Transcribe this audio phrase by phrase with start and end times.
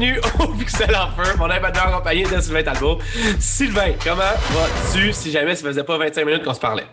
[0.00, 2.98] bienvenue au Pixel en feu, mon animateur accompagné de Sylvain Talbot.
[3.38, 6.86] Sylvain, comment vas-tu si jamais ça faisait pas 25 minutes qu'on se parlait?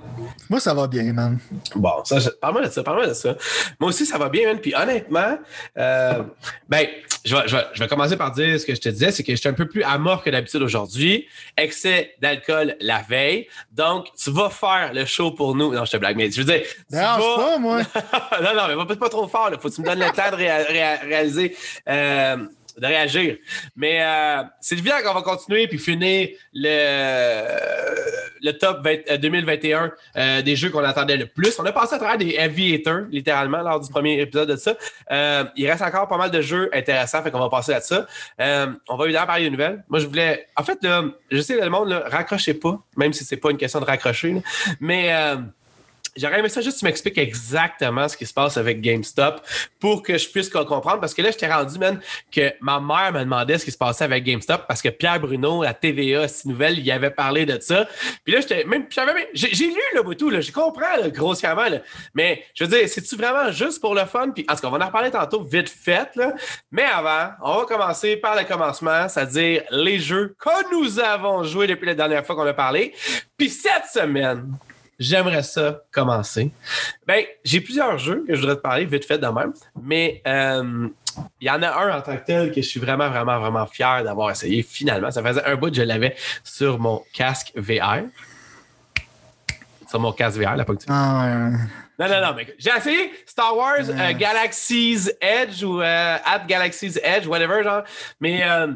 [0.50, 1.40] Moi, ça va bien, man.
[1.76, 3.36] Bon, ça, je- parle-moi de ça, parle-moi de ça.
[3.80, 4.60] Moi aussi, ça va bien, man.
[4.60, 5.38] Puis honnêtement,
[5.78, 6.24] euh,
[6.68, 6.86] ben,
[7.26, 9.24] je vais, je, vais, je vais commencer par dire ce que je te disais, c'est
[9.24, 11.28] que je suis un peu plus amorphe que d'habitude aujourd'hui.
[11.58, 13.48] Excès d'alcool la veille.
[13.72, 15.74] Donc, tu vas faire le show pour nous.
[15.74, 17.78] Non, je te blague, mais je veux dire, vas- pas, moi.
[18.42, 19.50] non, non, mais va peut-être pas trop fort.
[19.62, 21.56] Faut que tu me donnes le temps de réa- réa- réaliser,
[21.90, 22.38] euh,
[22.78, 23.38] de réagir.
[23.76, 29.92] Mais euh, c'est évident qu'on va continuer puis finir le, le top 20 euh, 2021
[30.16, 31.60] euh, des jeux qu'on attendait le plus.
[31.60, 34.76] On a passé à travers des Aviators, littéralement, lors du premier épisode de ça.
[35.12, 38.06] Euh, il reste encore pas mal de jeux intéressants, fait qu'on va passer à ça.
[38.40, 39.84] Euh, on va évidemment parler des nouvelles.
[39.90, 40.48] Moi, je voulais...
[40.56, 43.58] En fait, là, je sais, le monde, là, raccrochez pas, même si c'est pas une
[43.58, 44.40] question de raccrocher, là.
[44.80, 45.14] mais...
[46.18, 49.42] J'aurais aimé ça juste que tu m'expliques exactement ce qui se passe avec GameStop
[49.80, 51.00] pour que je puisse co- comprendre.
[51.00, 52.00] Parce que là, je t'ai rendu, man,
[52.32, 55.64] que ma mère me demandait ce qui se passait avec GameStop parce que Pierre Bruno,
[55.64, 57.88] à TVA, cette nouvelle, il avait parlé de ça.
[58.24, 58.86] Puis là, j'étais même,
[59.34, 61.78] j'ai lu le tout, là, je comprends là, grossièrement, là.
[62.14, 64.32] mais je veux dire, c'est-tu vraiment juste pour le fun?
[64.32, 66.10] Puis en tout cas, on va en reparler tantôt vite fait.
[66.16, 66.34] Là.
[66.72, 71.68] Mais avant, on va commencer par le commencement, c'est-à-dire les jeux que nous avons joués
[71.68, 72.94] depuis la dernière fois qu'on a parlé.
[73.38, 74.58] Puis cette semaine,
[75.00, 76.52] J'aimerais ça commencer.
[77.06, 80.88] Ben, j'ai plusieurs jeux que je voudrais te parler vite fait de même, mais euh,
[81.40, 83.68] il y en a un en tant que tel que je suis vraiment, vraiment, vraiment
[83.68, 85.12] fier d'avoir essayé finalement.
[85.12, 88.06] Ça faisait un bout que je l'avais sur mon casque VR.
[89.88, 90.94] Sur mon casque VR, la ponctuation.
[90.94, 91.50] Ah.
[92.00, 97.00] Non, non, non, mais j'ai essayé Star Wars euh, Galaxy's Edge ou euh, At Galaxy's
[97.04, 97.84] Edge, whatever, genre.
[98.20, 98.74] Mais euh,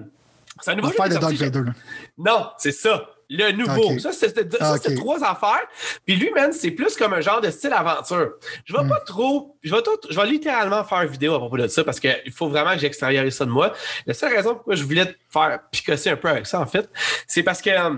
[0.59, 1.71] c'est un nouveau jeu est de Dark Vader, là.
[2.17, 3.09] non, c'est ça.
[3.33, 3.97] Le nouveau.
[3.99, 5.65] Ça, c'était trois affaires.
[6.05, 8.31] Puis lui, man, c'est plus comme un genre de style aventure.
[8.65, 8.89] Je vais Hmm.
[8.89, 9.55] pas trop.
[9.63, 12.31] Je vais, tout- je vais littéralement faire une vidéo à propos de ça parce qu'il
[12.35, 13.71] faut vraiment que j'extériorise ça de moi.
[14.05, 16.89] La seule raison pourquoi je voulais te faire picosser un peu avec ça, en fait,
[17.25, 17.69] c'est parce que.
[17.69, 17.95] euh,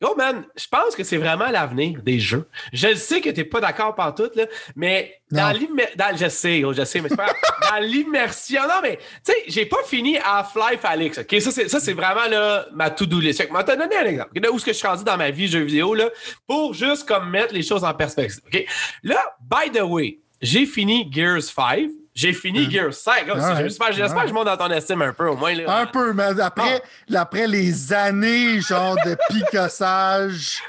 [0.00, 2.48] Yo, man, je pense que c'est vraiment l'avenir des jeux.
[2.72, 5.58] Je le sais que t'es pas d'accord pantoute, là, mais dans Non.
[5.58, 7.36] l'immer- dans Je sais, je sais, mais c'est pas grave.
[7.70, 8.62] Dans l'immersion.
[8.62, 11.40] Non, mais, tu sais, j'ai pas fini Half-Life Alix, OK?
[11.40, 13.40] Ça, c'est, vraiment, là, ma to-do list.
[13.40, 14.40] Fait que, moi, te donner un exemple.
[14.40, 16.08] Là, où est-ce que je suis rendu dans ma vie jeux vidéo, là,
[16.46, 18.64] pour juste, comme, mettre les choses en perspective, OK?
[19.02, 21.90] Là, by the way, j'ai fini Gears 5.
[22.18, 23.28] J'ai fini Gears 5.
[23.28, 23.62] Là, Ouais.
[23.62, 25.78] J'espère, j'espère que je monte dans ton estime un peu, au moins, là.
[25.82, 26.82] Un peu, mais après,
[27.14, 30.60] après les années, genre, de picossage,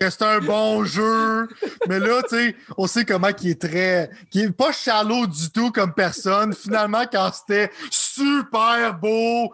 [0.00, 1.48] que c'est un bon jeu.
[1.88, 4.10] Mais là, tu sais, on sait comment il est très.
[4.30, 6.54] qui est pas shallow du tout comme personne.
[6.54, 9.52] Finalement, quand c'était super beau,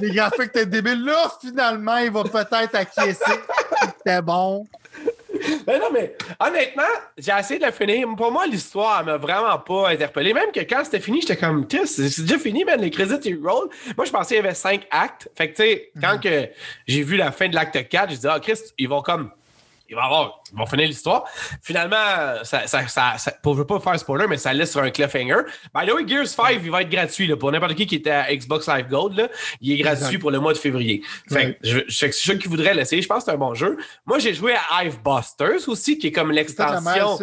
[0.00, 3.40] les graphiques étaient débiles, là, finalement, il va peut-être acquiescer.
[3.98, 4.64] C'était bon.
[5.66, 6.82] Ben non, mais honnêtement,
[7.16, 8.08] j'ai essayé de la finir.
[8.16, 10.32] Pour moi, l'histoire m'a vraiment pas interpellé.
[10.32, 13.38] Même que quand c'était fini, j'étais comme, Chris, c'est déjà fini, man, les crédits, ils
[13.42, 13.68] roll.
[13.96, 15.28] Moi, je pensais qu'il y avait cinq actes.
[15.36, 16.48] Fait que, tu sais, quand que
[16.86, 19.30] j'ai vu la fin de l'acte 4, j'ai dit, ah, Chris, ils vont comme.
[19.90, 21.24] Ils vont, avoir, ils vont finir l'histoire.
[21.60, 21.96] Finalement,
[22.44, 24.90] ça, ça, ça, ça- pour je veux pas faire spoiler, mais ça laisse sur un
[24.90, 25.42] cliffhanger.
[25.74, 28.10] By the way, Gears 5, il va être gratuit là, pour n'importe qui qui était
[28.10, 29.16] à Xbox Live Gold.
[29.18, 29.28] Là,
[29.60, 30.18] il est gratuit Exact.
[30.20, 31.02] pour le mois de février.
[31.28, 31.58] Fait Ouais.
[31.60, 33.76] que je, je, ceux qui voudraient l'essayer, je pense que c'est un bon jeu.
[34.06, 37.18] Moi, j'ai joué à Hive Busters aussi, qui est comme l'extension.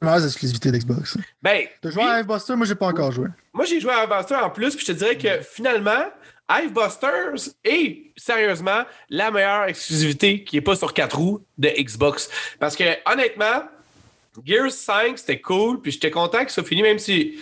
[0.00, 1.16] meilleures exclusivités d'Xbox.
[1.42, 3.28] Ben, T'as joué oui, à Buster, moi, j'ai pas encore joué.
[3.52, 6.04] moi, j'ai joué à Hive Busters en plus, puis je te dirais que finalement,
[6.50, 12.28] Hive Busters est sérieusement la meilleure exclusivité qui n'est pas sur quatre roues de Xbox.
[12.58, 13.62] Parce que honnêtement,
[14.44, 17.38] Gears 5, c'était cool, puis j'étais content que ça finisse, même si.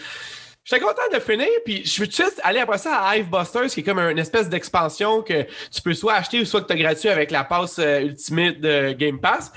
[0.70, 3.80] J'étais content de finir, puis je de suite aller après ça à Hive Busters, qui
[3.80, 6.76] est comme une espèce d'expansion que tu peux soit acheter ou soit que tu as
[6.76, 9.50] gratuit avec la passe euh, Ultimate de Game Pass.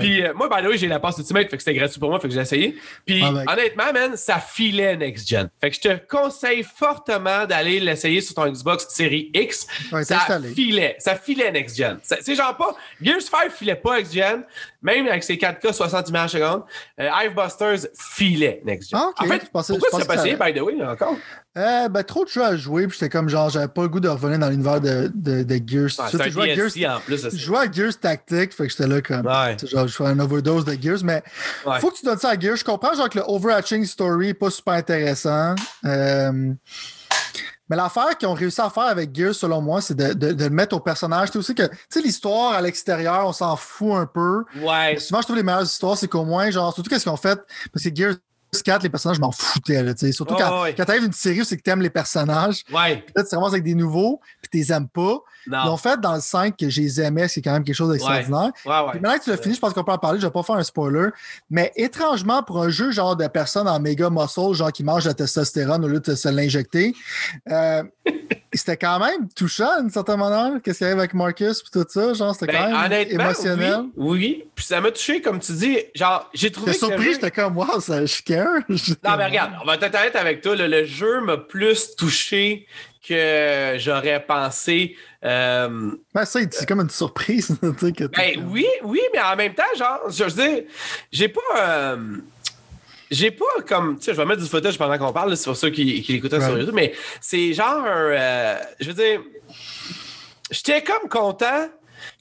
[0.00, 2.10] Puis euh, moi, by the way, j'ai la passe Ultimate, fait que c'était gratuit pour
[2.10, 2.76] moi, fait que j'ai essayé.
[3.04, 5.48] Puis Ah, honnêtement, man, ça filait Next Gen.
[5.60, 9.68] Fait que je te conseille fortement d'aller l'essayer sur ton Xbox Series X.
[9.92, 11.98] Ouais, ça filait, ça filait Next Gen.
[12.02, 12.74] C'est genre pas.
[13.00, 14.42] Gears 5 filait pas Next Gen,
[14.86, 16.62] même avec ses 4K 60 images secondes.
[17.00, 19.00] Euh, Hive Busters filait Next Gen.
[19.02, 19.10] Ah.
[19.18, 20.84] En fait, pensais- pourquoi je tu l'as pensais pas que ça essayé, by the way,
[20.86, 21.16] encore?
[21.58, 23.98] Euh, ben, trop de jeux à jouer, puis j'étais comme genre, j'avais pas le goût
[24.00, 25.88] de revenir dans l'univers de, de, de Gears.
[25.98, 27.22] Ah, Surtout, c'est je jouais à Gears, en plus.
[27.22, 29.26] je c'est- jouais à Gears Tactique, fait que j'étais là comme.
[29.26, 29.56] Ouais.
[29.66, 31.22] Genre, je fais un overdose de Gears, mais
[31.64, 31.80] Ouais.
[31.80, 32.56] faut que tu donnes ça à Gears.
[32.56, 35.54] Je comprends, genre, que le overarching story est pas super intéressant.
[35.86, 36.52] Euh,
[37.68, 40.44] mais l'affaire qu'ils ont réussi à faire avec Gears, selon moi, c'est de, de- de
[40.44, 41.28] le mettre au personnage.
[41.28, 44.44] Tu sais aussi que, tu sais, l'histoire à l'extérieur, on s'en fout un peu.
[44.60, 44.98] Ouais.
[44.98, 47.40] Souvent, je trouve les meilleures histoires, c'est qu'au moins, genre, surtout qu'est-ce qu'ils ont fait,
[47.72, 48.14] parce que Gears
[48.62, 49.82] 4, les personnages, je m'en foutais.
[49.82, 50.12] Là, tu.
[50.12, 50.74] Surtout quand, ouais.
[50.74, 52.96] quand t'arrives une série où c'est que t'aimes les personnages, Ouais.
[52.98, 55.18] puis là, tu te ramasses avec des nouveaux, puis tu les aimes pas.
[55.48, 55.76] Ils ont Non.
[55.76, 58.50] fait dans le 5 que je les aimais, c'est quand même quelque chose d'extraordinaire.
[58.64, 60.42] Ouais, maintenant que tu l'as fini, je pense qu'on peut en parler, je vais pas
[60.42, 61.08] faire un spoiler.
[61.50, 65.10] Mais étrangement, pour un jeu genre de personnes en méga muscle, genre qui mangent de
[65.10, 66.94] la testostérone au lieu de se l'injecter,
[67.50, 67.82] euh,
[68.56, 70.60] c'était quand même touchant d'une certaine manière.
[70.62, 72.12] Qu'est-ce qui arrive avec Marcus et tout ça?
[72.14, 73.80] Genre, c'était Ben, quand même émotionnel.
[73.96, 74.44] Oui, oui.
[74.54, 75.78] Puis ça m'a touché, comme tu dis.
[75.94, 78.48] Genre, j'ai trouvé J'étais surpris, j'étais comme, wow, ça, je suis cœur.
[78.68, 80.56] Non, mais regarde, on va être honnête avec toi.
[80.56, 82.66] là, le jeu m'a plus touché
[83.06, 84.96] que j'aurais pensé.
[85.24, 87.56] Euh, Ben, ça, c'est comme une surprise.
[87.78, 90.64] tu sais, que ben oui, oui, mais en même temps, genre, je veux dire,
[91.12, 91.40] j'ai pas.
[91.58, 91.96] euh,
[93.10, 93.96] j'ai pas comme.
[93.98, 96.12] Tu sais, je vais mettre du footage pendant qu'on parle, c'est pour ceux qui, qui
[96.14, 96.58] l'écoutaient sur.
[96.58, 97.84] YouTube, mais c'est genre.
[97.84, 99.20] un, euh, je veux dire.
[100.50, 101.68] J'étais comme content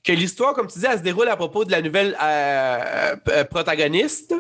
[0.06, 3.44] que l'histoire, comme tu dis, elle se déroule à propos de la nouvelle euh, euh,
[3.46, 4.34] protagoniste.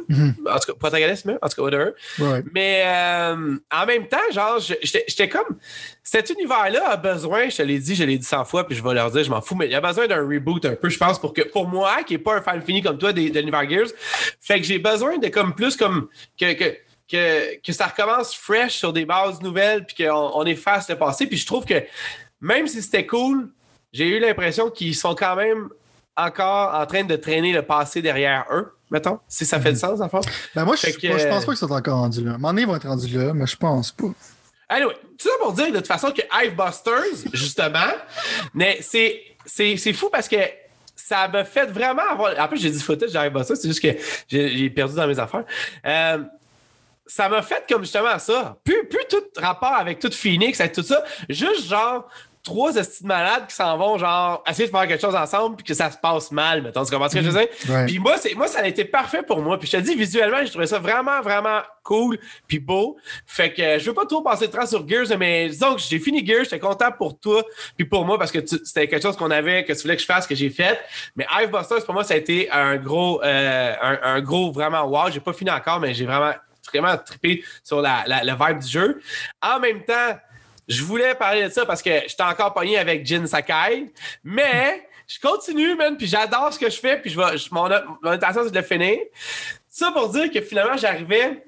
[0.48, 1.92] En tout cas, protagoniste, en tout cas, whatever.
[2.20, 2.44] Ouais.
[2.54, 5.58] Mais euh, en même temps, genre, j'étais comme.
[6.04, 8.84] Cet univers-là a besoin, je te l'ai dit, je l'ai dit 100 fois, puis je
[8.84, 11.00] vais leur dire, je m'en fous, mais il a besoin d'un reboot un peu, je
[11.00, 13.40] pense, pour que pour moi, qui n'est pas un fan fini comme toi des- de
[13.40, 13.88] l'univers Gears,
[14.40, 16.08] fait que j'ai besoin de comme plus comme
[16.40, 16.76] que, que,
[17.12, 21.26] que, que ça recommence fresh sur des bases nouvelles, puis qu'on on efface le passé.
[21.26, 21.82] Puis je trouve que
[22.40, 23.50] même si c'était cool,
[23.95, 25.69] j'ai eu l'impression qu'ils sont quand même
[26.18, 30.01] encore en train de traîner le passé derrière eux, mettons, si ça fait du sens,
[30.01, 30.19] en fait.
[30.53, 32.36] Ben, moi, je, que- moi, je pense pas qu'ils sont encore rendus là.
[32.38, 34.07] Donné, ils vont être rendus là, mais je pense pas.
[34.68, 37.92] Anyway, tout ça pour dire de toute façon que Hivebusters, justement,
[38.53, 40.38] mais c'est, c'est, c'est fou parce que
[40.95, 42.38] ça m'a fait vraiment avoir.
[42.38, 43.95] En plus, j'ai dit footage de Hivebusters, c'est juste que
[44.27, 45.45] j'ai, j'ai perdu dans mes affaires.
[45.86, 46.18] Euh,
[47.07, 48.57] ça m'a fait comme justement ça.
[48.63, 51.03] Plus, plus tout rapport avec tout Phoenix, avec tout ça.
[51.30, 52.09] Juste genre
[52.45, 55.65] trois estis de malades qui s'en vont, genre, essayer de faire quelque chose ensemble puis
[55.65, 56.86] que ça se passe mal, mettons.
[56.86, 57.50] Tu comprends ce que je veux dire?
[57.68, 57.86] Ouais.
[57.88, 59.59] Puis moi, c'est, moi, ça a été parfait pour moi.
[59.59, 62.97] Puis je te dis, visuellement, j'ai trouvé ça vraiment, vraiment cool puis beau.
[63.25, 65.81] Fait que euh, je veux pas trop passer de temps sur Gears, mais disons que
[65.81, 67.44] j'ai fini Gears, j'étais content pour toi
[67.75, 70.07] puis pour moi parce que c'était quelque chose qu'on avait, que tu voulais que je
[70.07, 70.80] fasse, que j'ai fait.
[71.15, 75.12] Mais Hivebusters, pour moi, ça a été un gros, euh, un, un gros vraiment wow.
[75.12, 76.33] J'ai pas fini encore, mais j'ai vraiment,
[76.74, 79.01] vraiment trippé sur la, la, le vibe du jeu.
[79.42, 80.18] En même temps,
[80.68, 83.92] je voulais parler de ça parce que j'étais encore pogné avec Jin Sakai,
[84.24, 87.66] mais je continue, man, puis j'adore ce que je fais, puis je vais, mon,
[88.10, 88.98] intention, c'est de le finir.
[89.70, 91.44] Ça pour dire que finalement, j'arrivais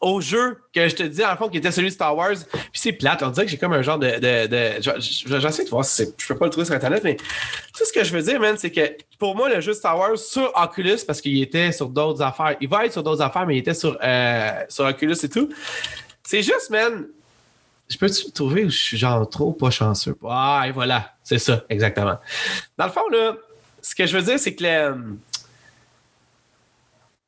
[0.00, 2.34] au jeu que je te dis, en fond, qui était celui de Star Wars.
[2.52, 4.10] Puis c'est plate, on dirait que j'ai comme un genre de.
[4.10, 7.02] de, de je- je- J'essaie de voir si je peux pas le trouver sur Internet,
[7.02, 9.98] mais tout ce que je veux dire, man, c'est que pour moi, le jeu Star
[9.98, 13.46] Wars sur Oculus, parce qu'il était sur d'autres affaires, il va être sur d'autres affaires,
[13.46, 15.48] mais il était sur, euh, sur Oculus et tout.
[16.24, 17.06] C'est juste, man,
[17.88, 20.16] je peux-tu le trouver ou je suis genre trop pas chanceux?
[20.28, 22.18] Ah, et voilà, c'est ça, exactement.
[22.76, 23.36] Dans le fond, là,
[23.82, 25.16] ce que je veux dire, c'est que le-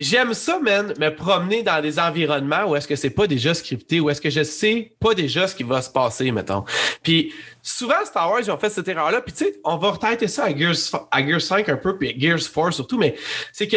[0.00, 3.98] J'aime ça, man, me promener dans des environnements où est-ce que c'est pas déjà scripté,
[3.98, 6.64] où est-ce que je sais pas déjà ce qui va se passer, mettons.
[7.02, 7.34] Puis
[7.64, 9.20] souvent, Star Wars, ils ont fait cette erreur-là.
[9.22, 10.76] Puis tu sais, on va retenter ça à Gears,
[11.10, 13.16] à Gears 5 un peu, puis à Gears 4 surtout, mais
[13.52, 13.76] c'est que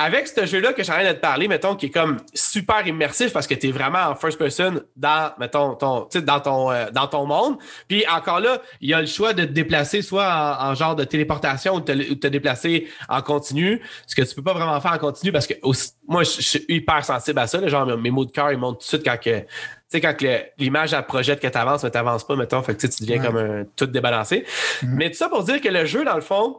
[0.00, 3.32] avec ce jeu-là que j'ai rien de te parler, mettons, qui est comme super immersif
[3.32, 7.08] parce que tu es vraiment en first person dans, mettons, ton, dans, ton, euh, dans
[7.08, 7.58] ton monde.
[7.88, 10.24] Puis encore là, il y a le choix de te déplacer soit
[10.60, 14.42] en, en genre de téléportation ou de te, déplacer en continu, ce que tu peux
[14.44, 17.60] pas vraiment faire en continu parce que aussi- moi, je, suis hyper sensible à ça.
[17.60, 19.40] là, genre, mes mots de cœur, ils montent tout de suite quand que.
[19.40, 19.46] Tu
[19.88, 20.14] sais, quand
[20.58, 23.20] l'image, elle projette que tu avances, mais tu n'avances pas, mettons, fait que tu deviens
[23.20, 23.26] Ouais.
[23.26, 24.44] comme un tout débalancé.
[24.82, 26.58] Mais tout ça pour dire que le jeu, dans le fond,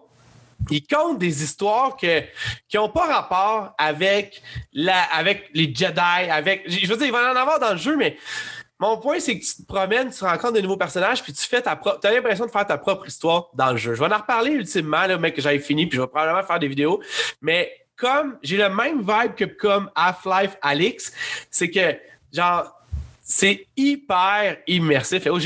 [0.70, 2.22] il compte des histoires que,
[2.68, 4.42] qui n'ont pas rapport avec,
[4.74, 6.64] la, avec les Jedi, avec.
[6.68, 8.18] Je veux dire, il va en avoir dans le jeu, mais
[8.80, 11.62] mon point, c'est que tu te promènes, tu rencontres des nouveaux personnages, puis tu fais
[11.62, 12.00] ta propre.
[12.00, 13.94] Tu as l'impression de faire ta propre histoire dans le jeu.
[13.94, 16.60] Je vais en reparler ultimement, là, mec, que j'avais fini, puis je vais probablement faire
[16.60, 17.02] des vidéos.
[17.42, 21.12] Mais comme j'ai le même vibe que comme Half-Life Alix,
[21.52, 21.98] c'est que,
[22.32, 22.74] genre,
[23.32, 25.28] c'est hyper immersif.
[25.28, 25.40] Et moi,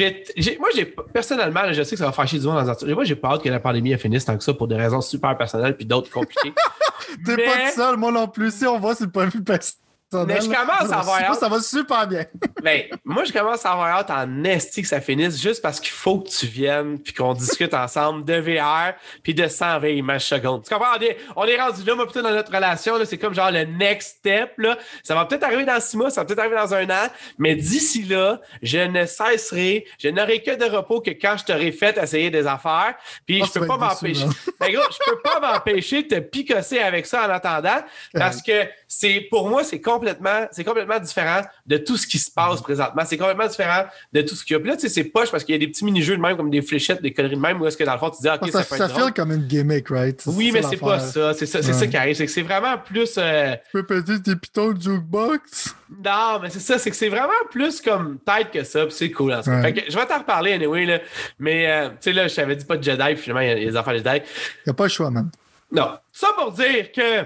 [0.73, 2.93] j'ai personnellement, là, je sais que ça va fâcher du monde dans les articles.
[2.93, 5.37] Moi, j'ai pas hâte que la pandémie finisse tant que ça pour des raisons super
[5.37, 6.53] personnelles puis d'autres compliquées.
[7.25, 8.53] T'es Mais- pas tout seul, moi non plus.
[8.53, 9.82] Si on voit, c'est pas vu personnel.
[10.27, 11.39] Mais je commence à avoir Ça, hâte.
[11.39, 12.25] ça va super bien.
[12.63, 15.91] Ben, moi, je commence à avoir hâte en esti que ça finisse juste parce qu'il
[15.91, 20.63] faut que tu viennes puis qu'on discute ensemble de VR puis de 120 images secondes.
[20.63, 20.93] Tu comprends?
[20.97, 22.97] On est, on est rendu là, moi, plutôt dans notre relation.
[22.97, 24.53] là, C'est comme genre le next step.
[24.59, 24.77] Là.
[25.03, 27.55] Ça va peut-être arriver dans six mois, ça va peut-être arriver dans un an, mais
[27.55, 31.97] d'ici là, je ne cesserai, je n'aurai que de repos que quand je t'aurai fait
[31.97, 32.95] essayer des affaires.
[33.25, 34.25] Puis Ah, je peux pas m'empêcher.
[34.57, 38.67] Ben, gros, je peux pas m'empêcher de te picosser avec ça en attendant parce que
[38.87, 42.61] c'est pour moi, c'est complètement complètement, c'est complètement différent de tout ce qui se passe
[42.61, 43.03] présentement.
[43.05, 44.59] C'est complètement différent de tout ce qu'il y a.
[44.59, 46.35] Puis là, tu sais, c'est poche parce qu'il y a des petits mini-jeux de même,
[46.35, 48.29] comme des fléchettes, des conneries de même, où est-ce que dans le fond, tu dis,
[48.29, 50.21] OK, ça, ça, ça feel comme une gimmick, right?
[50.27, 51.33] Oui, mais c'est pas ça.
[51.33, 52.15] C'est ça, ça qui arrive.
[52.15, 53.15] C'est que c'est vraiment plus.
[53.17, 53.55] Euh...
[53.71, 55.75] Tu peux péter tes pitons de jukebox?
[56.03, 56.77] Non, mais c'est ça.
[56.77, 58.85] C'est que c'est vraiment plus comme tête que ça.
[58.85, 59.33] Puis c'est cool.
[59.33, 59.61] En ouais.
[59.61, 60.85] Fait que je vais t'en reparler anyway.
[60.85, 60.99] Là.
[61.39, 63.03] Mais, euh, tu sais, là, je t'avais dit pas de Jedi.
[63.13, 64.17] Puis finalement, il y a les affaires de Jedi.
[64.17, 65.29] Il n'y a pas le choix, man.
[65.71, 65.97] Non.
[66.11, 67.25] Ça pour dire que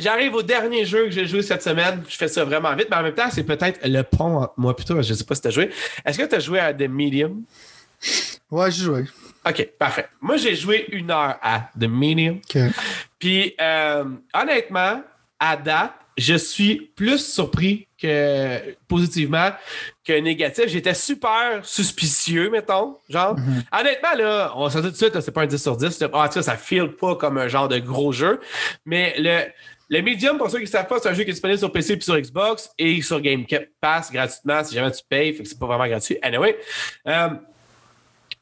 [0.00, 2.02] J'arrive au dernier jeu que j'ai joué cette semaine.
[2.08, 5.00] Je fais ça vraiment vite, mais en même temps, c'est peut-être le pont moi plutôt.
[5.02, 5.70] Je ne sais pas si tu as joué.
[6.04, 7.42] Est-ce que tu as joué à The Medium?
[8.50, 9.04] Ouais, j'ai joué.
[9.46, 10.08] OK, parfait.
[10.20, 12.36] Moi, j'ai joué une heure à The Medium.
[12.36, 12.58] OK.
[13.18, 14.04] Puis, euh,
[14.34, 15.02] honnêtement,
[15.38, 19.50] à date, je suis plus surpris que positivement
[20.04, 20.66] que négatif.
[20.68, 22.96] J'étais super suspicieux, mettons.
[23.08, 23.80] Genre, Mm-hmm.
[23.80, 26.00] honnêtement, là, on va dire tout de suite, c'est pas un 10 sur 10.
[26.00, 26.08] Là.
[26.12, 28.40] Ah, tu sais, ça file pas comme un genre de gros jeu.
[28.84, 29.40] Mais le,
[29.90, 31.72] le Medium, pour ceux qui ne savent pas, c'est un jeu qui est disponible sur
[31.72, 33.44] PC et sur Xbox et sur Game
[33.80, 35.34] Pass gratuitement si jamais tu payes.
[35.34, 36.16] Fait que c'est pas vraiment gratuit.
[36.22, 36.56] Anyway.
[37.08, 37.28] Euh,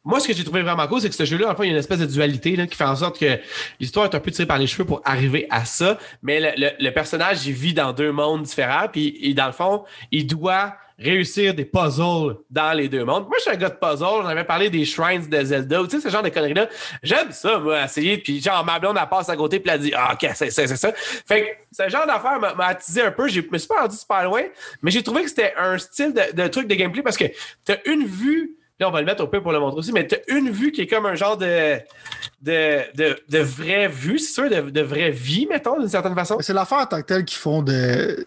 [0.04, 1.68] moi, ce que j'ai trouvé vraiment cool, c'est que ce jeu-là, en fait, il y
[1.70, 3.38] a une espèce de dualité là, qui fait en sorte que
[3.80, 5.98] l'histoire est un peu tirée par les cheveux pour arriver à ça.
[6.22, 8.88] Mais le, personnage, il vit dans deux mondes différents.
[8.90, 13.26] Puis, dans le fond, il doit réussir des puzzles dans les deux mondes.
[13.28, 14.22] Moi, je suis un gars de puzzle.
[14.22, 15.82] J'en avais parlé des shrines de Zelda.
[15.84, 16.68] Tu sais, ce genre de conneries-là.
[17.02, 18.18] J'aime ça, moi, essayer.
[18.18, 20.66] Puis, genre, ma blonde, elle passe à côté, puis elle dit Ah, OK, c'est ça,
[20.66, 20.92] c'est ça.
[20.92, 21.46] Fait que
[21.84, 23.28] ce genre d'affaire m'a attisé un peu.
[23.28, 24.42] Je me suis pas rendu super loin,
[24.82, 27.26] mais j'ai trouvé que c'était un style de, truc de gameplay parce que
[27.64, 29.90] tu as une vue Là, on va le mettre au peu pour le montrer aussi,
[29.90, 31.78] mais tu as une vue qui est comme un genre de,
[32.42, 36.36] de, de, de vraie vue, c'est sûr, de, de vraie vie, mettons, d'une certaine façon.
[36.38, 38.24] C'est l'affaire en tant que telle qu'ils font de.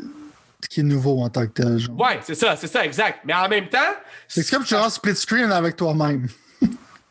[0.68, 1.78] Qui est nouveau en tant que tel.
[1.78, 2.00] Genre.
[2.00, 3.20] Ouais, c'est ça, c'est ça, exact.
[3.26, 3.80] Mais en même temps.
[4.28, 6.28] C'est comme tu rentres split screen avec toi-même.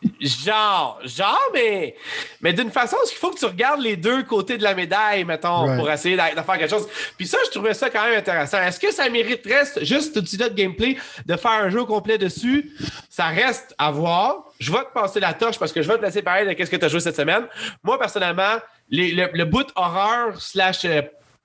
[0.21, 1.95] Genre, genre, mais,
[2.40, 5.76] mais d'une façon, il faut que tu regardes les deux côtés de la médaille, mettons,
[5.76, 6.88] pour essayer de, faire quelque chose?
[7.19, 8.62] Puis ça, je trouvais ça quand même intéressant.
[8.62, 12.71] Est-ce que ça mériterait juste un petit de gameplay de faire un jeu complet dessus?
[13.11, 14.45] Ça reste à voir.
[14.59, 16.71] Je vais te passer la torche parce que je vais te laisser parler de qu'est-ce
[16.71, 17.45] que tu as joué cette semaine.
[17.83, 18.57] Moi, personnellement,
[18.88, 20.87] les- le, le bout horreur slash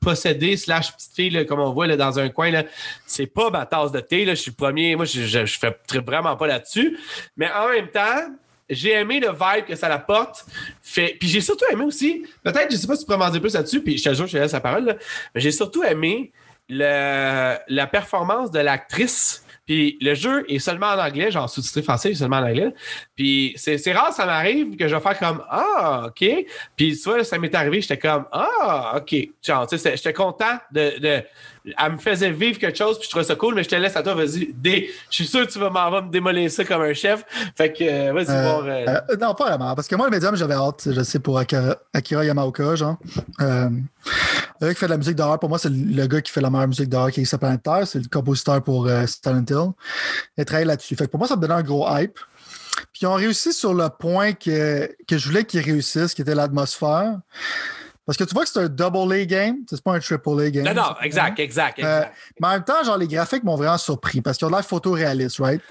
[0.06, 2.52] euh, possédé slash petite fille, là, comme on voit là, dans un coin,
[3.06, 4.26] c'est pas ma tasse de thé.
[4.26, 4.36] Là.
[4.36, 4.96] Je suis le premier.
[4.96, 6.98] Moi, je, je, je fais vraiment pas là-dessus.
[7.38, 8.30] Mais en même temps,
[8.70, 10.46] j'ai aimé le vibe que ça apporte.
[10.82, 11.16] Fait...
[11.20, 13.54] Puis j'ai surtout aimé aussi, peut-être, je sais pas si tu pourrais m'en dire plus
[13.54, 14.96] là-dessus, puis je te jure, je te laisse la parole, là,
[15.34, 16.32] mais j'ai surtout aimé
[16.68, 17.56] le...
[17.68, 19.45] la performance de l'actrice.
[19.65, 22.74] Puis le jeu est seulement en anglais, genre sous-titré français, seulement en anglais.
[23.15, 26.25] Puis c'est rare, ça m'arrive que je vais faire comme Ah, OK.
[26.75, 29.15] Puis vois, ça m'est arrivé, j'étais comme Ah, OK.
[29.41, 31.24] Genre, tu sais, j'étais content de, de.
[31.84, 33.95] Elle me faisait vivre quelque chose, puis je trouvais ça cool, mais je te laisse
[33.95, 34.53] à toi, vas-y.
[34.53, 34.89] Dé...
[35.10, 37.24] Je suis sûr que tu vas m'en me démolir ça comme un chef.
[37.55, 38.63] Fait que, euh, vas-y, Euh, voir.
[38.65, 39.74] euh, Euh, non, pas vraiment.
[39.75, 42.98] Parce que moi, le médium, j'avais hâte, je sais, pour Akira, Akira Yamaoka, genre.
[43.39, 46.41] Le gars qui fait de la musique d'horreur, pour moi, c'est le gars qui fait
[46.41, 47.86] la meilleure musique d'horreur qui existe planète Terre.
[47.86, 49.72] C'est le compositeur pour Silent Hill.
[50.38, 50.95] Il travaille là-dessus.
[50.95, 52.17] Fait que pour moi, ça me donnait un gros hype.
[52.93, 56.36] Puis ils ont réussi sur le point que, que je voulais qu'ils réussissent, qui était
[56.36, 57.19] l'atmosphère.
[58.06, 60.50] Parce que tu vois que c'est un double A game, c'est pas un triple A
[60.52, 60.64] game.
[60.66, 62.16] Non, non, exact, exact, Euh, exact.
[62.40, 65.40] mais en même temps, genre, les graphiques m'ont vraiment surpris parce qu'ils ont l'air photoréalistes,
[65.40, 65.62] right?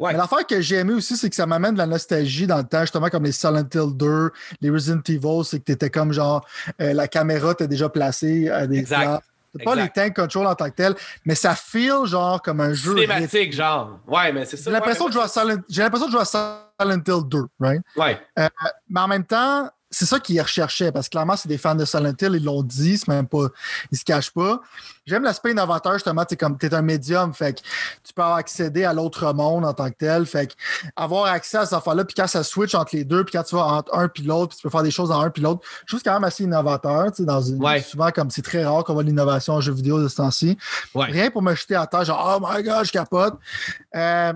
[0.00, 0.12] Ouais.
[0.12, 2.64] Mais l'affaire que j'ai aimé aussi, c'est que ça m'amène de la nostalgie dans le
[2.64, 6.44] temps, justement, comme les Silent Hill 2, les Resident Evil, c'est que t'étais comme genre,
[6.80, 9.02] euh, la caméra t'es déjà placée à des Exact.
[9.04, 9.20] places.
[9.56, 12.74] C'est pas les tank control en tant que tel, mais ça feel genre comme un
[12.74, 12.92] jeu.
[12.96, 14.00] Cinématique, genre.
[14.08, 14.64] Ouais, mais c'est ça.
[14.64, 17.38] J'ai l'impression ouais, de jouer à Silent, j'ai l'impression de jouer à Silent Hill 2,
[17.60, 17.80] right?
[17.96, 18.20] Ouais.
[18.90, 21.84] Mais en même temps, c'est ça qu'ils recherchaient, parce que clairement, c'est des fans de
[21.84, 23.46] Silent Hill, ils l'ont dit, c'est même pas.
[23.92, 24.60] Ils se cachent pas.
[25.06, 27.60] J'aime l'aspect innovateur, justement, tu comme t'es un médium, fait que
[28.02, 30.26] tu peux accéder à l'autre monde en tant que tel.
[30.26, 30.54] Fait que
[30.96, 33.54] avoir accès à cette affaire-là, puis quand ça switch entre les deux, puis quand tu
[33.54, 35.60] vas entre un puis l'autre, puis tu peux faire des choses en un puis l'autre,
[35.82, 37.62] je trouve que c'est quand même assez innovateur, tu sais, dans une.
[37.62, 37.82] Ouais.
[37.82, 40.56] Souvent, comme c'est très rare qu'on voit l'innovation en jeu vidéo de ce temps-ci.
[40.94, 41.06] Ouais.
[41.06, 43.34] Rien pour me jeter à terre, genre, oh my god, je capote.
[43.94, 44.32] Euh,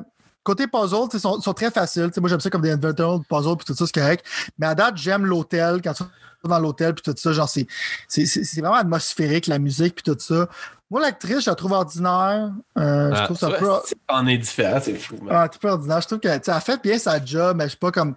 [0.49, 2.11] Côté puzzle, ils sont, sont très faciles.
[2.17, 4.25] Moi, j'aime ça comme des inventory puzzles, puis tout ça, c'est correct.
[4.59, 5.83] Mais à date, j'aime l'hôtel.
[5.85, 6.05] Quand tu
[6.43, 7.67] dans l'hôtel, puis tout ça, genre, c'est-
[8.09, 10.49] c'est vraiment atmosphérique, la musique, puis tout ça.
[10.91, 12.51] Moi, l'actrice, je la trouve ordinaire.
[12.79, 13.71] Euh, je Ah, trouve ça peu.
[14.09, 15.17] On est différent, c'est fou.
[15.29, 16.01] Ah, un petit peu ordinaire.
[16.01, 18.15] Je trouve qu'elle elle fait bien sa job, mais je sais pas comme.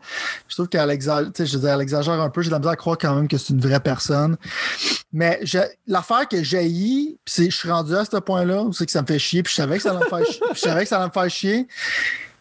[0.47, 2.41] Je trouve qu'elle exagère, tu sais, je veux dire, elle exagère un peu.
[2.41, 4.37] J'ai de la misère à croire quand même que c'est une vraie personne.
[5.11, 6.65] Mais je- l'affaire que j'ai
[7.49, 9.57] je suis rendu à ce point-là, où c'est que ça me fait chier, puis je
[9.57, 10.41] savais que ça allait me faire chier.
[10.53, 11.67] je savais que ça allait me faire chier.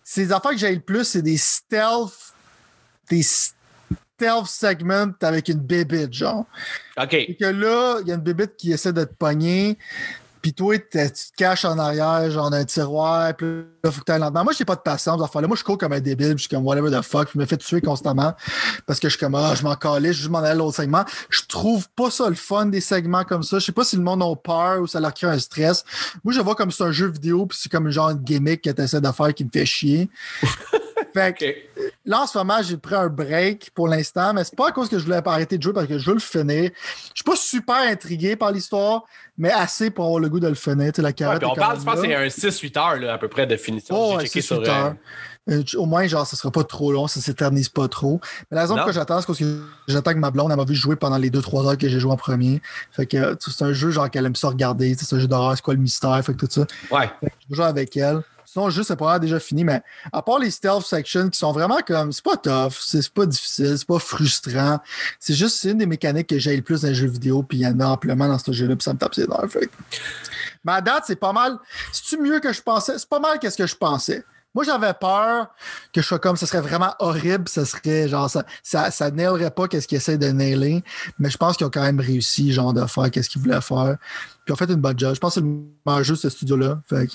[0.04, 2.12] C'est les affaires que j'ai le plus, c'est des stealth.
[3.08, 3.56] Des stealth
[4.46, 6.46] segments avec une bébite, genre.
[7.00, 7.14] OK.
[7.14, 9.78] Et que là, il y a une bébite qui essaie de te pogner.
[10.42, 13.46] Puis toi, tu te caches en arrière, genre d'un tiroir, puis
[13.84, 14.44] là, faut que t'ailles lentement.
[14.44, 15.48] Moi, j'ai pas de patience faire là.
[15.48, 17.28] Moi, je cours comme un débile, puis je suis comme whatever the fuck.
[17.34, 18.32] Je me fais tuer constamment
[18.86, 20.76] parce que je suis comme, ah, je m'en calais, je juste m'en allais à l'autre
[20.76, 21.04] segment.
[21.28, 23.58] Je trouve pas ça le fun des segments comme ça.
[23.58, 25.84] Je sais pas si le monde a peur ou ça leur crée un stress.
[26.24, 28.62] Moi, je vois comme c'est un jeu vidéo, puis c'est comme un genre de gimmick
[28.62, 30.08] que t'essaies de faire qui me fait chier.
[31.14, 31.80] fait que.
[32.04, 34.88] Là, en ce moment, j'ai pris un break pour l'instant, mais c'est pas à cause
[34.88, 36.70] que je voulais pas arrêter de jouer parce que je veux le finir.
[36.74, 39.04] Je suis pas super intrigué par l'histoire,
[39.38, 40.92] mais assez pour avoir le goût de le finir.
[40.98, 43.56] La carotte on parle, je pense c'est un 6-8 heures là, à peu près de
[43.56, 43.94] finition.
[43.96, 44.60] Oh, J'ai ouais, checké c'est sur.
[44.60, 44.94] 8 euh, heures.
[45.48, 48.20] Euh, au moins, genre, ce sera pas trop long, ça s'éternise pas trop.
[48.50, 50.74] Mais la raison pourquoi j'attends, c'est parce que j'attends que ma blonde, elle m'a vu
[50.74, 52.60] jouer pendant les 2-3 heures que j'ai joué en premier.
[52.92, 54.94] Fait que euh, c'est un jeu, genre, qu'elle aime ça regarder.
[54.98, 56.66] C'est un jeu d'horreur, c'est quoi le mystère, fait que tout ça.
[56.90, 57.10] Ouais.
[57.48, 58.22] Je jouer avec elle.
[58.52, 59.80] Sinon, le jeu, c'est probablement déjà fini, mais
[60.12, 62.10] à part les stealth sections qui sont vraiment comme.
[62.10, 64.80] C'est pas tough, c'est pas difficile, c'est pas frustrant.
[65.20, 67.58] C'est juste, c'est une des mécaniques que j'ai le plus dans les jeux vidéo, puis
[67.58, 69.56] il y en a amplement dans ce jeu-là, puis ça me tape ses nerfs.
[70.64, 71.58] Mais à date, c'est pas mal.
[71.92, 72.98] C'est-tu mieux que je pensais?
[72.98, 74.24] C'est pas mal qu'est-ce que je pensais.
[74.52, 75.46] Moi, j'avais peur
[75.92, 79.52] que je sois comme, ce serait vraiment horrible, ce serait genre, ça, ça, ça nailerait
[79.52, 80.82] pas qu'est-ce qu'ils essaient de nailer,
[81.20, 83.96] mais je pense qu'ils ont quand même réussi, genre, de faire qu'est-ce qu'ils voulaient faire.
[84.44, 85.14] Puis ont fait une bonne job.
[85.14, 86.82] Je pense que c'est le meilleur jeu de ce studio-là.
[86.88, 87.06] Fait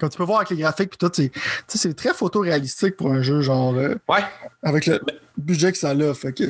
[0.00, 3.74] comme tu peux voir avec les graphiques, tout, c'est, très photoréalistique pour un jeu, genre,
[3.76, 4.20] euh, Ouais.
[4.62, 5.00] avec le
[5.36, 6.14] budget que ça a.
[6.14, 6.44] Fait que,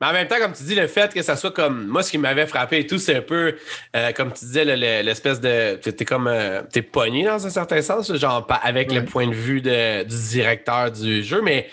[0.00, 1.86] Mais en même temps, comme tu dis, le fait que ça soit comme.
[1.86, 3.54] Moi, ce qui m'avait frappé et tout, c'est un peu,
[3.94, 5.76] euh, comme tu disais, le- le- l'espèce de.
[5.76, 6.26] T'es comme.
[6.26, 8.96] euh, T'es pogné dans un certain sens, genre pas- avec Ouais.
[9.00, 11.68] le point de vue de- du directeur du jeu, mais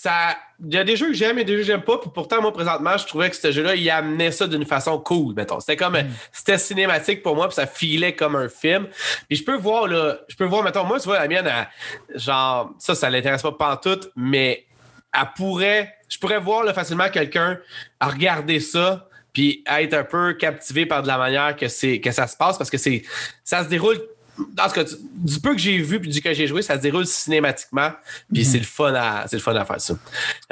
[0.00, 0.36] ça.
[0.64, 1.98] Il y a des jeux que j'aime et des jeux que j'aime pas.
[1.98, 5.34] Puis pourtant, moi, présentement, je trouvais que ce jeu-là, il amenait ça d'une façon cool,
[5.34, 5.58] mettons.
[5.60, 5.96] C'était comme.
[6.32, 8.86] C'était cinématique pour moi, puis ça filait comme un film.
[9.28, 10.18] Puis je peux voir, là.
[10.28, 13.52] Je peux voir, mettons, moi, tu vois, la mienne, elle- genre, ça, ça l'intéresse pas
[13.52, 14.66] pantoute, mais
[15.12, 17.58] elle pourrait, je pourrais voir là, facilement quelqu'un
[17.98, 22.10] à regarder ça puis être un peu captivé par de la manière que c'est que
[22.10, 23.02] ça se passe parce que c'est
[23.44, 24.00] ça se déroule
[24.54, 26.76] dans ce que tu- du peu que j'ai vu puis du que j'ai joué ça
[26.76, 27.90] se déroule cinématiquement
[28.32, 29.94] puis c'est le fun à c'est le fun à faire ça.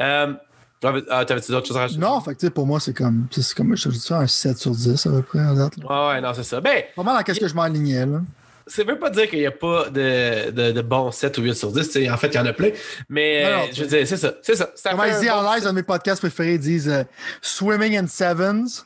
[0.00, 0.32] Euh,
[0.80, 2.00] t'avais- ah, T'avais-tu d'autres choses à rajouter?
[2.00, 5.06] non, fait que, pour moi, c'est comme, c'est comme, je ça, un 7 sur 10
[5.06, 5.76] à peu près, en date.
[5.78, 5.84] là.
[6.10, 6.60] Ouais, ouais, non, c'est ça.
[6.60, 8.20] Ben, Pas mal dans qu'est-ce que je m'enlignais, là.
[8.66, 11.54] ça veut pas dire qu'il n'y a pas de, de, de bons 7 ou 8
[11.54, 11.86] sur 10.
[11.86, 12.70] tu sais, En fait, il y en a plein.
[13.08, 14.34] Mais Non, non, je veux dire, c'est ça.
[14.42, 14.70] C'est ça.
[14.74, 17.04] ça Comment ils un disent en live, un de mes podcasts préférés, ils disent euh,
[17.40, 18.84] Swimming in Sevens.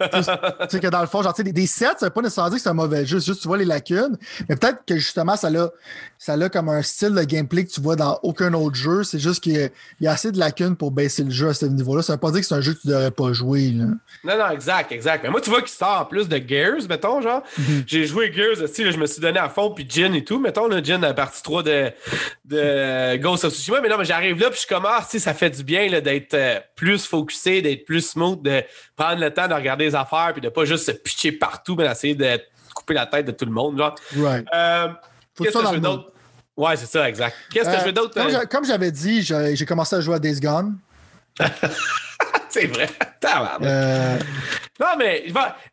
[0.00, 0.22] Tu
[0.68, 2.62] sais que dans le fond, genre, des, des sets, ça veut pas nécessairement dire que
[2.62, 4.16] c'est un mauvais jeu, c'est juste tu vois les lacunes.
[4.48, 5.68] Mais peut-être que justement, ça a,
[6.18, 9.04] ça a comme un style de gameplay que tu vois dans aucun autre jeu.
[9.04, 9.68] C'est juste qu'il y, a-
[10.00, 12.02] il y a assez de lacunes pour baisser le jeu à ce niveau-là.
[12.02, 13.70] Ça veut pas dire que c'est un jeu que tu devrais pas jouer.
[13.70, 13.84] Là.
[14.24, 15.22] Non, non, exact, exact.
[15.24, 17.42] Mais moi, tu vois qu'il sort en plus de Gears, mettons, genre.
[17.58, 17.84] Mhm.
[17.86, 20.38] J'ai joué Gears aussi, là, je me suis donné à fond, puis Jin et tout,
[20.38, 21.90] mettons, là, Jin, la partie 3 de,
[22.44, 23.80] de Ghost of Tsushima.
[23.80, 25.88] Mais non, mais j'arrive là, puis je suis comme, ah, sais, ça fait du bien
[26.00, 28.62] d'être euh, plus focusé, d'être plus smooth, de
[28.96, 32.14] prendre le temps de regarder affaires, puis de pas juste se pitcher partout, mais d'essayer
[32.14, 32.40] de
[32.74, 33.94] couper la tête de tout le monde, genre.
[34.16, 34.46] Right.
[34.54, 34.88] Euh,
[35.36, 36.12] Qu'est-ce que je veux d'autre?
[36.56, 37.36] Ouais, c'est ça, exact.
[37.52, 38.14] Qu'est-ce que Euh, je veux d'autre?
[38.14, 40.78] comme euh, Comme j'avais dit, j'ai j'ai commencé à jouer à Days Gone.
[42.60, 42.88] C'est vrai.
[43.62, 44.18] Euh,
[44.78, 45.24] Non, mais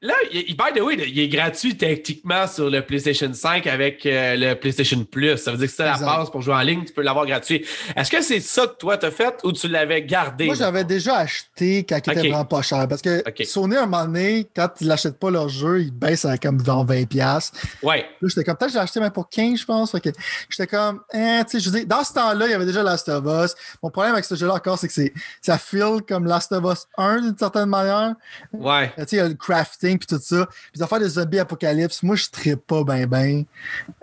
[0.02, 4.36] là, il, by the way, il est gratuit techniquement sur le PlayStation 5 avec euh,
[4.36, 5.38] le PlayStation Plus.
[5.38, 7.26] Ça veut dire que si tu la passe pour jouer en ligne, tu peux l'avoir
[7.26, 7.65] gratuit.
[7.96, 10.46] Est-ce que c'est ça que toi t'as fait ou tu l'avais gardé?
[10.46, 12.88] Moi, j'avais déjà acheté quand il était vraiment pas cher.
[12.88, 13.46] Parce que Ok.
[13.46, 16.62] Sony, à un moment donné, quand ils n'achètent pas leur jeu, ils baissent à comme
[16.62, 17.06] dans 20$.
[17.06, 17.58] piastres.
[17.84, 18.06] Ouais.
[18.22, 19.91] Là, j'étais comme, peut-être que l'ai acheté même pour 15, je pense.
[19.91, 20.10] Que
[20.50, 23.10] j'étais comme, eh, tu sais, je dire, dans ce temps-là, il y avait déjà Last
[23.10, 23.56] of Us.
[23.84, 26.73] Mon problème avec ce jeu-là encore, c'est que c'est, ça feel comme Last of Us
[26.98, 28.16] 1 d'une certaine manière.
[28.52, 28.92] Ouais.
[28.98, 30.46] Tu sais, il y a le crafting puis tout ça.
[30.46, 33.46] Puis les affaires de zombies apocalypse, moi, je ne pas ben ben.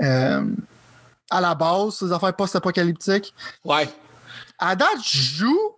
[0.00, 0.44] Euh,
[1.30, 3.34] à la base, ces affaires post-apocalyptiques.
[3.64, 3.88] Ouais.
[4.58, 5.72] À date, je joue.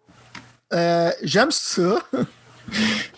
[0.73, 1.99] Euh, j'aime ça.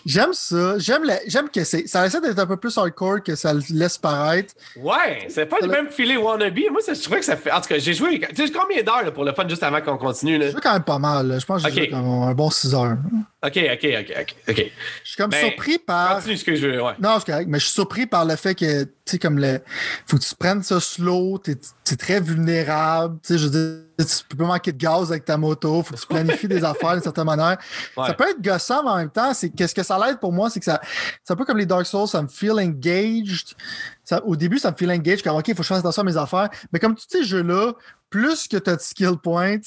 [0.05, 0.77] j'aime ça.
[0.77, 1.87] J'aime, la- j'aime que c'est.
[1.87, 4.53] Ça essaie d'être un peu plus hardcore que ça le laisse paraître.
[4.77, 5.27] Ouais.
[5.29, 6.57] C'est pas le même filet wannabe.
[6.71, 7.51] Moi, ça, je trouvais que ça fait.
[7.51, 8.19] En tout cas, j'ai joué.
[8.35, 10.37] Tu sais, combien d'heures pour le fun juste avant qu'on continue?
[10.37, 10.47] Là?
[10.47, 11.27] Je joue quand même pas mal.
[11.27, 11.39] là.
[11.39, 11.89] Je pense que j'ai Ok.
[11.89, 12.97] joué comme un bon 6 heures.
[13.43, 14.55] Ok, ok, ok, ok.
[15.03, 16.15] Je suis comme Ben, surpris par.
[16.15, 16.81] Continue ce que je veux.
[16.83, 16.93] Ouais.
[16.99, 19.59] Non, c'est correct, mais je suis surpris par le fait que, sais, comme le.
[20.07, 21.57] Faut que tu prennes ça slow, t'es
[21.91, 25.25] es très vulnérable, tu sais, je veux dire, tu peux pas manquer de gaz avec
[25.25, 27.57] ta moto, faut que tu planifies des affaires d'une certaine manière.
[27.95, 28.07] Ouais.
[28.07, 30.49] Ça peut être gossant, mais en même temps, c'est qu'est-ce que ça l'aide pour moi,
[30.49, 30.81] c'est que ça.
[31.23, 33.55] C'est un peu comme les Dark Souls, ça me feel engaged.
[34.03, 36.01] Ça- au début, ça me feel engaged, comme, OK, il faut que je fasse attention
[36.01, 36.49] à mes affaires.
[36.73, 37.73] Mais comme tous ces jeux-là,
[38.09, 39.57] plus que tu as de skill points,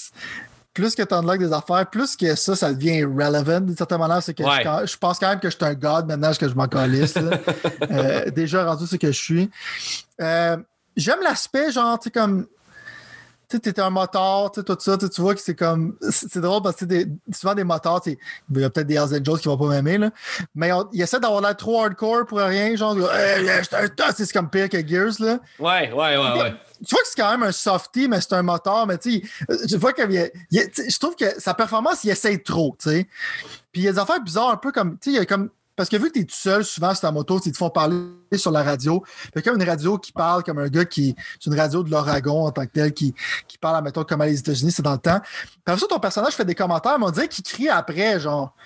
[0.80, 4.22] plus que tu unlock des affaires, plus que ça, ça devient relevant d'une certaine manière.
[4.22, 4.62] C'est que Ouais.
[4.82, 7.14] je, je pense quand même que je suis un god maintenant que je m'en calisse.
[7.90, 9.50] Euh, déjà rendu ce que je suis.
[10.20, 10.56] Euh,
[10.96, 12.46] J'aime l'aspect, genre, tu sais, comme.
[13.48, 15.96] Tu sais, t'étais un moteur, tu sais, tout ça, tu vois que c'est comme.
[16.10, 17.64] C'est drôle parce que des- souvent des
[18.10, 18.18] sais,
[18.54, 20.10] il y a peut-être des Hells Angels qui vont pas m'aimer, là.
[20.54, 23.48] Mais on- ils essaient d'avoir l'air trop hardcore pour rien, genre, hey,
[24.16, 25.38] c'est comme pire que Gears, là.
[25.58, 26.54] Ouais, ouais, ouais, ouais.
[26.86, 29.66] Tu vois que c'est quand même un softy, mais c'est un moteur, mais tu sais,
[29.68, 30.02] je vois que
[30.52, 33.08] je trouve que sa performance, il essaie trop, tu sais.
[33.72, 35.26] Puis il y a des affaires bizarres, un peu comme, tu sais, il y a
[35.26, 35.50] comme.
[35.78, 37.70] Parce que vu que tu es tout seul, souvent sur ta moto, ils te font
[37.70, 38.02] parler
[38.34, 39.00] sur la radio.
[39.32, 41.14] Fait comme une radio qui parle comme un gars qui.
[41.38, 43.14] C'est une radio de l'Oregon en tant que tel, qui,
[43.46, 45.20] qui parle, mettons, comme les États-Unis, c'est dans le temps.
[45.64, 48.56] Puis ça, ton personnage fait des commentaires, mais on dirait qu'il crie après, genre.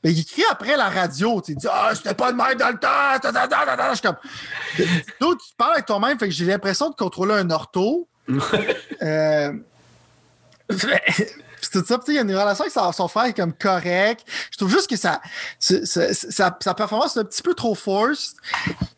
[0.00, 1.42] Ben, il crie après la radio.
[1.44, 3.90] Tu dit Ah, c'était pas de même dans le temps.
[3.90, 4.16] Je suis comme.
[5.20, 8.08] D'autres, tu parles avec toi-même, fait que j'ai l'impression de contrôler un ortho.
[9.02, 9.52] Euh,
[11.72, 13.52] tout ça, puis il y a une relation avec son, son frère qui est comme
[13.52, 14.26] correct.
[14.50, 15.20] Je trouve juste que ça,
[15.58, 18.36] sa, sa performance est un petit peu trop forced.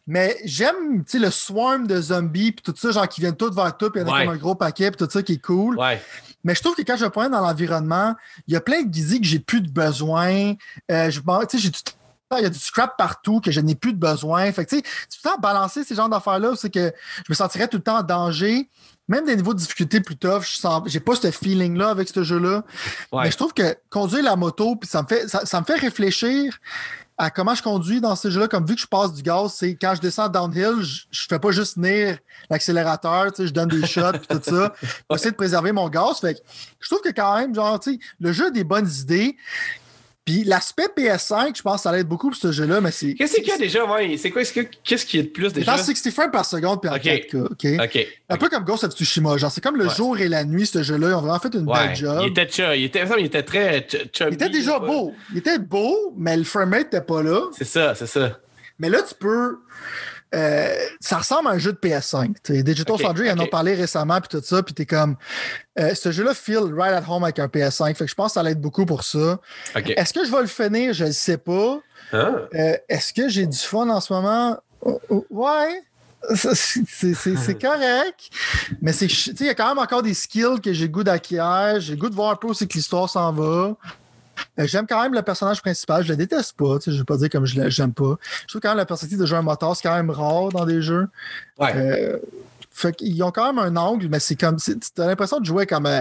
[0.06, 3.90] Mais j'aime le swarm de zombies puis tout ça, genre qui viennent tous vers toi,
[3.92, 4.24] puis il y en a Ouais.
[4.26, 5.78] comme un gros paquet, puis tout ça qui est cool.
[5.78, 6.02] Ouais.
[6.44, 8.16] Mais je trouve que quand je promène dans l'environnement,
[8.48, 10.54] il y a plein de gizis que j'ai plus de besoin.
[10.90, 11.20] Euh, je
[11.54, 11.78] j'ai du
[12.38, 14.50] il y a du scrap partout que je n'ai plus de besoin.
[14.52, 17.34] Fait que, tu sais, tout le temps balancer ces genres d'affaires-là, c'est que je me
[17.34, 18.68] sentirais tout le temps en danger.
[19.12, 22.22] Même des niveaux de difficulté plus tough, je sens, j'ai pas ce feeling-là avec ce
[22.22, 22.64] jeu-là.
[23.12, 23.24] Ouais.
[23.24, 25.76] Mais je trouve que conduire la moto, puis ça me fait, ça, ça me fait
[25.76, 26.58] réfléchir
[27.18, 28.48] à comment je conduis dans ce jeu-là.
[28.48, 31.38] Comme vu que je passe du gaz, c'est quand je descends downhill, je, je fais
[31.38, 32.16] pas juste tenir
[32.48, 34.72] l'accélérateur, je donne des shots puis tout ça,
[35.14, 36.18] essayer de préserver mon gaz.
[36.18, 36.40] Fait que
[36.80, 37.78] je trouve que quand même, genre,
[38.18, 39.36] le jeu a des bonnes idées.
[40.24, 43.14] Puis l'aspect PS5, je pense que ça être beaucoup pour ce jeu-là, mais c'est.
[43.14, 43.84] Qu'est-ce qu'il y a déjà?
[43.84, 44.42] Ouais, c'est quoi?
[44.42, 45.74] est-ce que- Qu'est-ce qu'il y a de plus déjà?
[45.74, 47.02] en 60 frames par seconde puis en Ok.
[47.02, 47.66] 4K, OK?
[47.82, 48.06] Ok.
[48.28, 49.94] Un peu comme Ghost of Tsushima, genre c'est comme le Ouais.
[49.96, 51.08] jour et la nuit, ce jeu-là.
[51.08, 51.88] Ils ont vraiment fait une Ouais.
[51.88, 52.20] belle job.
[52.22, 54.30] Il était cha- il était, il était très ch- chubby.
[54.30, 55.12] Il était déjà beau.
[55.32, 57.40] Il était beau, mais le framerate n'était pas là.
[57.58, 58.38] C'est ça, c'est ça.
[58.78, 59.58] Mais là, tu peux.
[60.34, 62.34] Euh, ça ressemble à un jeu de PS5.
[62.42, 62.62] tu sais.
[62.62, 65.16] Digital Ok, Foundry, ils en ont parlé récemment, puis tout ça, puis t'es comme.
[65.78, 67.94] euh, ce jeu-là feel right at home avec un PS5.
[67.94, 69.38] Fait que je pense que ça allait être beaucoup pour ça.
[69.74, 70.92] Est-ce que je vais le finir?
[70.94, 71.80] Je ne sais pas.
[72.12, 72.30] Ah.
[72.54, 74.58] Euh, Est-ce que j'ai du fun en ce moment?
[74.80, 75.82] Oh, oh, ouais.
[76.34, 78.30] C'est correct.
[78.80, 81.80] Mais il y a quand même encore des skills que j'ai le goût d'acquérir.
[81.80, 83.74] J'ai le goût de voir un peu où c'est que l'histoire s'en va.
[84.58, 86.02] Euh, J'aime quand même le personnage principal.
[86.04, 86.78] Je le déteste pas.
[86.84, 88.16] Je ne vais pas dire comme je l'ai- j'aime pas.
[88.42, 90.64] Je trouve quand même la perspective de jouer un moteur, c'est quand même rare dans
[90.64, 91.08] des jeux.
[91.58, 91.72] Ouais.
[91.76, 92.18] Euh,
[92.70, 94.56] fait qu'ils ont quand même un angle, mais c'est comme.
[94.56, 96.00] Tu as l'impression de jouer comme euh,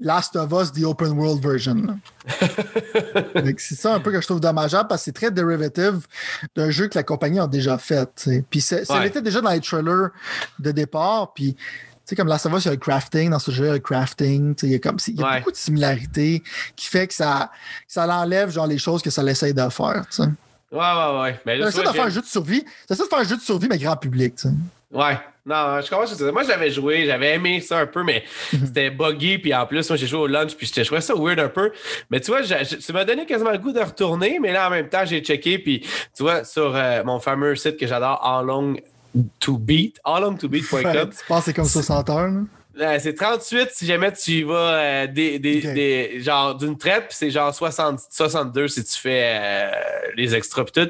[0.00, 1.98] Last of Us, the open world version.
[3.58, 6.06] c'est ça un peu que je trouve dommageable parce que c'est très dérivative
[6.56, 8.06] d'un jeu que la compagnie a déjà fait.
[8.16, 8.44] tu sais.
[8.50, 9.04] Puis ça Ouais.
[9.04, 10.10] l'était déjà dans les trailers
[10.58, 11.32] de départ.
[11.34, 11.56] Puis,
[12.06, 13.30] sais, comme Last of Us, il y a le crafting.
[13.30, 14.54] Dans ce jeu, il y a le crafting.
[14.54, 15.38] tu sais, Il y a, comme, il y a Ouais.
[15.38, 16.42] beaucoup de similarités
[16.76, 17.50] qui fait que ça,
[17.86, 20.04] ça l'enlève genre les choses que ça l'essaye de faire.
[20.10, 20.28] tu sais.
[20.72, 21.40] Ouais, ouais, ouais.
[21.46, 22.64] Mais là, Ça de faire un jeu de survie.
[22.88, 24.34] Ça essaie de faire un jeu de survie, mais grand public.
[24.36, 24.54] tu sais.
[24.90, 25.18] Ouais.
[25.46, 26.32] Non, je comprends ce que tu dis.
[26.32, 29.36] Moi, j'avais joué, j'avais aimé ça un peu, mais c'était buggy.
[29.38, 31.70] Puis en plus, moi, j'ai joué au lunch, puis je trouvais ça weird un peu.
[32.10, 34.38] Mais tu vois, ça m'a donné quasiment le goût de retourner.
[34.40, 35.58] Mais là, en même temps, j'ai checké.
[35.58, 35.80] Puis
[36.16, 38.76] tu vois, sur euh, mon fameux site que j'adore, How Long
[39.40, 41.10] to Beat, howlongtobeat.com.
[41.10, 42.30] Tu penses que c'est comme 60 heures.
[42.80, 47.04] Euh, c'est 38 si jamais tu y vas euh, des, des, des- genre d'une traite,
[47.08, 49.70] puis c'est genre 60, 62 si tu fais euh,
[50.16, 50.88] les extras pis tout.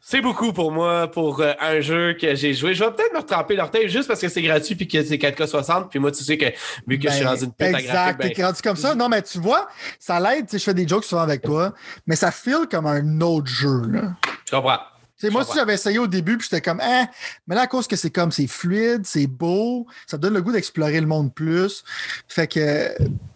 [0.00, 2.74] C'est beaucoup pour moi pour euh, un jeu que j'ai joué.
[2.74, 5.88] Je vais peut-être me retremper l'orteil juste parce que c'est gratuit puis que c'est 4K60.
[5.88, 6.46] Puis moi, tu sais que
[6.86, 8.94] vu que je suis Ben, dans une piste à Exact, ben, t'es rendu comme ça.
[8.94, 9.66] Non, mais tu vois,
[9.98, 11.72] ça l'aide, je fais des jokes souvent avec toi,
[12.06, 13.82] mais ça feel comme un autre jeu.
[13.90, 14.12] Là.
[14.44, 14.78] je comprends.
[15.24, 17.08] Moi, si j'avais essayé au début, puis j'étais comme, hein,
[17.46, 20.42] mais là, à cause que c'est comme, c'est fluide, c'est beau, ça me donne le
[20.42, 21.84] goût d'explorer le monde plus.
[22.28, 22.94] Fait que,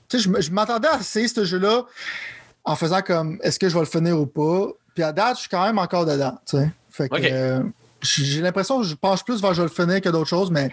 [0.09, 1.85] tu sais, je, m'attendais à essayer ce jeu-là
[2.65, 4.69] en faisant comme, est-ce que je vais le finir ou pas?
[4.95, 6.71] Puis à date, je suis quand même encore dedans, tu sais.
[6.91, 7.63] Fait que, euh,
[8.03, 10.71] j'ai l'impression que je penche plus vers je vais le finir que d'autres choses, mais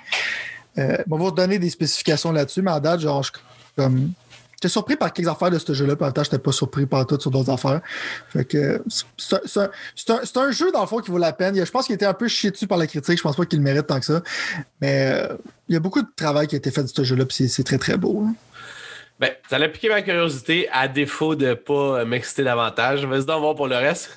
[0.78, 3.42] euh, on va vous donner des spécifications là-dessus, mais à date, genre, je suis
[3.76, 4.12] comme.
[4.58, 6.88] J'étais surpris par quelques affaires de ce jeu-là, puis en même temps, j'étais pas surpris
[6.88, 7.80] par tout sur d'autres affaires.
[8.30, 11.56] Fait que c'est un- jeu, dans le fond, qui vaut la peine.
[11.64, 13.18] Je pense qu'il était un peu chié dessus par la critique.
[13.20, 14.24] Je pense pas qu'il le mérite tant que ça.
[14.82, 15.28] Mais euh,
[15.70, 17.64] il y a beaucoup de travail qui a été fait de ce jeu-là, puis c'est-
[17.64, 18.24] très, très beau.
[18.28, 18.34] hein.
[19.20, 23.06] Ben, ça a piqué ma curiosité à défaut de pas euh, m'exciter davantage.
[23.06, 24.10] Vas-y donc voir pour le reste.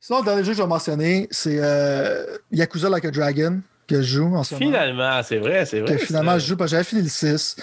[0.00, 4.02] Sinon, le dernier jeu que je vais mentionner, c'est euh, Yakuza Like a Dragon, que
[4.02, 4.66] je joue en ce moment.
[4.66, 5.96] Finalement, c'est vrai, c'est vrai.
[5.96, 7.56] Que finalement, je joue parce que j'avais fini le 6.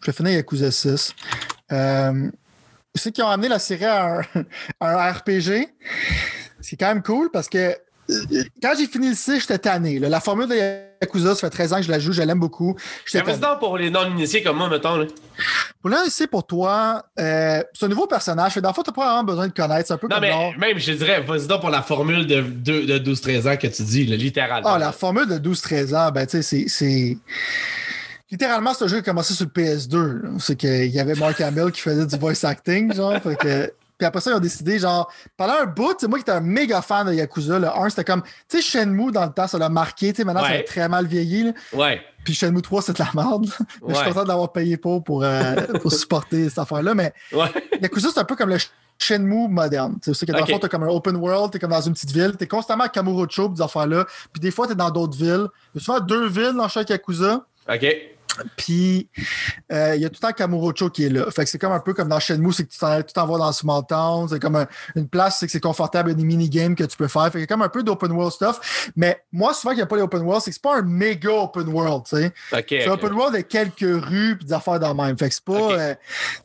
[0.00, 1.14] Je vais finir Yakuza 6.
[1.72, 2.30] Euh,
[2.96, 4.22] ceux qui ont amené la série à un,
[4.80, 5.68] à un RPG,
[6.60, 7.58] c'est quand même cool parce que
[8.10, 10.00] euh, quand j'ai fini le 6, j'étais tanné.
[10.00, 10.08] là.
[10.08, 10.56] La formule de
[11.00, 12.74] Yakuza, ça fait 13 ans que je la joue, je l'aime beaucoup.
[13.20, 13.38] Tanné.
[13.38, 14.96] donc pour les non-initiés comme moi, mettons.
[14.96, 15.06] Là.
[15.80, 18.54] Pour c'est pour toi, euh, c'est un nouveau personnage.
[18.54, 19.86] Fait, dans le fond, t'as pas vraiment besoin de connaître.
[19.86, 22.40] C'est un peu Non, comme mais même, je dirais, vas-y donc pour la formule de,
[22.42, 24.68] de, de 12-13 ans que tu dis, là, littéralement.
[24.74, 27.16] Ah, la formule de 12-13 ans, ben, tu sais, c'est- c'est.
[28.30, 30.38] Littéralement, ce jeu a commencé sur le PS2.
[30.38, 33.20] C'est qu'il y avait Mark Hamill qui faisait du voice acting, genre.
[33.20, 33.72] que...
[33.98, 36.40] Puis après ça, ils ont décidé, genre, pendant un bout, c'est moi qui étais un
[36.40, 39.58] méga fan de Yakuza, le 1, c'était comme, tu sais, Shenmue, dans le temps, ça
[39.58, 41.42] l'a marqué, tu sais, maintenant, ça a très mal vieilli.
[41.42, 41.52] Là.
[41.74, 42.00] Ouais.
[42.24, 43.46] Puis Shenmue 3, c'est de la merde.
[43.86, 46.94] Mais je suis content de l'avoir payé pour, pour, euh, pour supporter cette affaire-là.
[46.94, 47.48] Mais ouais.
[47.82, 48.56] Yakuza, c'est un peu comme le
[48.98, 49.98] Shenmue moderne.
[50.02, 51.92] Tu sais, que dans le fond, t'es comme un open world, t'es comme dans une
[51.92, 54.06] petite ville, t'es constamment à Kamurocho, des affaires-là.
[54.32, 55.46] Puis des fois, t'es dans d'autres villes.
[55.74, 57.44] Il y a souvent deux villes dans chaque Yakuza.
[57.68, 57.86] OK.
[58.56, 59.08] Puis,
[59.72, 61.30] euh, il y a tout le temps Kamurocho qui est là.
[61.30, 63.82] Fait que c'est comme un peu comme dans Shenmue, c'est que tu t'envoies dans Small
[63.88, 64.28] Town.
[64.28, 64.66] C'est comme
[64.96, 67.24] une place, c'est que c'est confortable, il y a des mini-games que tu peux faire.
[67.24, 68.92] Fait qu'il y a comme un peu d'open world stuff.
[68.96, 71.30] Mais moi, souvent, qu'il n'y a pas d'open world, c'est que c'est pas un méga
[71.30, 72.32] open world, tu sais.
[72.68, 75.18] c'est un open world de quelques rues puis des affaires dans le même.
[75.18, 75.72] Fait que c'est pas...
[75.72, 75.94] Euh,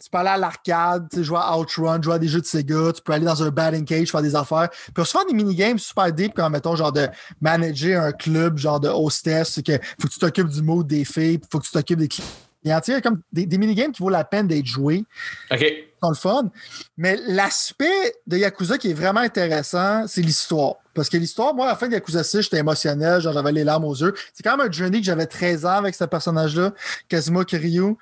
[0.01, 2.93] tu peux aller à l'arcade, tu jouer à Outrun, jouer à des jeux de Sega,
[2.93, 4.69] tu peux aller dans un batting cage, faire des affaires.
[4.93, 7.07] Puis souvent des mini-games super deep, comme, mettons, genre de
[7.41, 11.05] manager un club, genre de hostess, c'est que faut que tu t'occupes du mode des
[11.05, 12.27] filles, faut que tu t'occupes des clients.
[12.65, 15.05] Il y a comme des, des minigames qui vaut la peine d'être joués.
[15.51, 15.63] OK.
[16.01, 16.51] Sont le fun.
[16.97, 20.77] Mais l'aspect de Yakuza qui est vraiment intéressant, c'est l'histoire.
[20.95, 23.63] Parce que l'histoire, moi, à la fin de Yakuza 6, j'étais émotionnel, genre j'avais les
[23.63, 24.15] larmes aux yeux.
[24.33, 26.73] C'est quand même un journey que j'avais 13 ans avec ce personnage-là,
[27.07, 27.97] Kazuma Kiryu.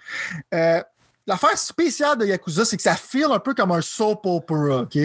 [0.53, 0.81] Euh,
[1.25, 4.97] L'affaire spéciale de Yakuza, c'est que ça file un peu comme un soap opera, OK?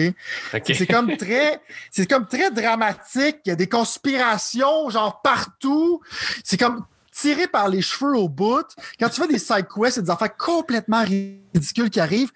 [0.65, 3.37] C'est comme très, c'est comme très dramatique.
[3.45, 6.01] Il y a des conspirations, genre partout.
[6.43, 6.85] C'est comme,
[7.21, 8.65] tiré par les cheveux au bout.
[8.99, 12.31] Quand tu fais des side quests, c'est des affaires complètement ridicules qui arrivent.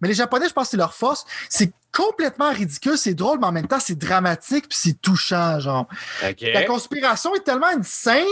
[0.00, 1.24] Mais les Japonais, je pense que c'est leur force.
[1.48, 5.86] C'est complètement ridicule, c'est drôle, mais en même temps, c'est dramatique puis c'est touchant, genre.
[6.22, 8.22] La conspiration est tellement insane,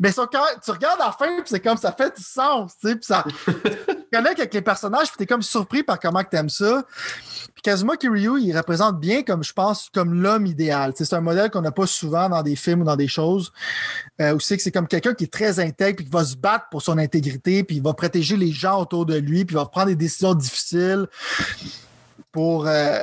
[0.00, 3.04] mais tu regardes la fin puis c'est comme ça fait du sens, tu sais, puis
[3.04, 3.24] ça
[4.12, 6.84] connecte avec les personnages puis t'es comme surpris par comment tu aimes ça.
[7.54, 10.92] Puis Kazuma Kiryu, il représente bien, comme je pense, comme l'homme idéal.
[10.96, 13.52] C'est un modèle qu'on n'a pas souvent dans des films ou dans des choses.
[14.20, 16.66] Euh, aussi que c'est comme quelqu'un qui est très intègre puis qui va se battre
[16.70, 19.66] pour son intégrité puis il va protéger les gens autour de lui puis il va
[19.66, 21.06] prendre des décisions difficiles
[22.32, 22.98] pour, euh,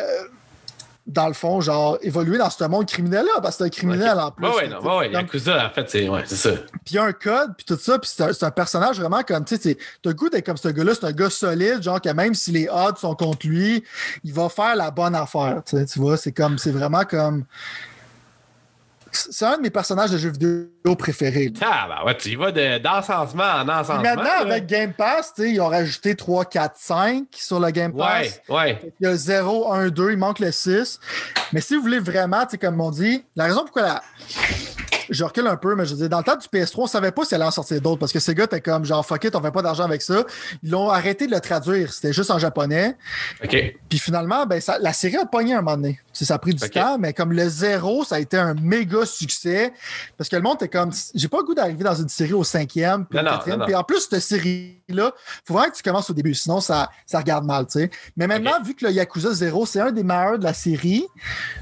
[1.10, 4.32] dans le fond, genre, évoluer dans ce monde criminel-là, parce que c'est un criminel en
[4.32, 4.46] plus.
[4.46, 6.52] Oui, oui, non, oui, ouais, Yakuza, en fait, c'est ouais, ça.
[6.52, 9.44] Puis il y a un code, puis tout ça, puis c'est un, personnage vraiment comme,
[9.44, 12.10] tu sais, t'as le goût d'être comme ce gars-là, c'est un gars solide, genre que
[12.10, 13.84] même si les odds sont contre lui,
[14.24, 17.46] il va faire la bonne affaire, tu vois, c'est comme, c'est vraiment comme
[19.12, 21.52] c'est un de mes personnages de jeux vidéo préférés.
[21.62, 24.02] Ah, bah ouais, tu y vas d'encensement en encensement.
[24.02, 28.42] maintenant, avec Game Pass, ils ont rajouté 3, 4, 5 sur le Game Pass.
[28.50, 28.94] Ouais, ouais.
[29.00, 31.00] Il y a 0, 1, 2, il manque le 6.
[31.54, 34.02] Mais si vous voulez vraiment, comme on dit, la raison pourquoi la
[35.10, 37.12] je recule un peu, mais je veux dire, dans le temps du PS3, on savait
[37.12, 39.24] pas si elle allait en sortir d'autres parce que ces gars étaient comme genre fuck
[39.24, 40.24] it, on fait pas d'argent avec ça.
[40.64, 41.92] Ils l'ont arrêté de le traduire.
[41.92, 42.98] C'était juste en japonais.
[43.44, 43.76] OK.
[43.90, 46.00] Puis finalement, ben, ça, la série a pogné un moment donné.
[46.14, 49.74] Ça a pris du temps, mais comme le zéro, ça a été un méga succès.
[50.18, 52.44] Parce que le monde était comme j'ai pas le goût d'arriver dans une série au
[52.44, 53.64] cinquième, puis au quatrième.
[53.66, 55.14] Puis en plus, cette série-là,
[55.46, 57.92] faut vraiment que tu commences au début, sinon ça, ça regarde mal, tu sais.
[58.18, 61.06] Mais maintenant, vu que le Yakuza 0, c'est un des meilleurs de la série,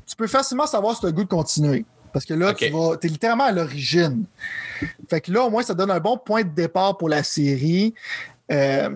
[0.06, 1.86] tu peux facilement savoir si tu as le goût de continuer.
[2.18, 4.24] Parce que là, tu vas, es littéralement à l'origine.
[5.08, 7.94] Fait que là, au moins, ça donne un bon point de départ pour la série.
[8.52, 8.90] Euh,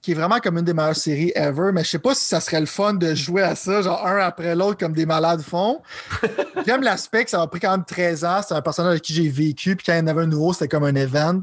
[0.00, 2.40] qui est vraiment comme une des meilleures séries ever, mais je sais pas si ça
[2.40, 5.82] serait le fun de jouer à ça, genre un après l'autre, comme des malades font.
[6.66, 8.40] J'aime l'aspect que ça m'a pris quand même 13 ans.
[8.46, 10.54] C'est un personnage avec qui j'ai vécu, puis quand il y en avait un nouveau,
[10.54, 11.42] c'était comme un event.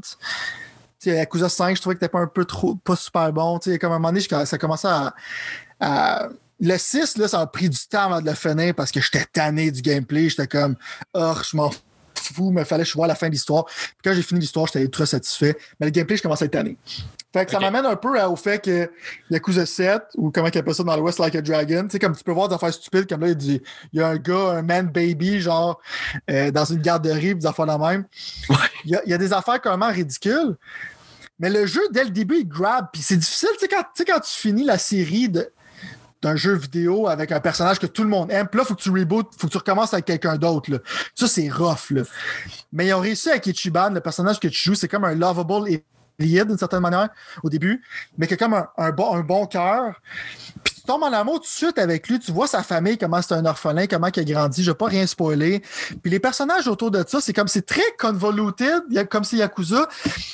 [0.98, 3.60] Tu sais, Yakuza 5, je trouvais que c'était pas un peu trop, pas super bon.
[3.60, 4.88] Tu sais, comme à un moment donné, ça commençait
[5.78, 6.28] à
[6.60, 9.24] le 6, là, ça a pris du temps avant de le finir parce que j'étais
[9.24, 10.28] tanné du gameplay.
[10.28, 10.76] J'étais comme,
[11.14, 11.70] oh, je m'en
[12.14, 13.64] fous, mais il fallait que je vois la fin de l'histoire.
[13.66, 15.56] Puis quand j'ai fini l'histoire, j'étais ultra satisfait.
[15.78, 16.76] Mais le gameplay, je commençais à être tanné.
[17.32, 18.90] Fait que ça m'amène un peu au fait que
[19.28, 22.16] Yakuza 7, ou comment il appelle ça dans l'Ouest, Like a Dragon, tu sais, comme
[22.16, 23.60] tu peux voir des affaires stupides, comme là, il, dit,
[23.92, 25.78] il y a un gars, un man baby, genre,
[26.30, 28.06] euh, dans une garderie, des affaires la même.
[28.86, 30.56] Il, y a, des affaires carrément ridicules.
[31.38, 32.86] Mais le jeu, dès le début, il grab.
[32.90, 35.52] Puis c'est difficile, tu sais, quand, quand tu finis la série de
[36.26, 38.48] d'un jeu vidéo avec un personnage que tout le monde aime.
[38.48, 40.82] Puis là, faut que tu rebootes, faut que tu recommences avec quelqu'un d'autre.
[41.14, 41.90] Ça, c'est rough.
[41.90, 42.02] Là.
[42.72, 45.80] Mais ils ont réussi avec Ichiban, le personnage que tu joues, c'est comme un lovable
[46.18, 47.10] d'une certaine manière
[47.42, 47.82] au début,
[48.16, 50.00] mais qui a comme un, bon, un bon cœur.
[50.64, 53.34] Puis tombes en amour tout de suite avec lui, tu vois sa famille, comment c'est
[53.34, 55.62] un orphelin, comment il a grandi, je vais pas rien spoiler.
[56.02, 59.88] Puis les personnages autour de ça, c'est comme c'est très convoluted, comme c'est Yakuza,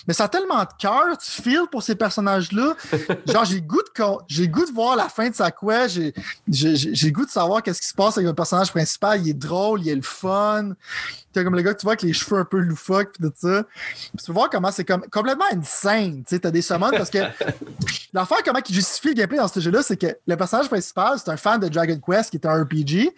[0.06, 2.74] mais ça a tellement de cœur, tu feels pour ces personnages-là.
[3.26, 6.00] Genre, j'ai goût de j'ai goût de voir la fin de sa quest,
[6.48, 9.34] j'ai, j'ai, goût de savoir qu'est-ce qui se passe avec le personnage principal, il est
[9.34, 10.70] drôle, il est le fun.
[11.34, 13.64] Comme le gars que tu vois avec les cheveux un peu loufoques puis tout ça.
[14.18, 16.22] tu peux voir comment c'est comme complètement insane.
[16.26, 17.18] Tu sais, as des summons parce que
[18.12, 21.30] l'affaire, comment il justifie le gameplay dans ce jeu-là, c'est que le personnage principal, c'est
[21.30, 23.14] un fan de Dragon Quest qui est un RPG.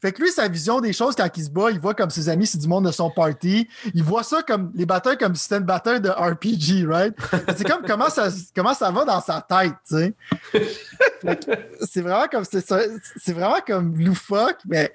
[0.00, 2.28] Fait que lui, sa vision des choses quand il se bat, il voit comme ses
[2.30, 3.68] amis, c'est du monde de son party.
[3.92, 7.14] Il voit ça comme les batailles comme si c'était une bataille de RPG, right?
[7.56, 10.14] c'est comme comment ça, comment ça va dans sa tête, tu sais.
[11.90, 14.90] c'est vraiment comme c'est vraiment comme loufoque, mais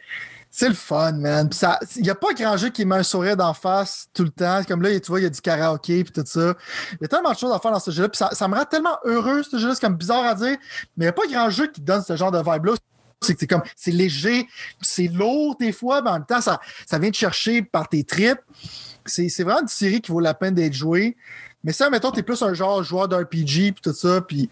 [0.58, 1.50] c'est le fun, man.
[1.98, 4.62] Il n'y a pas grand jeu qui met un sourire d'en face tout le temps.
[4.66, 6.54] Comme là, tu vois, il y a du karaoké et tout ça.
[6.94, 8.08] Il y a tellement de choses à faire dans ce jeu-là.
[8.14, 9.76] ça, ça, me rend tellement heureux, ce jeu-là.
[9.76, 10.56] C'est comme bizarre à dire.
[10.96, 12.76] Mais il n'y a pas grand jeu qui donne ce genre de vibe-là.
[13.22, 14.48] C'est comme c'est léger,
[14.82, 18.06] c'est lourd des fois, mais en même temps, ça, ça vient te chercher par tes
[18.06, 18.40] tripes.
[19.06, 21.18] C'est vraiment une série qui vaut la peine d'être jouée.
[21.66, 24.50] Mais ça, mettons, tu es plus un genre joueur d'RPG puis tout ça, puis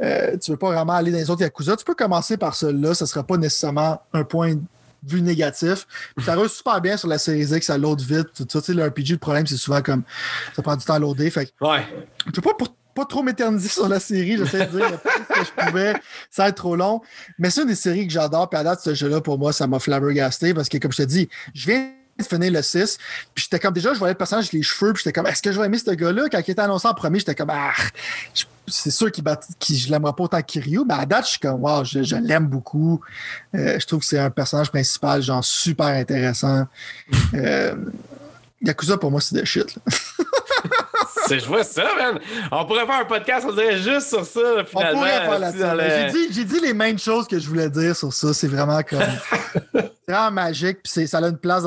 [0.00, 2.94] euh, tu veux pas vraiment aller dans les autres Yakuza, tu peux commencer par celui-là.
[2.94, 4.56] Ça ne sera pas nécessairement un point
[5.06, 5.86] vu négatif.
[6.24, 8.28] ça roule super bien sur la série X, ça load vite.
[8.34, 8.60] Tout ça.
[8.60, 10.02] Tu sais, le RPG, le problème, c'est souvent comme
[10.54, 11.30] ça prend du temps à loader.
[11.30, 11.86] Fait ouais.
[12.26, 12.56] Je veux pas,
[12.94, 15.94] pas trop m'éterniser sur la série, j'essaie de dire le plus que je pouvais,
[16.30, 17.00] ça va être trop long.
[17.38, 18.48] Mais c'est une des séries que j'adore.
[18.48, 21.02] Puis à date, ce jeu-là, pour moi, ça m'a flabbergasté parce que, comme je te
[21.02, 22.98] dis, je viens de finir le 6.
[23.34, 25.52] Puis j'étais comme déjà, je voyais le personnage les cheveux, puis j'étais comme, est-ce que
[25.52, 26.24] je vais aimer ce gars-là?
[26.30, 27.72] Quand il était annoncé en premier, j'étais comme, ah,
[28.66, 29.24] c'est sûr qu'il
[29.60, 32.16] qu je l'aimerais pas autant que Kiryu, mais à date, je suis comme, wow, je,
[32.16, 33.00] l'aime beaucoup.
[33.54, 36.66] Euh, je trouve que c'est un personnage principal, genre, super intéressant.
[37.34, 37.74] Euh,
[38.62, 39.78] Yakuza, pour moi, c'est de shit.
[41.30, 42.20] je vois ça, man.
[42.50, 44.90] On pourrait faire un podcast, on dirait juste sur ça, finalement.
[44.90, 46.28] On pourrait faire là-dessus.
[46.30, 48.32] J'ai dit, les mêmes choses que je voulais dire sur ça.
[48.34, 49.00] C'est vraiment comme.
[49.74, 51.64] c'est vraiment magique, puis ça a une place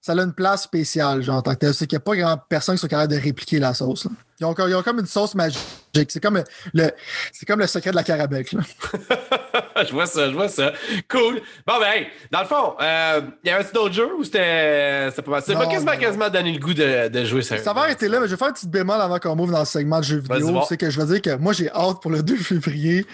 [0.00, 1.74] ça a une place spéciale, genre, en tant que tel.
[1.74, 4.06] C'est qu'il n'y a pas grand personne qui soit capable de répliquer la sauce.
[4.40, 5.60] Ils ont, comme une sauce magique.
[6.08, 6.90] C'est comme le,
[7.32, 8.50] c'est comme le secret de la carabec.
[9.86, 10.72] je vois ça, je vois ça.
[11.10, 11.42] Cool.
[11.66, 15.30] Bon, ben, dans le fond, euh, il y avait un d'autres jeux ou c'était, pas
[15.30, 15.42] mal?
[15.44, 17.58] C'est pas quasiment, quasiment donné le goût de, de jouer ça.
[17.58, 19.58] Ça va arrêter là, mais je vais faire un petit bémol avant qu'on move dans
[19.58, 20.62] le segment de jeux vidéo.
[20.68, 23.04] C'est que je veux dire que moi, j'ai hâte pour le 2 février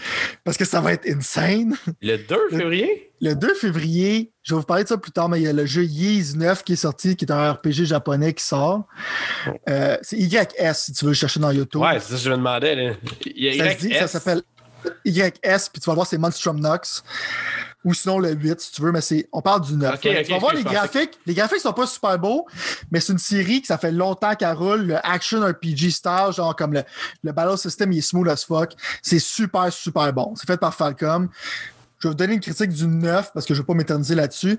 [0.45, 1.77] parce que ça va être insane.
[2.03, 3.11] Le 2 février?
[3.21, 5.53] Le 2 février, je vais vous parler de ça plus tard, mais il y a
[5.53, 8.85] le jeu Yeez 9 qui est sorti, qui est un RPG japonais qui sort.
[9.69, 11.81] Euh, c'est YS si tu veux le chercher dans YouTube.
[11.81, 12.75] Ouais, c'est ça que je me demandais.
[12.75, 12.93] Là.
[13.25, 13.99] YS.
[13.99, 14.43] Ça, s'appelle
[15.05, 17.03] YS, puis tu vas voir, c'est Monstrum Nox.
[17.85, 19.29] Ou sinon le 8, si tu veux, mais c'est.
[19.33, 20.01] On parle du 9.
[20.01, 21.19] tu vas voir les graphiques.
[21.25, 22.47] Les graphiques sont pas super beaux,
[22.91, 24.83] mais c'est une série que ça fait longtemps qu'elle roule.
[24.87, 26.83] Le action RPG style, genre comme le,
[27.23, 28.73] le battle system, il est smooth as fuck.
[29.03, 30.35] C'est super, super bon.
[30.35, 31.29] C'est fait par Falcom.
[31.99, 34.15] Je vais vous donner une critique du 9 parce que je ne vais pas m'éterniser
[34.15, 34.59] là-dessus.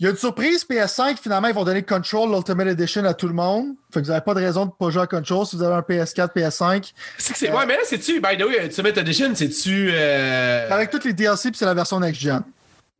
[0.00, 3.26] Il y a une surprise PS5, finalement, ils vont donner Control Ultimate Edition à tout
[3.26, 3.74] le monde.
[3.92, 5.62] Fait que vous n'avez pas de raison de ne pas jouer à Control si vous
[5.64, 6.92] avez un PS4, PS5.
[7.18, 7.50] C'est que c'est.
[7.50, 9.90] ouais, mais là, c'est-tu, by the way, Ultimate Edition, c'est-tu.
[9.92, 10.70] Euh...
[10.70, 12.42] Avec toutes les DLC, puis c'est la version next-gen.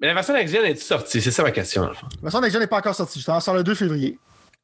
[0.00, 1.22] Mais la version next-gen est-tu sortie?
[1.22, 3.20] C'est ça ma question, La version next-gen n'est pas encore sortie.
[3.20, 4.18] Je sort le 2 février.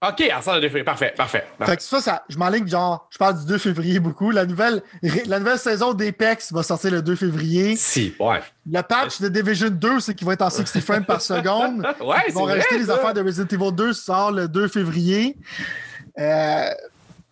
[0.08, 0.84] OK, à ça, le 2 février.
[0.84, 1.46] Parfait, parfait.
[1.62, 4.30] Fait que ça, ça je m'enligne, genre, je parle du 2 février beaucoup.
[4.30, 4.82] La nouvelle,
[5.26, 7.76] la nouvelle saison d'Apex va sortir le 2 février.
[7.76, 8.40] Si, ouais.
[8.70, 11.80] Le patch de Division 2, c'est qu'il va être en 60 frames par seconde.
[12.00, 15.36] ouais, Ils vont rajouter les affaires de Resident Evil 2, sort le 2 février.
[16.18, 16.70] Euh,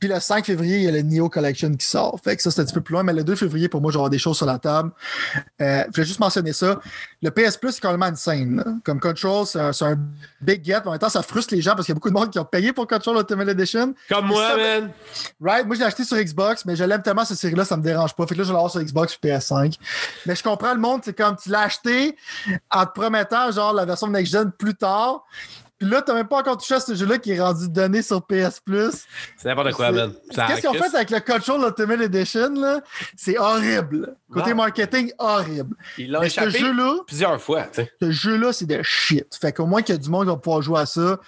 [0.02, 2.18] puis le 5 février, il y a le Neo Collection qui sort.
[2.24, 3.92] Fait que ça, c'est un petit peu plus loin, mais le 2 février, pour moi,
[3.92, 4.90] j'aurai des choses sur la table.
[5.60, 6.80] Euh, je vais juste mentionner ça.
[7.22, 8.80] Le PS Plus, c'est quand même insane.
[8.82, 9.96] Comme Control, c'est un,
[10.40, 10.80] big get.
[10.86, 12.40] En même temps, ça frustre les gens parce qu'il y a beaucoup de monde qui
[12.40, 13.94] ont payé pour Control Ultimate Edition.
[14.08, 14.90] Comme moi, man.
[15.40, 15.66] Right?
[15.66, 18.16] Moi, je l'ai acheté sur Xbox, mais je l'aime tellement, cette série-là, ça me dérange
[18.16, 18.26] pas.
[18.26, 19.78] Fait que là, je vais l'avoir sur Xbox et PS5.
[20.26, 22.16] Mais je comprends le monde, c'est comme tu l'as acheté
[22.72, 25.22] en te promettant, genre, la version next-gen plus tard.
[25.82, 28.24] Puis là, t'as même pas encore touché à ce jeu-là qui est rendu donné sur
[28.24, 29.04] PS Plus.
[29.36, 30.12] C'est n'importe quoi, man.
[30.30, 32.80] Qu'est-ce qu'ils ont fait avec le Control Ultimate Edition, là?
[33.16, 34.14] C'est horrible.
[34.32, 35.74] Côté marketing, horrible.
[35.98, 36.62] Ils l'ont échappé
[37.08, 37.66] plusieurs fois.
[38.00, 39.26] Ce jeu-là, c'est de shit.
[39.40, 41.18] Fait qu'au moins qu'il y a du monde qui va pouvoir jouer à ça,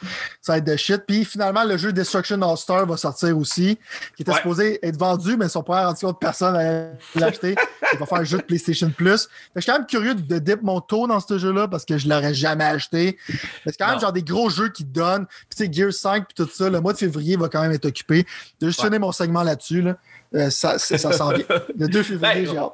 [0.40, 1.02] ça va être de shit.
[1.04, 3.76] Puis finalement, le jeu Destruction All-Star va sortir aussi,
[4.16, 7.56] qui était supposé être vendu, mais ils sont pas rendus compte personne à l'acheter.
[7.92, 9.22] Il va faire un jeu de PlayStation Plus.
[9.22, 11.84] Fait que je suis quand même curieux de dip mon taux dans ce jeu-là parce
[11.84, 13.18] que je l'aurais jamais acheté.
[13.66, 15.26] C'est quand même genre des gros jeux qui donnent.
[15.26, 17.72] Puis, tu sais, Gear 5 puis tout ça, le mois de février va quand même
[17.72, 18.26] être occupé.
[18.60, 19.96] De juste mon segment là-dessus, là.
[20.34, 21.44] Euh, ça, ça s'en vient.
[21.78, 22.72] Le 2 février, ben, j'ai hâte.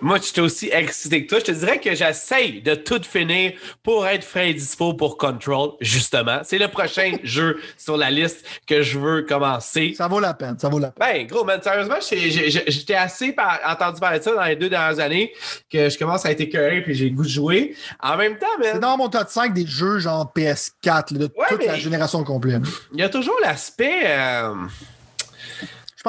[0.00, 1.38] Moi, je suis aussi excité que toi.
[1.38, 3.52] Je te dirais que j'essaye de tout finir
[3.82, 6.40] pour être frais et dispo pour Control, justement.
[6.44, 9.94] C'est le prochain jeu sur la liste que je veux commencer.
[9.96, 11.14] Ça vaut la peine, ça vaut la peine.
[11.14, 13.34] Ben, gros, man, sérieusement, j'étais assez
[13.66, 15.32] entendu parler de ça dans les deux dernières années
[15.70, 17.74] que je commence à être écœuré et j'ai le goût de jouer.
[18.02, 18.70] En même temps, man.
[18.74, 22.62] C'est dans mon top 5 des jeux genre PS4, de toute la génération complète.
[22.92, 24.02] Il y a toujours l'aspect.
[24.04, 24.54] Euh,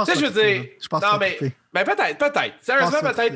[0.05, 0.65] tu sais, je veux dire.
[0.81, 1.37] Je pense non, mais.
[1.73, 2.55] Ben, peut-être, peut-être.
[2.61, 3.35] Sérieusement, peut-être.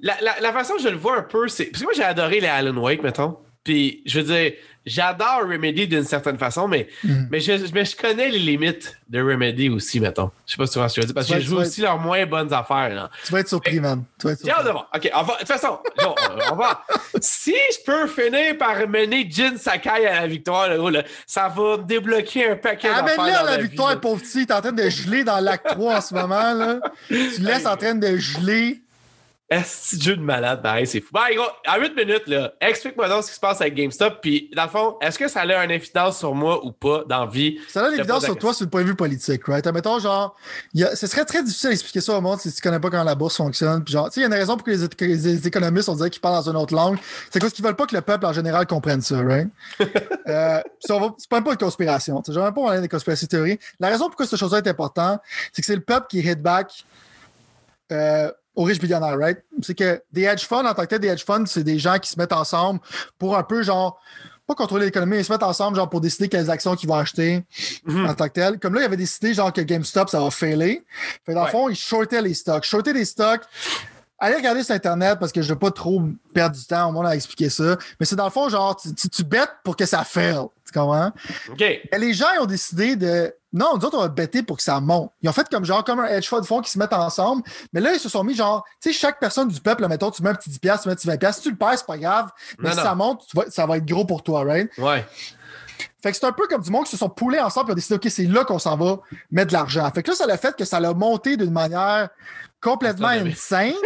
[0.00, 1.66] La, la, la, façon que je le vois un peu, c'est.
[1.66, 3.38] Parce que moi, j'ai adoré les Alan Wake, mettons.
[3.66, 4.52] Puis, je veux dire,
[4.86, 7.26] j'adore Remedy d'une certaine façon, mais, Mhm.
[7.32, 10.30] mais, je, mais je connais les limites de Remedy aussi, mettons.
[10.46, 11.56] Je sais pas si tu vois ce que je veux dire, parce que je joue
[11.58, 12.90] aussi leurs moins bonnes affaires.
[12.94, 13.10] Là.
[13.24, 14.04] Tu vas être surpris, man.
[14.20, 14.64] Tu vas être surpris.
[14.64, 14.88] de voir.
[14.94, 16.14] OK, on va, de toute façon, on,
[16.52, 16.84] on va.
[17.20, 21.78] Si je peux finir par mener Jin Sakai à la victoire, là, là, ça va
[21.78, 23.18] me débloquer un paquet d'affaires.
[23.20, 24.46] Amène-le à la victoire, pauvre petit.
[24.46, 26.52] T'es en train de geler dans l'acte 3 en ce moment.
[26.54, 26.78] Là.
[27.08, 28.80] Tu le laisses en train de geler.
[29.48, 31.10] Est-ce jeu de malade, pareil, c'est fou.
[31.12, 34.20] Bon, gros, en 8 minutes, là, explique-moi donc ce qui se passe avec GameStop.
[34.20, 37.26] Puis, dans le fond, est-ce que ça a une influence sur moi ou pas dans
[37.26, 37.60] vie?
[37.68, 39.64] Ça l'évidence pose la sur toi sur le point de vue politique, right?
[39.64, 40.34] Admettons, genre,
[40.74, 43.04] y a- ce serait très difficile d'expliquer ça au monde si tu connais pas comment
[43.04, 43.84] la bourse fonctionne.
[43.84, 45.46] Puis genre, tu sais, il y a une raison pour que les, é- que les
[45.46, 46.98] économistes, on dirait qu'ils parlent dans une autre langue.
[47.30, 49.48] C'est parce qu'ils veulent pas que le peuple en général comprenne ça, right?
[50.26, 50.88] euh, c'est
[51.28, 52.20] pas même pas une conspiration.
[52.26, 53.60] Je même pas parler des conspirations théories.
[53.78, 55.20] La raison pourquoi cette chose-là est importante,
[55.52, 56.84] c'est que c'est le peuple qui hit back
[57.92, 59.38] euh, aux riches millionnaires, right?
[59.62, 61.98] C'est que des hedge funds, en tant que tel, des hedge funds, c'est des gens
[61.98, 62.80] qui se mettent ensemble
[63.18, 64.00] pour un peu, genre,
[64.46, 66.94] pas contrôler l'économie, mais ils se mettent ensemble, genre, pour décider quelles actions qu'ils vont
[66.96, 67.44] acheter
[67.84, 68.06] Mhm.
[68.08, 68.58] en tant que tel.
[68.58, 70.84] Comme là, il avait décidé, genre, que GameStop, ça va failer.
[71.26, 71.50] Fait dans le Ouais.
[71.52, 72.64] fond, ils shortaient les stocks.
[72.64, 73.42] Shorter les stocks.
[74.18, 76.02] Allez regarder sur Internet parce que je veux pas trop
[76.32, 77.76] perdre du temps au monde à expliquer ça.
[78.00, 80.38] Mais c'est dans le fond, genre, tu, tu, tu bêtes pour que ça fail.
[80.64, 81.12] Tu comprends?
[81.50, 81.60] OK.
[81.60, 83.34] Et les gens ils ont décidé de.
[83.56, 85.10] Non, nous autres, on va bêter pour que ça monte.
[85.22, 87.42] Ils ont fait comme genre comme un hedge fund fond qui se mettent ensemble.
[87.72, 90.22] Mais là, ils se sont mis genre, tu sais, chaque personne du peuple, mettons, tu
[90.22, 91.32] mets un petit 10$, tu mets un petit 20$.
[91.32, 92.28] Si tu le perds, c'est pas grave.
[92.58, 92.82] Mais Non, si non.
[92.84, 94.70] ça monte, tu vas- ça va être gros pour toi, right?
[94.78, 95.04] Ouais.
[96.02, 97.74] Fait que c'est un peu comme du monde qui se sont poulés ensemble et ont
[97.74, 99.00] décidé, OK, c'est là qu'on s'en va
[99.30, 99.90] mettre de l'argent.
[99.94, 102.08] Fait que là, ça a fait que ça l'a monté d'une manière
[102.60, 103.72] complètement insane.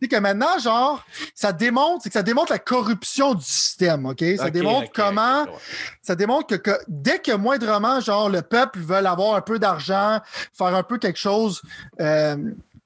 [0.00, 1.04] C'est que maintenant, genre,
[1.34, 4.22] ça démontre, c'est que ça démontre la corruption du système, OK?
[4.36, 5.44] Ça démontre comment,
[6.02, 10.20] ça démontre que, que dès que moindrement, genre, le peuple veut avoir un peu d'argent,
[10.56, 11.62] faire un peu quelque chose
[12.00, 12.36] euh,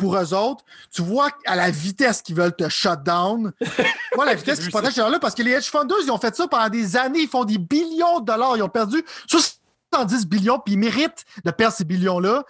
[0.03, 3.53] pour eux autres, tu vois à la vitesse qu'ils veulent te shut down.
[4.17, 6.49] Vois la vitesse qu'ils protègent gens-là parce que les hedge funders, ils ont fait ça
[6.49, 10.75] pendant des années, ils font des billions de dollars, ils ont perdu 70 billions, puis
[10.75, 12.45] ils méritent de perdre ces billions-là.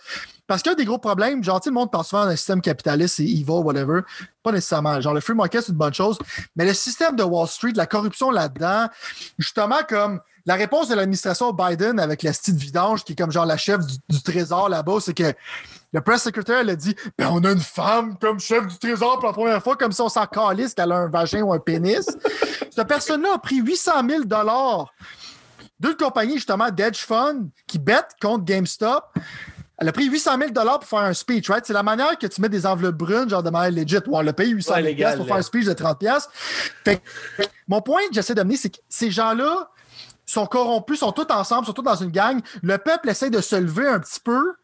[0.52, 3.14] Parce qu'il y a des gros problèmes, genre, le monde pense souvent d'un système capitaliste,
[3.16, 4.00] c'est evil, whatever.
[4.42, 5.00] Pas nécessairement.
[5.00, 6.18] Genre, le free market, c'est une bonne chose.
[6.56, 8.88] Mais le système de Wall Street, la corruption là-dedans,
[9.38, 13.46] justement, comme la réponse de l'administration Biden avec la style vidange, qui est comme genre
[13.46, 15.32] la chef du, du trésor là-bas, c'est que
[15.90, 19.20] le press secretary, elle a dit ben, on a une femme comme chef du trésor
[19.20, 21.60] pour la première fois, comme si on s'en calisse qu'elle a un vagin ou un
[21.60, 22.06] pénis.
[22.70, 24.22] Cette personne-là a pris 800 000
[25.80, 29.04] d'une compagnie, justement, d'edge fund qui bête contre GameStop.
[29.82, 31.66] Elle a pris 800 000 pour faire un speech, right?
[31.66, 33.96] C'est la manière que tu mets des enveloppes brunes, genre de manière legit.
[34.06, 35.32] Ou on l'a payé 800 000 Ouais, légal, pour là.
[35.32, 36.04] faire un speech de 30
[36.84, 39.70] Fait que, mon point que j'essaie d'amener, c'est que ces gens-là
[40.24, 42.40] sont corrompus, sont tous ensemble, sont tous dans une gang.
[42.62, 44.54] Le peuple essaie de se lever un petit peu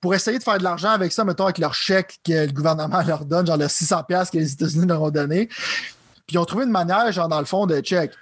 [0.00, 3.02] pour essayer de faire de l'argent avec ça, mettons, avec leur chèque que le gouvernement
[3.08, 5.48] leur donne, genre le 600 que les États-Unis leur ont donné.
[5.48, 8.12] Puis ils ont trouvé une manière, genre, dans le fond, de check.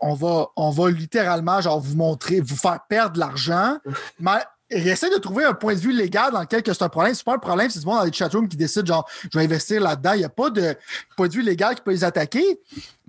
[0.00, 3.78] On va, on va littéralement, genre, vous montrer, vous faire perdre de l'argent.
[4.18, 6.88] Mais ils essaient de trouver un point de vue légal dans lequel que c'est un
[6.88, 7.14] problème.
[7.14, 9.44] C'est pas un problème, c'est du monde dans les chatrooms qui décide, genre, je vais
[9.44, 10.12] investir là-dedans.
[10.12, 10.74] Il n'y a pas de
[11.16, 12.60] point de vue légal qui peut les attaquer.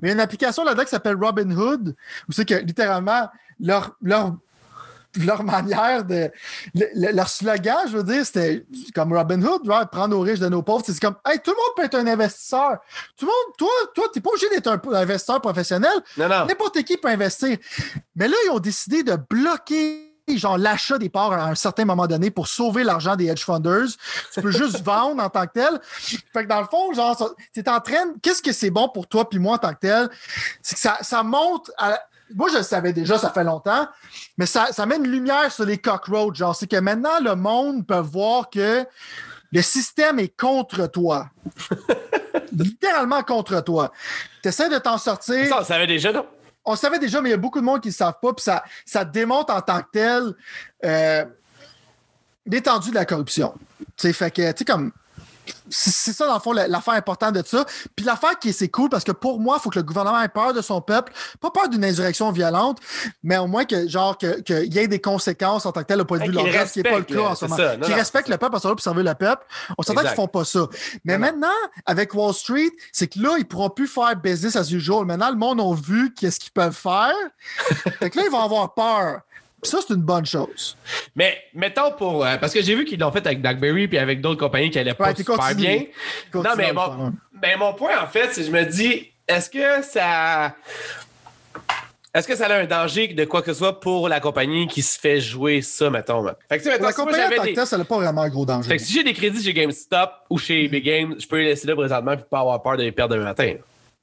[0.01, 1.95] Mais il y a une application là-dedans qui s'appelle Robinhood,
[2.27, 3.27] où c'est que littéralement,
[3.59, 4.35] leur, leur,
[5.25, 6.29] leur manière de.
[6.75, 8.63] le- le- leur slogan, je veux dire, c'était
[8.95, 9.89] comme Robinhood, right?
[9.89, 10.83] prendre aux riches de nos pauvres.
[10.85, 12.77] C'est comme, hey, tout le monde peut être un investisseur.
[13.17, 15.91] Tout le monde, toi, toi, t'es pas obligé d'être un un investisseur professionnel.
[16.15, 16.45] Non, non.
[16.45, 17.57] N'importe qui peut investir.
[18.15, 20.05] Mais là, ils ont décidé de bloquer
[20.37, 23.87] genre l'achat des parts à un certain moment donné pour sauver l'argent des hedge funders.
[24.33, 25.79] Tu peux juste vendre en tant que tel.
[26.33, 28.13] Fait que dans le fond, genre, t'es en train.
[28.21, 30.09] Qu'est-ce que c'est bon pour toi puis moi en tant que tel?
[30.61, 31.99] C'est que ça, ça monte à.
[32.35, 33.87] Moi, je le savais déjà, ça fait longtemps,
[34.37, 36.37] mais ça, ça met une lumière sur les cockroaches.
[36.37, 38.85] Genre, c'est que maintenant, le monde peut voir que
[39.51, 41.29] le système est contre toi.
[42.51, 43.91] Littéralement contre toi.
[44.43, 46.25] Tu essaies de t'en sortir Ça, on savait déjà, non?
[46.65, 48.43] On savait déjà, mais il y a beaucoup de monde qui ne savent pas, puis
[48.43, 50.33] ça, ça démontre en tant que tel
[50.85, 51.25] euh,
[52.45, 53.53] l'étendue de la corruption.
[53.97, 54.91] Fait que, tu sais, comme.
[55.69, 57.65] C'est ça, dans le fond, la- l'affaire importante de ça.
[57.95, 60.21] Puis l'affaire qui est c'est cool, parce que pour moi, il faut que le gouvernement
[60.21, 61.13] ait peur de son peuple.
[61.39, 62.79] Pas peur d'une insurrection violente,
[63.23, 66.01] mais au moins que, genre, que- qu'il y ait des conséquences en tant que tel
[66.01, 67.57] au point de vue de leur ce qui n'est pas le cas en ce moment.
[67.81, 69.45] Qui non, respecte c'est le peuple, parce que là, pour servir le peuple.
[69.77, 70.15] On s'entend qu'ils Exact.
[70.15, 70.67] font pas ça.
[71.05, 71.31] Mais Non, non.
[71.31, 75.05] maintenant, avec Wall Street, c'est que là, ils pourront plus faire business as usual.
[75.05, 77.13] Maintenant, le monde a vu qu'est-ce qu'ils peuvent faire.
[77.99, 79.21] fait que là, ils vont avoir peur.
[79.63, 80.77] Ça, c'est une bonne chose.
[81.15, 82.25] Mais mettons pour.
[82.25, 84.79] euh, parce que j'ai vu qu'ils l'ont fait avec BlackBerry puis avec d'autres compagnies qui
[84.79, 85.61] allaient pas Ouais, super continue.
[85.61, 85.85] bien.
[86.31, 87.13] Continue Non, mais hein.
[87.41, 90.55] mais mon point, en fait, c'est que je me dis, est-ce que ça.
[92.11, 94.81] Est-ce que ça a un danger de quoi que ce soit pour la compagnie qui
[94.81, 96.25] se fait jouer ça, mettons?
[96.49, 98.29] Fait que, mettons, la si compagnie en tant des- que ça n'a pas vraiment un
[98.29, 98.67] gros danger.
[98.67, 101.45] Fait que si j'ai des crédits chez GameStop ou chez Big Game, je peux les
[101.45, 103.53] laisser là présentement et pas avoir peur de les perdre demain matin.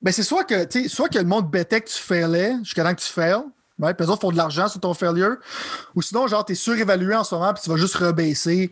[0.00, 3.00] Ben, c'est soit que, soit que le monde bêtait que tu failais jusqu'à temps que
[3.00, 3.42] tu fails.
[3.78, 5.36] Ouais, puis eux autres font de l'argent sur ton failure.
[5.94, 8.70] Ou sinon, genre, t'es surévalué en ce moment, puis tu vas juste rebaisser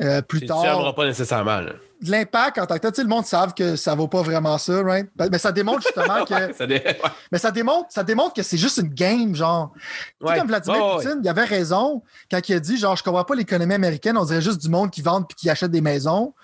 [0.00, 0.62] euh, plus Tu tard.
[0.62, 1.60] n'aimeras pas nécessairement.
[1.60, 1.72] là.
[2.02, 4.56] L'impact en tant que tel, tu sais, le monde savent que ça vaut pas vraiment
[4.58, 5.08] ça, right?
[5.16, 6.52] Ben, Mais ça démontre justement que.
[6.54, 6.96] Ça dé- ouais.
[7.32, 9.72] Mais ça démontre, ça démontre que c'est juste une game, genre.
[10.20, 13.02] Tu sais, comme Vladimir ouais, Poutine, il avait raison quand il a dit, genre, je
[13.02, 15.80] comprends pas l'économie américaine, on dirait juste du monde qui vend puis qui achète des
[15.80, 16.34] maisons.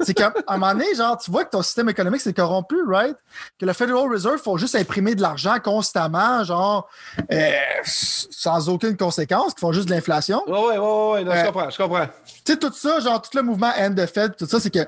[0.00, 3.16] c'est qu'à un moment donné, genre, tu vois que ton système économique c'est corrompu, right?
[3.58, 6.88] Que le Federal Reserve faut juste imprimer de l'argent constamment, genre,
[7.32, 7.50] euh,
[7.84, 10.42] sans aucune conséquence, qui font juste de l'inflation.
[10.46, 11.24] Ouais, non, Ouais.
[11.40, 12.06] je comprends, je comprends.
[12.44, 14.84] Tu sais, tout ça, genre, tout le mouvement End the Fed, tout ça, c'est que,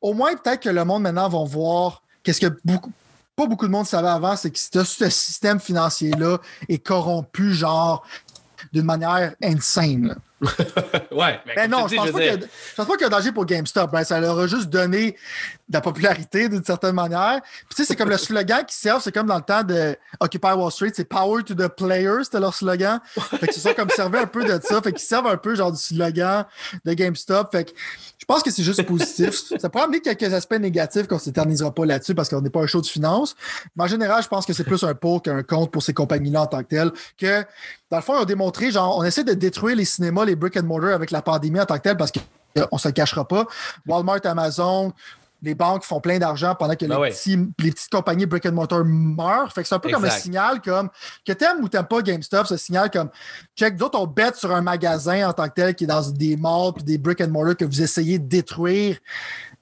[0.00, 2.90] au moins, peut-être que le monde maintenant va voir qu'est-ce que beaucoup,
[3.36, 6.38] pas beaucoup de monde savait avant, c'est que ce, système financier-là
[6.68, 8.04] est corrompu, genre,
[8.72, 10.08] d'une manière insane.
[10.08, 10.14] là.
[11.12, 11.40] Ouais.
[11.46, 12.92] mais Ben non, je dis, pense, pas veux qu'il y dire, a- je pense pas
[12.96, 13.94] qu'il y a danger pour GameStop.
[13.94, 14.04] hein.
[14.04, 15.16] Ça leur a juste donné
[15.68, 17.40] de la popularité d'une certaine manière.
[17.42, 19.96] Puis tu sais, c'est comme le slogan qui servent, c'est comme dans le temps de
[20.20, 23.00] Occupy Wall Street, c'est Power to the Players, c'était leur slogan.
[23.40, 24.80] Fait que c'est ça comme servait un peu de ça.
[24.80, 26.44] Fait qu'ils servent un peu genre du slogan
[26.84, 27.50] de GameStop.
[27.50, 27.72] Fait que
[28.18, 29.42] je pense que c'est juste positif.
[29.58, 32.66] Ça pourrait amener quelques aspects négatifs qu'on s'éternisera pas là-dessus parce qu'on n'est pas un
[32.66, 33.34] show de finance.
[33.74, 36.42] Mais en général, je pense que c'est plus un pour qu'un contre pour ces compagnies-là
[36.42, 36.92] en tant que telles.
[37.18, 37.44] Que
[37.90, 40.56] dans le fond, ils ont démontré, genre, on essaie de détruire les cinémas, les brick
[40.56, 43.46] and mortar avec la pandémie en tant que telle parce qu'on se le cachera pas.
[43.86, 44.92] Walmart, Amazon,
[45.46, 48.52] les banques font plein d'argent pendant que Ben les, petits- les petites compagnies brick and
[48.52, 49.52] mortar meurent.
[49.52, 50.90] Fait que c'est un peu comme un signal comme
[51.26, 53.08] que t'aimes ou t'aimes pas GameStop, ce signal comme
[53.56, 56.36] check, d'autres on bête sur un magasin en tant que tel qui est dans des
[56.36, 58.98] malls puis des brick and mortar que vous essayez de détruire.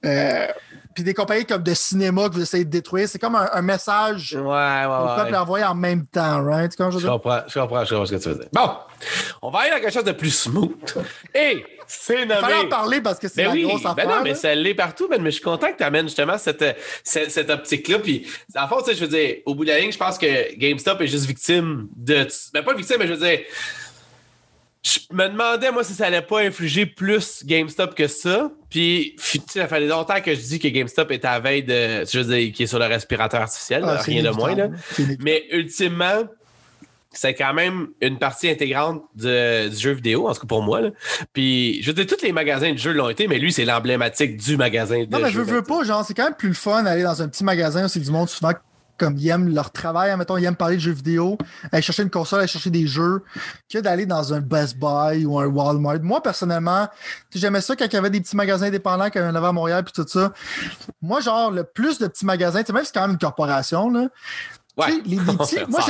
[0.05, 0.47] Euh,
[0.95, 3.09] puis des compagnies comme de cinéma que vous essayez de détruire.
[3.09, 5.36] C'est comme un, un message Ouais, au ouais, peuple ouais.
[5.36, 6.70] envoyé en même temps, right?
[6.70, 8.49] Tu je comprends, je comprends, je comprends ce que tu veux dire.
[8.53, 8.70] Bon,
[9.42, 10.72] on va aller dans quelque chose de plus smooth.
[11.34, 12.68] Et c'est Il fallait en nommé.
[12.68, 14.09] parler parce que c'est Ben la oui, grosse ben affaire.
[14.09, 14.34] non, mais là.
[14.36, 16.64] ça l'est partout, mais je suis content que tu amènes justement cette,
[17.03, 17.99] cette, cette optique-là.
[17.99, 18.26] Puis,
[18.57, 21.07] en sais, je veux dire, au bout de la ligne, je pense que GameStop est
[21.09, 22.26] juste victime de.
[22.53, 23.40] Ben, pas victime, mais je veux dire.
[24.85, 28.51] Je me demandais, moi, si ça allait pas infliger plus GameStop que ça.
[28.68, 31.41] Puis, fi- tu sais, ça fait longtemps que je dis que GameStop est à la
[31.41, 32.05] veille de.
[32.05, 34.68] Je veux dire, qui est sur le respirateur artificiel, Ah, là, rien de moins, là.
[34.91, 35.24] C'est inévitable.
[35.24, 36.24] Mais ultimement,
[37.12, 40.82] c'est quand même une partie intégrante de- du jeu vidéo, en tout cas pour moi.
[40.82, 40.91] Là.
[41.32, 44.37] Puis, je veux dire, tous les magasins de jeux l'ont été, mais lui, c'est l'emblématique
[44.37, 46.55] du magasin de Non, mais je veux, veux pas, genre, c'est quand même plus le
[46.55, 48.53] fun d'aller dans un petit magasin où c'est du monde souvent
[48.99, 51.36] comme ils aiment leur travail, mettons, ils aiment parler de jeux vidéo,
[51.72, 53.22] aller chercher une console, aller chercher des jeux,
[53.72, 56.01] que d'aller dans un Best Buy ou un Walmart.
[56.01, 56.88] Moi, personnellement,
[57.34, 59.47] j'aimais ça quand il y avait des petits magasins indépendants, quand il y en avait
[59.49, 60.32] à Montréal, puis tout ça.
[61.03, 63.18] Moi, genre, le plus de petits magasins, tu sais, même si c'est quand même une
[63.18, 64.09] corporation, là,
[64.76, 64.90] Ouais.
[65.05, 65.80] les, les petits, moi,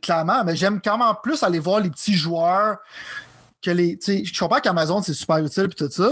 [0.00, 2.78] clairement, mais j'aime quand même plus aller voir les petits joueurs
[3.62, 3.98] que les.
[3.98, 6.10] tu sais, Je comprends qu'Amazon, c'est super utile et tout ça,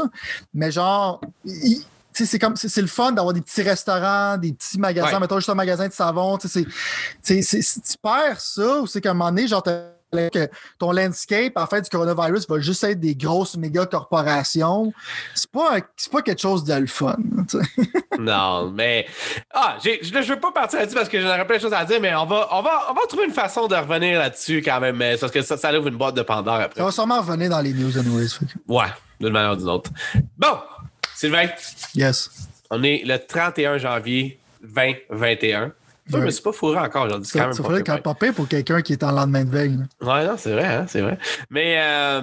[0.53, 1.87] mais genre, il- tu sais,
[2.27, 5.21] c'est comme c'est le fun d'avoir des petits restaurants, des petits magasins, Ouais.
[5.21, 6.39] mettons juste un magasin de savon.
[6.39, 6.49] tu
[8.03, 10.49] perds ça ou c'est qu'à un moment donné, genre, que
[10.79, 14.91] ton landscape, en fait, du coronavirus va juste être des grosses méga corporations.
[15.35, 17.17] C'est pas, pas quelque chose de le fun.
[18.19, 19.07] Non, mais.
[19.55, 21.85] Ah, je je veux pas partir là-dessus parce que j'en aurais plein de choses à
[21.85, 24.81] dire, mais on va, on va, on va trouver une façon de revenir là-dessus quand
[24.81, 26.81] même, mais parce que ça, ça ouvre une boîte de Pandore après.
[26.81, 28.27] Ça va sûrement revenir dans les news, anyways.
[28.67, 28.87] Ouais,
[29.21, 29.91] d'une manière ou d'une autre.
[30.37, 30.59] Bon,
[31.19, 31.49] Sylvain,
[31.97, 32.31] Yes.
[32.71, 35.73] on est le 31 janvier 2021.
[36.11, 38.15] Je me suis pas fourré encore, j'en dis quand Ça, même ça ferait quand pas
[38.33, 39.77] pour quelqu'un qui est en lendemain de veille.
[40.01, 41.19] Ouais, non, c'est vrai, hein, c'est vrai.
[41.51, 42.23] Mais euh,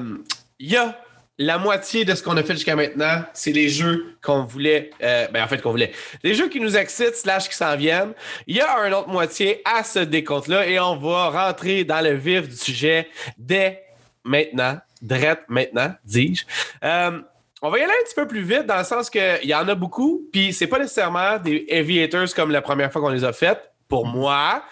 [0.60, 0.98] il y a
[1.38, 5.28] la moitié de ce qu'on a fait jusqu'à maintenant, c'est les jeux qu'on voulait, euh,
[5.28, 5.92] ben en fait qu'on voulait,
[6.24, 8.14] les jeux qui nous excitent slash qui s'en viennent.
[8.48, 12.14] Il y a un autre moitié à ce décompte-là et on va rentrer dans le
[12.14, 13.84] vif du sujet dès
[14.24, 16.46] maintenant, drette maintenant, dis-je.
[16.86, 17.20] Euh,
[17.66, 19.68] on va y aller un petit peu plus vite dans le sens qu'il y en
[19.68, 23.24] a beaucoup, puis c'est pas nécessairement des heavy hitters comme la première fois qu'on les
[23.24, 23.72] a faites.
[23.88, 24.64] Pour moi,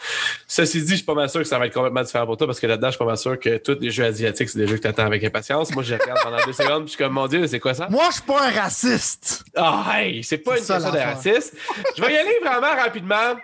[0.47, 2.47] ceci dit, je suis pas mal sûr que ça va être complètement différent pour toi
[2.47, 4.65] parce que là-dedans, je suis pas mal sûr que tous les jeux asiatiques, c'est des
[4.65, 5.71] jeux que tu attends avec impatience.
[5.71, 7.87] Moi, je regarde pendant deux secondes, puis je suis comme, mon Dieu, c'est quoi ça?
[7.91, 9.43] Moi, je suis pas un raciste.
[9.55, 11.57] Ah, hey, c'est pas une ça, question de racisme.
[11.95, 13.35] Je vais y aller vraiment rapidement.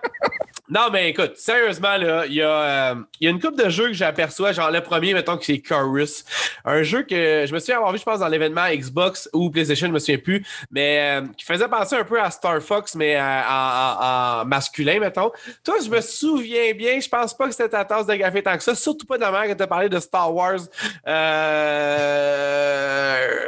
[0.70, 3.88] Non, mais écoute, sérieusement, là, il y, a, euh, y a une coupe de jeux
[3.88, 4.52] que j'aperçois.
[4.52, 6.24] Genre, le premier, mettons que c'est Chorus.
[6.64, 9.88] Un jeu que je me souviens avoir vu, je pense, dans l'événement Xbox ou PlayStation,
[9.88, 13.16] je me souviens plus, mais euh, qui faisait penser un peu à Star Fox, mais
[13.16, 15.32] euh, en, masculin, mettons.
[15.64, 18.56] Toi, je me souviens bien, je pense pas que c'était ta tasse de café tant
[18.56, 20.60] que ça, surtout pas de la manière que tu as parlé de Star Wars.
[21.08, 21.90] Euh...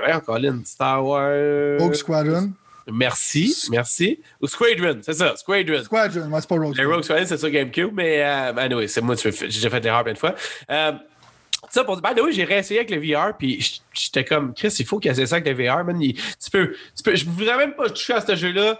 [0.07, 1.77] Ouais, Colin, Star Wars.
[1.79, 2.53] Rogue Squadron.
[2.87, 4.19] Merci, merci.
[4.41, 5.83] Ou Squadron, c'est ça, Squadron.
[5.83, 9.01] Squadron, moi, c'est pas Rogue Le Rogue Squadron, c'est sur GameCube, mais euh, anyway, c'est
[9.01, 10.35] moi, j'ai déjà fait l'erreur plein de fois.
[10.69, 10.91] Euh,
[11.69, 14.85] ça pour dire, ben oui, j'ai réessayé avec le VR, puis j'étais comme, Chris, il
[14.85, 16.01] faut qu'il essaie ça avec le VR, man.
[16.01, 18.79] Il- tu peux, tu peux, je voudrais même pas toucher à ce jeu-là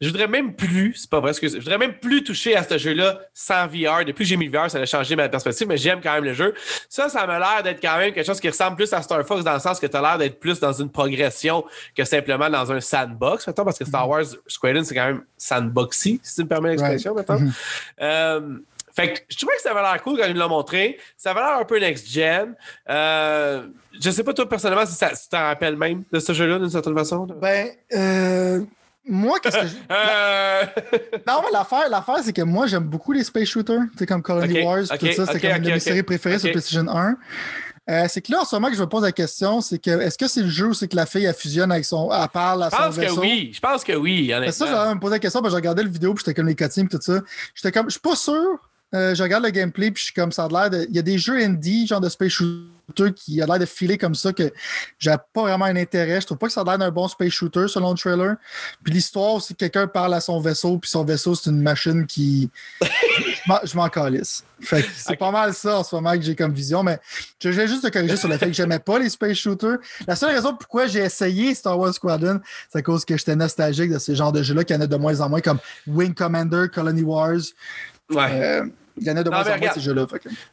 [0.00, 2.76] je voudrais même plus, c'est pas vrai, que je voudrais même plus toucher à ce
[2.76, 4.04] jeu-là sans VR.
[4.04, 6.24] Depuis que j'ai mis le VR, ça a changé ma perspective, mais j'aime quand même
[6.24, 6.54] le jeu.
[6.88, 9.42] Ça, ça m'a l'air d'être quand même quelque chose qui ressemble plus à Star Fox
[9.42, 11.64] dans le sens que tu as l'air d'être plus dans une progression
[11.96, 14.10] que simplement dans un sandbox, mettons, parce que Star mm-hmm.
[14.10, 17.36] Wars Squadron, c'est quand même sandboxy, si tu me permets l'expression, maintenant.
[17.36, 17.52] Mm-hmm.
[18.02, 18.58] Euh,
[18.96, 20.98] fait que je trouvais que ça avait l'air cool quand il nous l'a montré.
[21.18, 22.54] Ça avait l'air un peu next-gen.
[22.88, 23.66] Euh,
[24.00, 26.70] je sais pas, toi, personnellement, si, ça, tu t'en rappelles même de ce jeu-là d'une
[26.70, 27.26] certaine façon.
[27.40, 28.60] Ben, euh,
[29.06, 29.74] moi, qu'est-ce que je.
[29.90, 30.64] Euh.
[31.26, 33.82] non, mais l'affaire, l'affaire c'est que moi, j'aime beaucoup les space shooters.
[33.98, 35.26] C'est comme Colony Wars, tout ça.
[35.26, 37.16] c'est comme une de mes séries préférées sur PlayStation 1.
[37.88, 39.90] Euh, c'est que là, en ce moment que je me pose la question, c'est que
[39.90, 42.10] est-ce que c'est le jeu où c'est que la fille elle fusionne avec son.
[42.12, 42.76] Elle parle à son?
[42.76, 43.50] Je pense que oui.
[43.54, 44.32] Je pense que oui.
[44.50, 46.48] Ça, j'avais me posé la question, parce que j'ai regardé le vidéo, puis j'étais comme
[46.48, 47.20] les cutscenes, tout ça.
[47.54, 48.58] J'étais comme, je suis pas sûr.
[48.94, 50.86] Euh, je regarde le gameplay, puis je suis comme ça a l'air de.
[50.88, 52.75] Il y a des jeux indie, genre de space shooter
[53.14, 54.52] qui a l'air de filer comme ça que
[54.98, 56.20] j'ai pas vraiment un intérêt.
[56.20, 58.36] Je trouve pas que ça a l'air d'un bon space shooter selon le trailer.
[58.84, 62.06] Puis l'histoire, c'est que quelqu'un parle à son vaisseau, puis son vaisseau, c'est une machine
[62.06, 62.50] qui.
[62.80, 64.44] je m'en calisse.
[64.60, 66.98] Fait que c'est pas mal ça en ce moment que j'ai comme vision, mais
[67.42, 69.78] je voulais juste te corriger sur le fait que j'aimais pas les space shooters.
[70.06, 73.90] La seule raison pourquoi j'ai essayé Star Wars Squadron, c'est à cause que j'étais nostalgique
[73.90, 76.14] de ces genres de jeux-là, qu'il y en a de moins en moins, comme Wing
[76.14, 77.40] Commander, Colony Wars.
[78.10, 78.30] Ouais.
[78.32, 78.66] Euh,
[78.98, 80.06] il y en a de moins en moins ces jeux-là.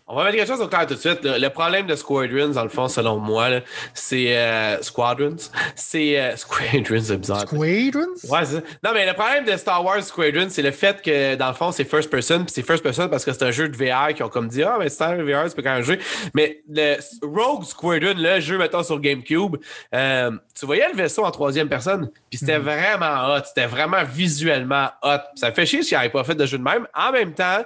[0.07, 1.19] On va mettre quelque chose au clair tout de suite.
[1.23, 3.47] Le, problème de Squadrons, dans le fond, selon moi,
[3.93, 5.35] c'est euh, Squadrons.
[5.75, 7.41] C'est euh, Squadrons, c'est bizarre.
[7.41, 8.13] Squadrons?
[8.29, 8.41] Ouais,
[8.83, 11.71] Non, mais le problème de Star Wars Squadrons, c'est le fait que, dans le fond,
[11.71, 12.39] c'est first person.
[12.43, 14.63] Puis c'est first person parce que c'est un jeu de VR qui ont comme dit
[14.63, 15.99] Ah, mais c'est un VR, c'est pas quand même jouer.
[16.33, 19.55] Mais le Rogue Squadron, le jeu, mettons, sur GameCube,
[19.93, 22.09] euh, tu voyais le vaisseau en troisième personne.
[22.29, 22.65] Puis c'était mhm.
[22.65, 23.41] vraiment hot.
[23.45, 25.21] C'était vraiment visuellement hot.
[25.35, 26.87] Ça fait chier s'il n'y avait pas fait de jeu de même.
[26.93, 27.63] En même temps,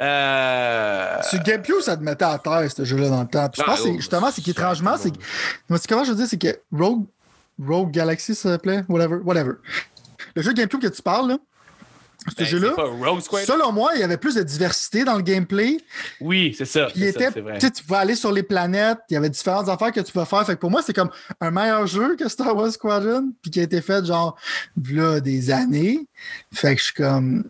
[0.00, 0.17] euh...
[1.22, 3.48] Sur GameCube, ça te mettait à terre, ce jeu-là, dans le temps.
[3.56, 5.12] je pense que justement, c'est qu'étrangement, c'est
[5.88, 7.06] Comment je veux dire, c'est que Rogue,
[7.60, 8.84] Rogue Galaxy, ça s'appelait?
[8.88, 9.52] Whatever, whatever.
[10.34, 11.38] Le jeu GameCube que tu parles, là,
[12.26, 12.74] ce ben, jeu-là,
[13.46, 15.78] selon moi, il y avait plus de diversité dans le gameplay.
[16.20, 16.88] Oui, c'est ça.
[16.94, 20.12] Il était, Tu pouvais aller sur les planètes, il y avait différentes affaires que tu
[20.12, 20.44] pouvais faire.
[20.44, 21.10] Fait que pour moi, c'est comme
[21.40, 24.36] un meilleur jeu que Star Wars Squadron, puis qui a été fait genre
[24.90, 26.06] là, des années.
[26.52, 27.44] Fait que je suis comme.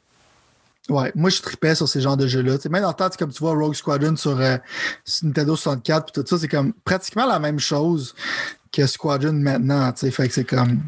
[0.89, 2.57] Ouais, moi je tripais sur ces genres de jeux-là.
[2.71, 4.57] Même dans le temps, comme tu vois Rogue Squadron sur, euh,
[5.23, 8.15] Nintendo 64 puis tout ça, c'est comme pratiquement la même chose
[8.73, 9.93] que Squadron maintenant.
[9.95, 10.81] Fait que c'est comme.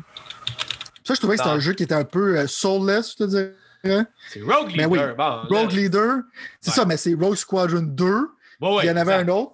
[1.04, 3.24] Ça, je trouvais que c'était un jeu qui était un peu euh, soulless, je te
[3.24, 4.06] dirais.
[4.32, 5.16] C'est Rogue Leader.
[5.48, 6.18] Rogue Leader.
[6.60, 8.28] C'est ça, mais c'est Rogue Squadron 2.
[8.60, 9.52] il y en avait un autre.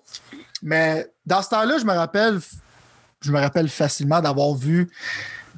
[0.63, 2.41] Mais dans ce temps-là, je me rappelle,
[3.21, 4.91] je me rappelle facilement d'avoir vu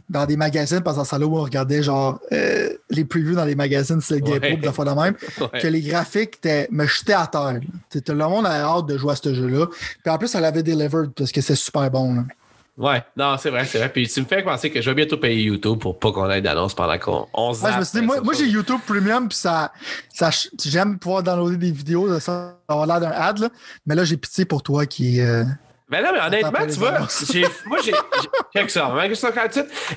[0.08, 3.44] dans des magazines, parce que dans là où on regardait genre euh, les previews dans
[3.44, 5.14] les magazines, c'est le gameplay de la fois de même,
[5.60, 6.38] que les graphiques
[6.70, 7.60] me jetaient à terre.
[7.90, 9.66] Tout le monde avait hâte de jouer à ce jeu-là.
[10.02, 12.14] Puis en plus, elle avait delivered parce que c'est super bon.
[12.14, 12.22] Là.
[12.78, 13.88] Ouais, non, c'est vrai, c'est vrai.
[13.88, 16.40] Puis tu me fais penser que je vais bientôt payer YouTube pour pas qu'on ait
[16.40, 19.36] d'annonce pendant qu'on se ouais, je me suis dit, moi, moi j'ai YouTube Premium, puis
[19.36, 19.72] ça,
[20.14, 20.30] ça
[20.64, 23.48] j'aime pouvoir downloader des vidéos, ça avoir l'air d'un ad, là.
[23.84, 25.20] mais là, j'ai pitié pour toi qui.
[25.20, 25.42] Euh,
[25.90, 26.98] mais non, mais honnêtement, tu vois,
[27.66, 27.94] moi, j'ai.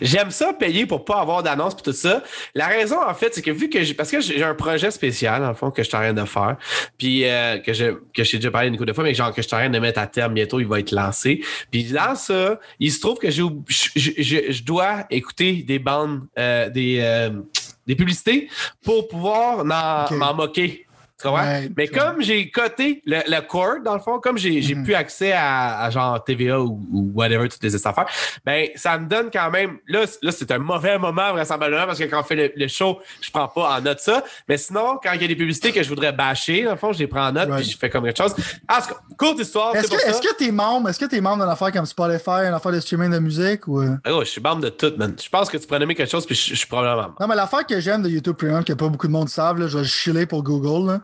[0.01, 2.23] J'aime ça payer pour pas avoir d'annonce et tout ça.
[2.55, 3.93] La raison, en fait, c'est que vu que j'ai.
[3.93, 6.55] Parce que j'ai un projet spécial, en fond, que je suis en train de faire.
[6.97, 9.41] Puis euh, que je que j'ai déjà parlé une couple de fois, mais genre que
[9.41, 11.41] je suis en train de mettre à terme bientôt, il va être lancé.
[11.71, 16.99] Puis dans ça, il se trouve que je, je, dois écouter des bandes, euh, des,
[17.01, 17.31] euh,
[17.85, 18.49] des publicités
[18.83, 20.85] pour pouvoir m'en moquer
[21.75, 25.33] mais comme j'ai coté le, le core, dans le fond, comme j'ai mm plus accès
[25.33, 28.07] à, genre TVA ou, whatever, toutes les affaires,
[28.45, 29.77] ben ça me donne quand même.
[29.87, 33.29] Là, là c'est un mauvais moment vraisemblablement parce que quand on fait le, show, je
[33.31, 34.23] prends pas en note ça.
[34.47, 36.93] Mais sinon, quand il y a des publicités que je voudrais bâcher, dans le fond,
[36.93, 38.35] je les prends en note puis je fais comme quelque chose.
[38.67, 38.81] Ah,
[39.17, 39.75] courte histoire.
[39.75, 40.89] Est-ce que, est que tu es membre?
[40.89, 43.67] Est-ce que tu es membre d'une affaire comme Spotify, une affaire de streaming de musique
[43.67, 43.81] ou.
[43.81, 45.15] Ah, je suis membre de tout, man.
[45.21, 47.13] Je pense que tu pourrais nommer quelque chose puis je, suis probablement.
[47.19, 49.67] Non, mais l'affaire que j'aime de YouTube Premium, que pas beaucoup de monde savent, là,
[49.67, 50.91] je vais chiller pour Google.
[50.91, 51.01] Là.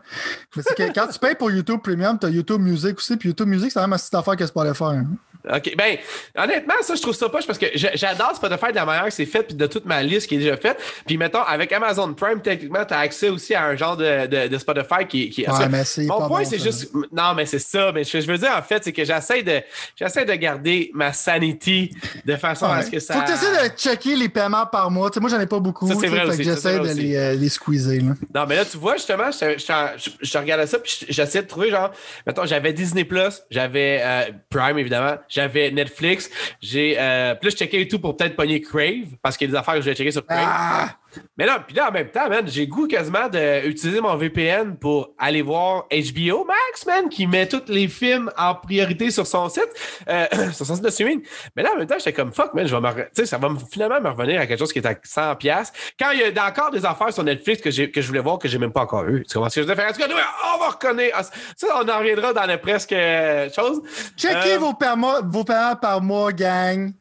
[0.56, 3.16] Mais c'est que quand tu payes pour YouTube Premium, tu as YouTube Music aussi.
[3.16, 4.84] Puis YouTube Music, c'est la même petite affaire que Spotify.
[4.84, 5.06] Hein.
[5.54, 5.74] OK.
[5.76, 5.96] Ben,
[6.36, 9.26] honnêtement, ça, je trouve ça poche parce que j'adore Spotify de la manière que c'est
[9.26, 10.78] fait, puis de toute ma liste qui est déjà faite.
[11.06, 14.58] Puis, mettons, avec Amazon Prime, techniquement, tu as accès aussi à un genre de, de,
[14.58, 16.92] Spotify qui, qui ouais, mais Mon point, c'est juste.
[17.12, 17.92] Non, mais c'est ça.
[17.92, 19.62] Mais ce que je veux dire, en fait, c'est que j'essaie de,
[19.96, 21.94] j'essaie de garder ma sanity
[22.24, 23.14] de façon à ce que ça.
[23.14, 25.10] Faut que tu essaies de checker les paiements par mois.
[25.12, 25.86] sais moi, j'en ai pas beaucoup.
[25.88, 26.26] Ça, c'est vrai.
[26.36, 28.00] J'essaie de les, euh, les, squeezer.
[28.00, 28.14] Là.
[28.34, 31.70] Non, mais là, tu vois, justement, je, je, je, regardais ça, puis j'essaie de trouver,
[31.70, 31.90] genre,
[32.26, 36.30] mettons, j'avais Disney Plus, j'avais euh, Prime, évidemment, j'avais Netflix.
[36.60, 39.58] J'ai euh, plus checké et tout pour peut-être pogner Crave parce qu'il y a des
[39.58, 40.46] affaires que je vais checker sur Crave.
[40.46, 40.96] Ah!
[41.38, 45.14] Mais là, puis là, en même temps, man, j'ai goût quasiment d'utiliser mon VPN pour
[45.18, 49.68] aller voir HBO Max, man, qui met tous les films en priorité sur son site,
[50.08, 51.22] euh, sur son site de streaming.
[51.56, 53.38] Mais là, en même temps, j'étais comme fuck, man, je vais me, tu sais, ça
[53.38, 55.72] va me- finalement me revenir à quelque chose qui est à 100 pièces.
[55.98, 58.38] Quand il y a encore des affaires sur Netflix que, j'ai- que je voulais voir
[58.38, 59.24] que j'ai même pas encore vu.
[59.26, 59.88] Tu comprends ce que je veux faire?
[59.88, 60.14] En tout cas, nous,
[60.54, 61.16] on va reconnaître.
[61.18, 61.22] Ah,
[61.56, 63.80] Ça, on en reviendra dans le presque euh, chose.
[64.16, 66.92] Checkez Euh, vos, permo- vos par mois, gang.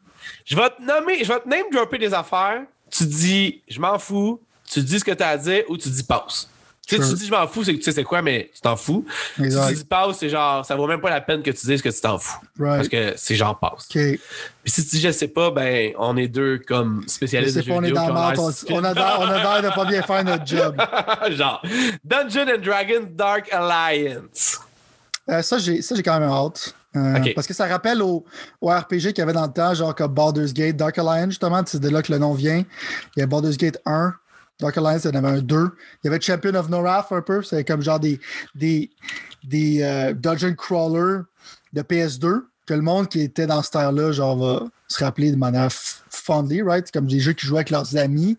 [0.45, 2.62] Je vais te nommer, je vais te name dropper des affaires.
[2.98, 4.41] Tu dis, je m'en fous.
[4.70, 6.50] Tu dis ce que tu as à dire ou tu dis passe.
[6.88, 7.12] Tu sais, Sure.
[7.12, 9.06] tu dis je m'en fous, c'est que tu sais c'est quoi, mais tu t'en fous.
[9.43, 9.64] Exact.
[9.64, 11.82] Si tu dis passe, c'est genre, ça vaut même pas la peine que tu dises
[11.82, 12.39] que tu t'en fous.
[12.58, 12.78] Right.
[12.78, 13.88] Parce que c'est genre passe.
[13.89, 14.20] Puis
[14.66, 17.74] si tu dis je sais pas, ben, on est deux comme spécialistes de pas, jeux
[17.74, 18.04] on est vidéo.
[18.14, 18.76] dans on, stupides.
[18.78, 20.82] on a l'air on a l'air de pas bien faire notre job.
[21.32, 21.62] genre,
[22.06, 24.60] Dungeon and Dragons Dark Alliance.
[25.30, 26.74] Euh, ça, j'ai quand même hâte.
[26.96, 27.20] Euh.
[27.36, 28.26] Parce que ça rappelle au,
[28.62, 31.62] au RPG qu'il y avait dans le temps, genre comme Baldur's Gate, Dark Alliance, justement,
[31.66, 32.64] c'est de là que le nom vient.
[33.16, 34.14] Il y a Baldur's Gate 1,
[34.60, 35.56] Dark Alliance, il y en avait un 2.
[36.04, 38.20] Il y avait Champion of Norath un peu, c'est comme genre des,
[38.56, 38.90] des,
[39.44, 41.24] des euh, dungeon crawlers
[41.74, 45.36] de PS2 que le monde qui était dans cette ère-là, genre, va se rappeler de
[45.36, 46.90] manière fondly, right?
[46.92, 48.38] Comme des jeux qui jouaient avec leurs amis.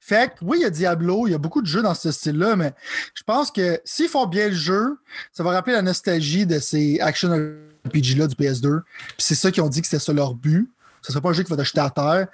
[0.00, 2.10] Fait que, oui, il y a Diablo, il y a beaucoup de jeux dans ce
[2.10, 2.72] style-là, mais
[3.14, 4.98] je pense que s'ils font bien le jeu,
[5.32, 7.30] ça va rappeler la nostalgie de ces action
[7.86, 8.80] RPG-là du PS2.
[8.82, 10.70] Puis c'est ça qu'ils ont dit que c'était ça leur but.
[11.02, 12.28] Ce serait pas un jeu qui va te jeter à terre.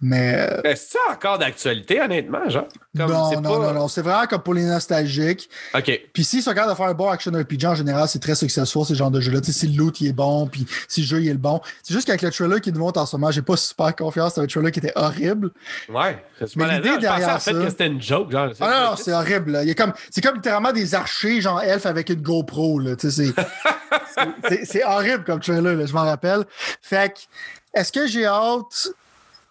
[0.00, 2.66] Mais Ben, c'est ça encore d'actualité, honnêtement, genre?
[2.96, 3.88] Comme, non, non, pas- non, non.
[3.88, 5.48] C'est vraiment comme pour les nostalgiques.
[5.74, 6.00] OK.
[6.12, 8.84] Puis s'ils sont capables de faire un bon action RPG en général, c'est très successful,
[8.84, 9.40] ce genre de jeu-là.
[9.40, 11.38] Tu sais, si le loot il est bon, puis si le jeu il est le
[11.38, 11.60] bon.
[11.82, 14.34] C'est juste qu'avec le trailer qui nous montre en ce moment, j'ai pas super confiance.
[14.34, 15.50] C'est un trailer qui était horrible.
[15.88, 16.22] Ouais.
[16.38, 18.50] C'est Mais l'idée derrière en fait ça- que c'était une joke, genre.
[18.60, 19.52] Ah non, non, c'est horrible.
[19.52, 19.64] là.
[19.64, 22.78] Il comme, c'est comme littéralement des archers, genre elfes avec une GoPro.
[22.80, 22.96] Là.
[22.96, 23.32] Tu sais,
[24.64, 26.44] c'est horrible comme trailer, là, je m'en rappelle.
[26.82, 28.88] Fait que, est-ce que j'ai hâte?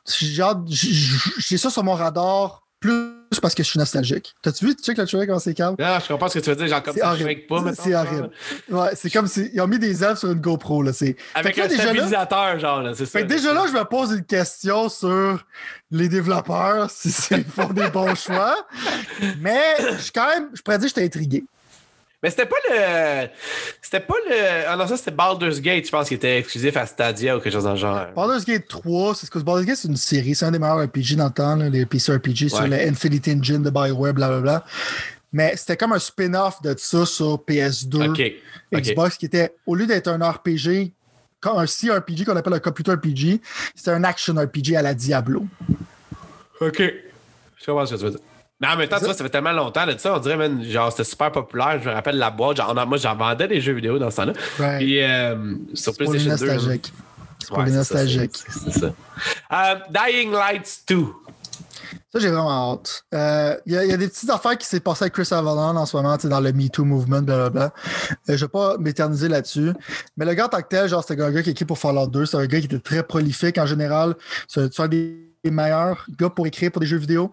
[0.07, 4.35] J'ai ça sur mon radar plus parce que je suis nostalgique.
[4.41, 5.75] T'as-tu vu, tu check le trailer comment c'est calme?
[5.79, 7.95] Non, je comprends ce que tu veux dire, genre comme C'est ça, je pas, C'est
[7.95, 8.29] horrible.
[8.69, 10.83] Ouais, c'est comme si ils ont mis des elfes sur une GoPro.
[10.83, 10.91] Là.
[10.91, 11.15] C'est...
[11.33, 13.19] Avec un là, déjà là, stabilisateur, genre, là, c'est ça.
[13.19, 15.45] fait que déjà là, je me pose une question sur
[15.91, 18.55] les développeurs, si c'est- ils font des bons choix.
[19.39, 19.61] Mais
[19.93, 21.45] je suis quand même, je pourrais dire que j'étais intrigué.
[22.23, 23.27] Mais c'était pas le.
[23.81, 24.35] C'était pas le.
[24.67, 27.51] Ah non, ça c'était Baldur's Gate, je pense, qui était exclusif à Stadia ou quelque
[27.53, 28.07] chose dans le genre.
[28.15, 30.81] Baldur's Gate 3, c'est ce que Baldur's Gate, c'est une série, c'est un des meilleurs
[30.85, 32.69] RPG dans le temps, là, les PC RPG sur Ouais.
[32.69, 34.63] le Infinite Engine de BioWare, blablabla.
[35.33, 38.21] Mais c'était comme un spin-off de ça sur PS2, Ok.
[38.71, 38.81] Ok.
[38.81, 40.93] Xbox, qui était, au lieu d'être un RPG,
[41.45, 43.41] un CRPG qu'on appelle un computer RPG,
[43.75, 45.45] c'était un action RPG à la Diablo.
[46.61, 46.79] Ok.
[46.79, 48.19] Je comprends ce que tu veux dire.
[48.63, 50.37] Mais en même temps, tu Ça- vois, ça fait tellement longtemps de ça, on dirait,
[50.37, 51.79] man, genre, c'était super populaire.
[51.83, 52.55] Je me rappelle la boîte.
[52.57, 54.33] Genre, moi, j'en vendais des jeux vidéo dans ce temps-là.
[54.59, 54.77] Ouais.
[54.77, 56.45] Puis, euh, sur PlayStation 2.
[56.45, 56.53] là.
[56.55, 56.93] nostalgiques.
[57.39, 58.37] C'est pour Ouais, les nostalgiques.
[58.37, 58.85] c'est- ça.
[59.51, 61.05] Euh, Dying Lights 2.
[62.13, 63.03] Ça, j'ai vraiment hâte.
[63.13, 65.27] Euh, Il y, a- il y a des petites affaires qui s'est passées avec Chris
[65.31, 67.65] Avalon en ce moment, tu sais, dans le MeToo movement, blablabla.
[67.65, 67.69] Euh,
[68.27, 69.71] je ne vais pas m'éterniser là-dessus.
[70.15, 72.07] Mais le gars en tant que tel, genre, c'était un gars qui écrit pour Fallout
[72.07, 72.25] 2.
[72.25, 74.15] C'est un gars qui était très prolifique en général.
[74.47, 77.31] C'est un des meilleurs gars pour écrire pour des jeux vidéo.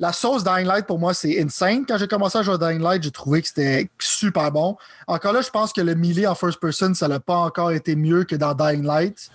[0.00, 1.84] La sauce Dying Light, pour moi, c'est insane.
[1.86, 4.78] Quand j'ai commencé à jouer à Dying Light, j'ai trouvé que c'était super bon.
[5.06, 7.94] Encore là, je pense que le melee en first person, ça n'a pas encore été
[7.96, 9.30] mieux que dans Dying Light.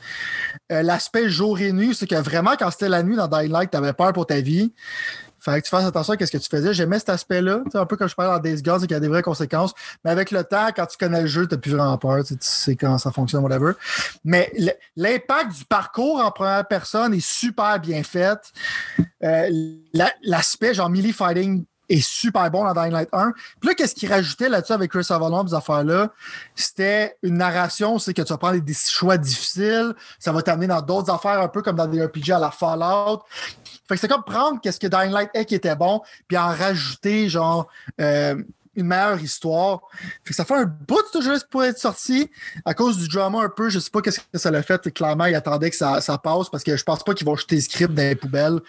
[0.72, 3.70] Euh, L'aspect jour et nuit, c'est que vraiment, quand c'était la nuit dans Dying Light,
[3.70, 4.74] tu avais peur pour ta vie.
[5.46, 6.74] Fallait que tu fasses attention à ce que tu faisais.
[6.74, 7.60] J'aimais cet aspect-là.
[7.76, 9.76] Un peu comme je parlais dans Days Gone, c'est qu'il y a des vraies conséquences.
[10.04, 12.24] Mais avec le temps, quand tu connais le jeu, tu n'as plus vraiment peur.
[12.26, 13.74] Tu sais, comment ça fonctionne, whatever.
[14.24, 14.52] Mais
[14.96, 18.40] l'impact du parcours en première personne est super bien fait.
[19.24, 19.48] Euh,
[19.94, 23.32] la- L'aspect, genre, melee fighting est super bon dans Dying Light 1.
[23.60, 26.10] Puis là, qu'est-ce qu'il rajoutait là-dessus avec Chris Avalon, ces affaires-là?
[26.56, 30.82] C'était une narration, c'est que tu vas prendre des choix difficiles, ça va t'amener dans
[30.82, 33.22] d'autres affaires, un peu comme dans des RPG à la Fallout.
[33.88, 36.48] Fait que c'est comme prendre qu'est-ce que Dying Light est qui était bon, puis en
[36.48, 37.68] rajouter, genre,
[38.02, 38.36] euh,
[38.76, 39.82] une meilleure histoire.
[40.24, 42.30] Fait que ça fait un bout de ce jeu pour être sorti.
[42.66, 44.92] À cause du drama un peu, je sais pas qu'est-ce que ça l'a fait.
[44.94, 47.56] Clairement, ils attendaient que ça, ça passe parce que je pense pas qu'ils vont jeter
[47.56, 48.60] le script dans les poubelles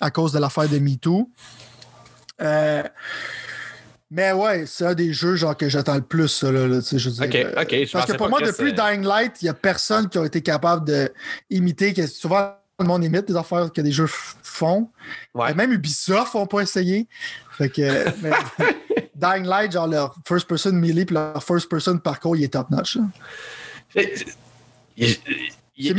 [0.00, 1.30] à cause de l'affaire de MeToo.
[2.40, 2.82] Euh,
[4.10, 6.86] mais ouais, c'est un des jeux genre que j'attends le plus, ça, là, là, tu
[6.86, 9.02] sais, je veux Ok, dire, euh, ok, je Parce que pour moi, que depuis Dying
[9.02, 10.90] Light, il n'y a personne qui a été capable
[11.50, 12.06] d'imiter.
[12.06, 14.90] Souvent, le monde imite des affaires que des jeux font.
[15.34, 15.52] Ouais.
[15.54, 17.08] Même Ubisoft n'ont pas essayé.
[17.52, 18.30] Fait que mais
[19.14, 22.70] Dying Light, genre leur first person melee puis leur first person parcours, il est top
[22.70, 22.98] notch.
[23.94, 24.26] C'est
[24.96, 25.14] mieux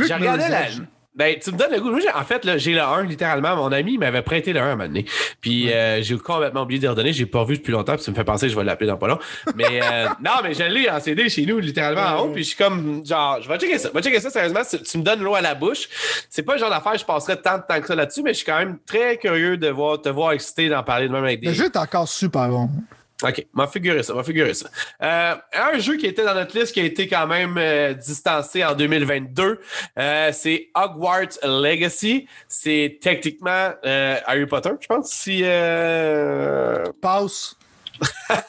[0.08, 0.68] que regardé Mirror's la.
[1.12, 1.90] Ben, tu me donnes le goût.
[1.90, 3.56] Moi, en fait, là, j'ai le 1, littéralement.
[3.56, 5.04] Mon ami m'avait prêté le 1 à un moment donné.
[5.40, 7.12] Puis euh, j'ai complètement oublié de le redonner.
[7.12, 7.94] J'ai pas vu depuis longtemps.
[7.94, 9.18] Puis ça me fait penser que je vais l'appeler dans pas long.
[9.56, 12.32] Mais euh, non, mais je l'ai en CD chez nous, littéralement en haut.
[12.32, 13.88] Puis je suis comme, genre, je vais checker ça.
[13.88, 14.60] Je vais checker ça, sérieusement.
[14.64, 15.88] Tu me donnes l'eau à la bouche.
[16.28, 18.22] C'est pas le genre d'affaire, je passerais tant de temps que ça là-dessus.
[18.22, 21.12] Mais je suis quand même très curieux de voir, te voir excité d'en parler de
[21.12, 21.48] même avec des.
[21.48, 22.68] Le jeu est encore super bon.
[23.22, 24.68] OK, m'a figuré ça, m'a figuré ça.
[25.02, 28.64] Euh, un jeu qui était dans notre liste qui a été quand même euh, distancé
[28.64, 29.60] en 2022,
[29.98, 32.26] euh, c'est Hogwarts Legacy.
[32.48, 35.10] C'est techniquement Harry Potter, je pense.
[35.10, 35.42] Si.
[37.00, 37.56] Passe.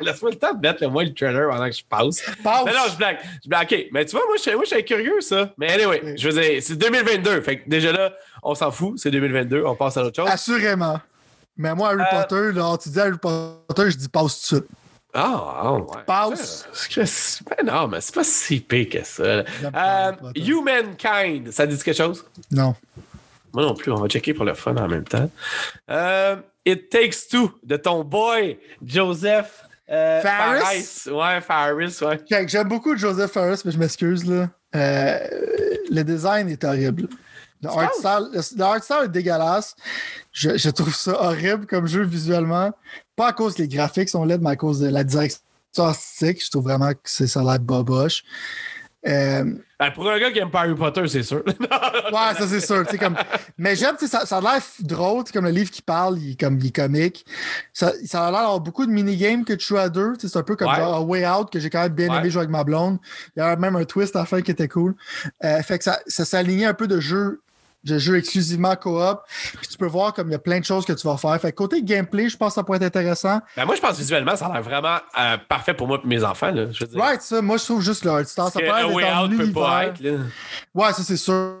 [0.00, 2.26] laisse-moi le temps de mettre le moi le trailer pendant que je passe.
[2.44, 3.18] Mais non, je blague.
[3.44, 3.68] Je blague.
[3.70, 5.52] OK, mais tu vois, moi, je moi, je suis curieux, ça.
[5.58, 7.40] Mais anyway, je veux dire, c'est 2022.
[7.42, 10.30] Fait que déjà là, on s'en fout, c'est 2022, on passe à l'autre chose.
[10.30, 11.00] Assurément.
[11.58, 14.60] Mais moi, Harry Euh, Potter, là, tu dis Harry Potter, je dis passe tout de
[14.60, 14.70] suite.
[15.14, 16.02] Ah, ah, ouais.
[16.06, 16.68] Passe.
[16.96, 19.22] Ben non, mais c'est pas si pire que ça.
[19.22, 20.12] Euh.
[20.36, 22.24] Humankind, ça dit quelque chose?
[22.50, 22.74] Non.
[23.52, 25.30] Moi non plus, on va checker pour le fun en même temps.
[25.90, 26.36] Euh,
[26.66, 30.60] It Takes Two de ton boy Joseph euh, Faris?
[30.60, 31.16] Faris.
[31.16, 32.46] Ouais, Faris, ouais.
[32.46, 34.26] J'aime beaucoup Joseph Ferris, mais je m'excuse.
[34.28, 34.48] là.
[34.76, 35.18] Euh,
[35.90, 37.08] le design est horrible.
[37.62, 39.74] Le art, style, le, le art style est dégueulasse.
[40.38, 42.70] Je, je trouve ça horrible comme jeu visuellement.
[43.16, 45.40] Pas à cause que les graphiques sont laids, mais à cause de la direction
[45.78, 46.44] artistique.
[46.44, 48.22] Je trouve vraiment que c'est ça a l'air boboche.
[49.06, 49.44] Euh,
[49.78, 51.42] Ben, pour un gars qui aime pas Harry Potter, c'est sûr.
[52.12, 52.84] Ouais, ça c'est sûr.
[52.98, 53.16] Comme...
[53.58, 56.58] Mais j'aime, ça, ça a l'air drôle, comme le livre qui parle, il, est comme,
[56.58, 57.24] il est comique.
[57.72, 60.14] Ça, ça a l'air d'avoir beaucoup de minigames que tu joues à deux.
[60.20, 60.76] C'est un peu comme Ouais.
[60.76, 62.18] genre Way Out, que j'ai quand même bien Ouais.
[62.18, 62.98] aimé jouer avec ma blonde.
[63.36, 64.94] Il y a même un twist à la fin qui était cool.
[65.44, 67.40] Euh, fait que ça, ça s'alignait un peu de jeux
[67.88, 69.20] de jeux exclusivement coop.
[69.58, 71.40] Puis tu peux voir comme il y a plein de choses que tu vas faire.
[71.40, 73.40] Fait côté gameplay, je pense que ça pourrait être intéressant.
[73.56, 76.24] ben, moi, je pense visuellement, ça a l'air vraiment euh, parfait pour moi et mes
[76.24, 76.50] enfants.
[76.50, 77.00] Là, je veux dire.
[77.00, 78.44] Right, ça, moi je trouve juste le art style.
[78.52, 80.00] Ça peut être dans peut pas être.
[80.00, 80.18] Là.
[80.74, 81.56] Ouais, ça c'est sûr.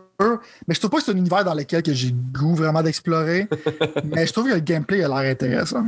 [0.66, 2.82] Mais je trouve pas que c'est un univers dans lequel que j'ai le goût vraiment
[2.82, 3.48] d'explorer.
[4.04, 5.84] mais je trouve que le gameplay a l'air intéressant.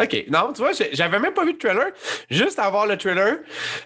[0.00, 0.24] OK.
[0.28, 1.86] Non, tu vois, j'avais même pas vu de trailer.
[2.30, 3.36] Juste à voir le trailer,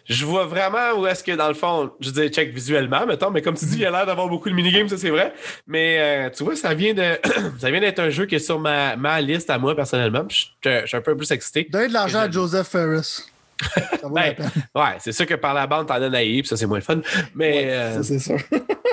[0.09, 3.43] je vois vraiment où est-ce que, dans le fond, je dis check visuellement, mettons, mais
[3.43, 5.35] comme tu dis, il a l'air d'avoir beaucoup de minigames, ça c'est vrai.
[5.67, 7.19] Mais euh, tu vois, ça vient de
[7.59, 10.27] ça vient d'être un jeu qui est sur ma, ma liste à moi, personnellement.
[10.29, 11.67] Je je suis un peu plus excité.
[11.71, 13.25] Donner de l'argent à Joseph Ferris.
[14.01, 14.51] Ça vaut la Ben, peine.
[14.77, 16.85] ouais, c'est sûr que par la bande, t'en donnes à puis ça c'est moins le
[16.85, 17.01] fun.
[17.35, 18.39] Mais euh, Ça, c'est sûr.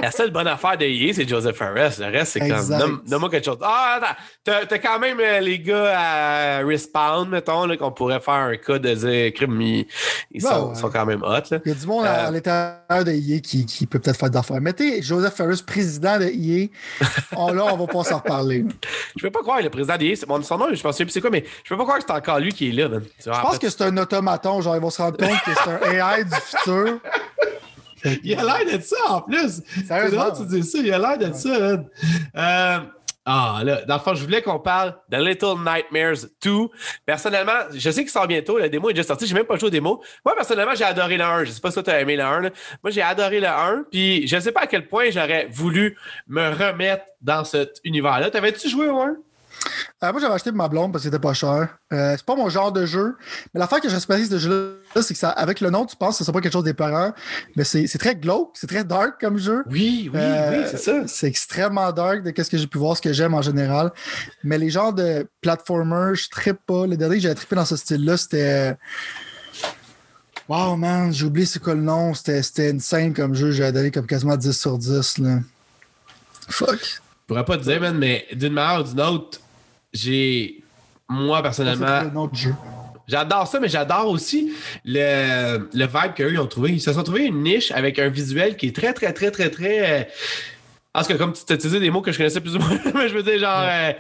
[0.02, 1.96] La seule bonne affaire de EA, c'est Joseph Ferris.
[2.00, 3.00] Le reste, c'est comme.
[3.08, 3.58] Donne-moi quelque chose.
[3.62, 4.20] Ah, attends.
[4.44, 8.58] T'as, t'as quand même euh, les gars à Respawn, mettons, là, qu'on pourrait faire un
[8.58, 9.88] cas de dire crime, ils,
[10.32, 10.76] ils Ben sont, ouais.
[10.76, 11.42] sont quand même hot.
[11.52, 11.60] Là.
[11.66, 14.18] Il y a du monde à, Euh, à l'intérieur de EA qui, qui peut peut-être
[14.20, 14.62] faire d'affaires.
[14.62, 16.68] Mettez Joseph Ferris, président de EA.
[17.38, 18.64] Oh, là, on va pas s'en reparler.
[19.18, 21.30] Je peux pas croire le président d'EA, c'est mon son nom, je pense c'est quoi,
[21.30, 22.88] mais je peux pas croire que c'est encore lui qui est là.
[22.88, 23.04] man.
[23.24, 24.62] Je en pense que c'est un automaton.
[24.62, 27.00] Genre, ils vont se rendre compte que c'est un AI du futur.
[28.24, 29.62] Il a l'air d'être ça en plus.
[29.88, 30.32] Sérieusement?
[30.32, 31.84] tu dis ça, il a l'air d'être ça.
[32.36, 32.80] Euh,
[33.28, 36.52] ah, là, dans le fond, je voulais qu'on parle de Little Nightmares 2.
[37.08, 39.68] Personnellement, je sais qu'il sort bientôt, la démo est déjà sortie, j'ai même pas joué
[39.68, 39.98] aux démos.
[40.24, 41.46] Moi, personnellement, j'ai adoré le 1.
[41.46, 42.42] Je sais pas si toi, t'as aimé le 1.
[42.42, 42.50] là.
[42.84, 45.98] Moi, j'ai adoré le 1, puis je sais pas à quel point j'aurais voulu
[46.28, 48.30] me remettre dans cet univers-là.
[48.30, 49.16] T'avais-tu joué au 1?
[50.04, 51.78] Euh, moi, j'avais acheté pour ma blonde parce que c'était pas cher.
[51.94, 53.16] Euh, c'est pas mon genre de jeu.
[53.54, 56.16] Mais l'affaire que j'espérais de ce jeu-là, c'est que ça, avec le nom, tu penses
[56.16, 57.14] que ce sera pas quelque chose d'épeurant.
[57.56, 59.64] Mais c'est c'est très glauque, c'est très dark comme jeu.
[59.70, 61.08] Oui, oui, Euh, oui, c'est ça.
[61.08, 63.92] C'est extrêmement dark de ce que j'ai pu voir, ce que j'aime en général.
[64.44, 66.86] Mais les genres de platformers, je trippe pas.
[66.88, 68.78] Le dernier que j'avais trippé dans ce style-là, c'était.
[70.48, 72.14] Wow, man, j'ai oublié c'est quoi le nom.
[72.14, 73.52] C'était c'était insane comme jeu.
[73.52, 75.18] J'ai donné comme quasiment 10 sur 10.
[75.20, 75.40] Là.
[76.50, 76.80] Fuck.
[76.84, 79.40] Je pourrais pas te dire, man, mais d'une manière ou d'une autre,
[79.96, 80.62] j'ai.
[81.10, 82.02] Moi, personnellement.
[83.08, 84.52] J'adore ça, mais j'adore aussi
[84.84, 86.72] le, le vibe qu'eux ils ont trouvé.
[86.72, 89.52] Ils se sont trouvés une niche avec un visuel qui est très, très, très, très,
[89.52, 90.02] très.
[90.02, 90.04] euh,
[90.96, 92.80] En tout cas, comme tu t'as utilisé des mots que je connaissais plus ou moins,
[92.96, 93.62] mais je veux dire, genre.
[93.64, 93.92] euh,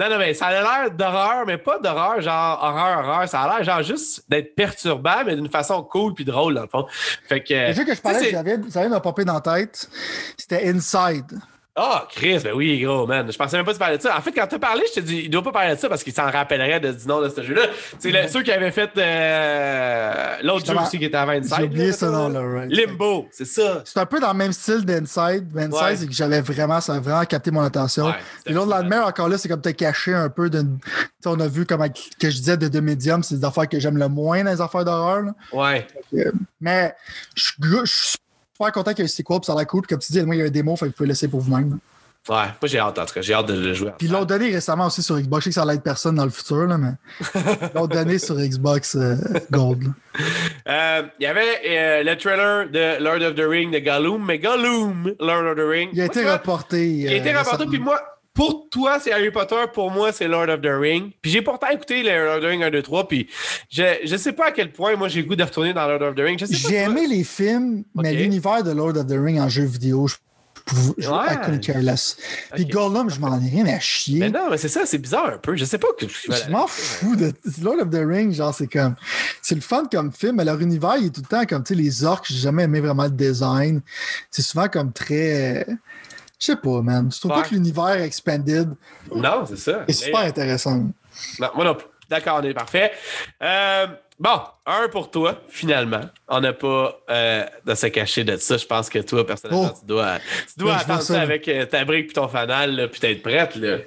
[0.00, 3.28] non, non, mais ça a l'air d'horreur, mais pas d'horreur, genre horreur, horreur.
[3.28, 6.68] Ça a l'air, genre, juste d'être perturbant, mais d'une façon cool puis drôle, dans le
[6.68, 6.86] fond.
[7.28, 7.68] Fait que.
[7.68, 8.56] Le jeu que je parlais, ça vient
[8.88, 9.90] de me popper dans la tête.
[10.38, 11.38] C'était Inside.
[11.76, 13.30] Ah, Chris, ben oui, gros, man.
[13.32, 14.16] Je pensais même pas que tu parlais de ça.
[14.16, 16.04] En fait, quand t'as parlé, je te dis, il doit pas parler de ça parce
[16.04, 17.62] qu'il s'en rappellerait de, du nom de ce jeu-là.
[17.98, 21.54] C'est le- ceux qui avaient fait euh, l'autre jeu aussi qui était avant Inside.
[21.58, 22.70] J'ai oublié là, ce nom-là, right.
[22.72, 23.82] Limbo, c'est ça.
[23.84, 25.48] C'est un peu dans le même style d'Inside.
[25.56, 25.96] Inside, Ouais.
[25.96, 28.06] c'est que j'avais vraiment, ça a vraiment capté mon attention.
[28.06, 28.14] Ouais,
[28.46, 30.78] Et l'autre lendemain, encore là, c'est comme t'as caché un peu d'une.
[31.26, 33.96] On a vu comment que je disais de deux médiums, c'est des affaires que j'aime
[33.98, 35.24] le moins dans les affaires d'horreur.
[35.52, 35.86] Ouais.
[36.60, 36.94] Mais
[37.34, 38.16] je suis
[38.54, 39.82] super content qu'il y ait un sequel, puis ça a l'air cool.
[39.82, 41.12] Puis comme tu dis, moi, il y a un démo, fait que vous pouvez le
[41.12, 41.78] laisser pour vous-même.
[42.26, 43.90] Ouais, moi j'ai hâte en tout cas, j'ai hâte de le jouer.
[43.98, 45.44] Puis ils l'ont donné récemment aussi sur Xbox.
[45.44, 46.92] Je sais que ça être personne dans le futur, là, mais
[47.34, 49.16] ils l'ont donné sur Xbox euh,
[49.50, 49.92] Gold.
[50.66, 54.38] Euh, Il y avait euh, le trailer de Lord of the Ring de Gollum, mais
[54.38, 55.90] Gollum, Lord of the Ring.
[55.92, 56.88] Il a été reporté.
[56.88, 57.70] Il a été rapporté, récemment.
[57.70, 58.00] puis moi,
[58.34, 61.12] pour toi, c'est Harry Potter, pour moi, c'est Lord of the Ring.
[61.22, 63.28] Puis j'ai pourtant écouté le Lord of the Ring 1, 2, 3, puis
[63.70, 66.02] je, je sais pas à quel point moi j'ai le goût de retourner dans Lord
[66.02, 66.44] of the Ring.
[66.50, 70.16] J'ai aimé les films, mais l'univers de Lord of the Ring en jeu vidéo, je,
[70.98, 71.36] je, Ouais.
[71.44, 72.16] Couldn't care less.
[72.54, 72.70] Puis Ok.
[72.70, 74.18] Gollum, je m'en ai rien à chier.
[74.18, 75.54] Mais non, mais c'est ça, c'est bizarre un peu.
[75.56, 76.06] Je sais pas que.
[76.08, 77.32] Je m'en fous de
[77.62, 78.96] Lord of the Ring, genre c'est comme
[79.42, 81.74] c'est le fun comme film, mais leur univers il est tout le temps comme tu
[81.74, 83.80] sais les orques, j'ai jamais aimé vraiment le design.
[84.30, 85.66] C'est souvent comme très
[86.46, 87.42] je sais pas man, je trouve Ouais.
[87.42, 88.68] pas que l'univers expanded
[89.14, 89.84] Non, c'est ça.
[89.88, 90.76] est super intéressant.
[91.38, 91.86] Non, moi non plus.
[92.10, 92.92] D'accord, on est parfait.
[93.42, 93.86] Euh,
[94.20, 96.02] bon, un pour toi, finalement.
[96.28, 98.58] On n'a pas euh, de se cacher de ça.
[98.58, 99.78] Je pense que toi, personnellement, Oh.
[99.80, 103.00] tu dois, tu dois attendre ça, avec euh, ta brique et ton fanal, là, puis
[103.00, 103.56] t'être prête.
[103.56, 103.78] Là.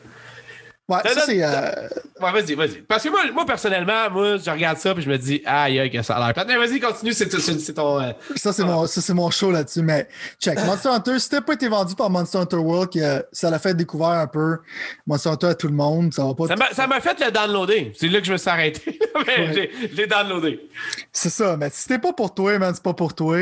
[0.89, 1.87] Ouais, ça c'est euh,
[2.21, 2.81] Ouais, vas-y, vas-y.
[2.81, 5.91] Parce que moi, moi, personnellement, moi, je regarde ça puis je me dis, aïe, aïe,
[5.91, 6.47] que ça a l'air plate.
[6.47, 7.27] Mais vas-y, continue, c'est
[7.73, 7.99] ton.
[7.99, 10.07] euh, ça c'est mon ça c'est mon show là-dessus mais
[10.39, 13.59] check Monster Hunter si t'as pas été vendu par Monster Hunter World que ça l'a
[13.59, 14.57] fait découvrir un peu
[15.05, 17.91] Monster Hunter à tout le monde, ça va pas Ça m'a- fait le downloader.
[17.95, 18.99] C'est là que je me suis arrêté.
[19.17, 19.51] Ouais.
[19.53, 20.69] j'ai- je l'ai downloadé.
[21.11, 23.37] C'est ça, mais si c'était pas pour toi, man, c'est pas pour toi.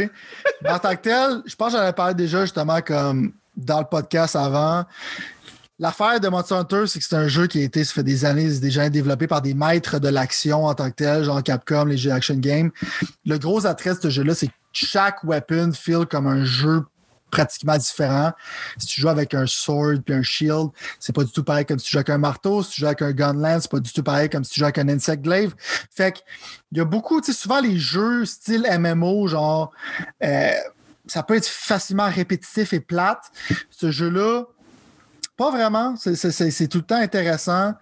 [0.67, 3.85] En tant que tel, je pense que j'en ai parlé déjà justement comme dans le
[3.85, 4.85] podcast avant.
[5.77, 8.23] L'affaire de Monster Hunter, c'est que c'est un jeu qui a été, ça fait des
[8.23, 11.97] années, déjà développé par des maîtres de l'action en tant que tel, genre Capcom, les
[11.97, 12.71] jeux action game.
[13.25, 16.83] Le gros attrait de ce jeu-là, c'est que chaque weapon feel comme un jeu
[17.29, 18.31] pratiquement différent.
[18.77, 20.69] Si tu joues avec un sword puis un shield,
[20.99, 22.63] c'est pas du tout pareil comme si tu joues avec un marteau.
[22.63, 24.65] Si tu joues avec un gunland, c'est pas du tout pareil comme si tu joues
[24.65, 25.53] avec un insect glaive.
[25.91, 26.19] Fait que
[26.71, 29.71] il y a beaucoup, tu sais, souvent les jeux style MMO, genre,
[30.23, 30.51] euh,
[31.07, 33.31] ça peut être facilement répétitif et plate.
[33.69, 34.45] Ce jeu-là,
[35.37, 35.95] pas vraiment.
[35.97, 37.73] C'est- tout le temps intéressant.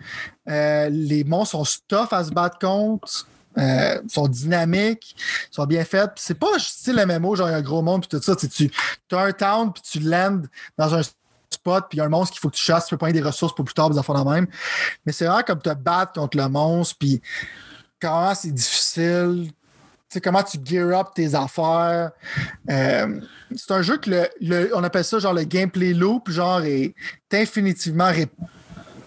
[0.49, 3.27] Euh, les monstres sont tough à se battre contre.
[3.59, 5.15] Euh, sont dynamiques,
[5.51, 6.13] sont bien faits.
[6.15, 8.35] Puis C'est pas style MMO, genre un gros monde, puis tout ça.
[8.35, 8.71] Tu
[9.11, 11.01] as un town, puis tu landes dans un
[11.51, 13.13] spot, puis il y a un monstre qu'il faut que tu chasses, tu peux prendre
[13.13, 14.47] des ressources pour plus tard, des affaires de même.
[15.05, 17.21] Mais c'est vraiment comme te battre contre le monstre, puis
[18.01, 19.51] comment c'est difficile,
[20.13, 22.11] sais, comment tu gear up tes affaires.
[22.69, 23.19] Euh,
[23.55, 24.09] c'est un jeu que
[24.41, 26.93] le, on appelle ça genre le gameplay loop, genre est
[27.31, 28.11] infinitivement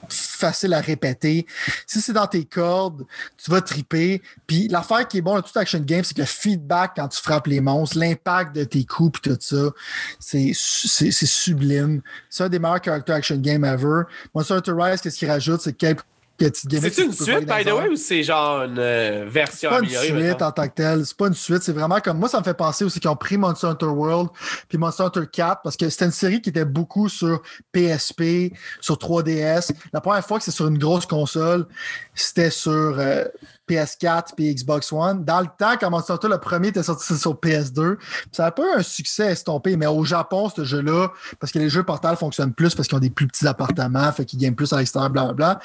[0.08, 1.46] facile à répéter.
[1.86, 3.04] Si c'est dans tes cordes,
[3.36, 4.22] tu vas triper.
[4.46, 7.20] Puis l'affaire qui est bon dans tout action game, c'est que le feedback quand tu
[7.20, 9.70] frappes les monstres, l'impact de tes coups puis tout ça,
[10.18, 12.02] c'est sublime.
[12.30, 14.02] C'est un des meilleurs character action game ever.
[14.34, 16.04] Monster Hunter Rise, qu'est-ce qu'il rajoute, c'est quelques
[16.38, 19.96] C'est une suite, by the way, ou c'est genre une euh, version C'est pas une
[19.96, 20.28] améliorée?
[20.30, 21.06] suite en tant que telle.
[21.06, 21.62] C'est pas une suite.
[21.62, 24.28] C'est vraiment comme moi, ça me fait penser aussi qu'ils ont pris Monster Hunter World
[24.68, 28.96] puis Monster Hunter 4 parce que c'était une série qui était beaucoup sur PSP, sur
[28.96, 29.72] 3DS.
[29.92, 31.66] La première fois que c'est sur une grosse console,
[32.14, 33.24] c'était sur euh,
[33.68, 35.24] PS4 puis Xbox One.
[35.24, 38.50] Dans le temps, quand Monster Hunter, le premier était sorti sur PS2, puis ça a
[38.50, 41.08] pas eu un succès estompé, mais au Japon, ce jeu-là,
[41.40, 44.24] parce que les jeux Portal fonctionnent plus parce qu'ils ont des plus petits appartements, fait
[44.24, 45.58] qu'ils gagnent plus à l'extérieur, blablabla.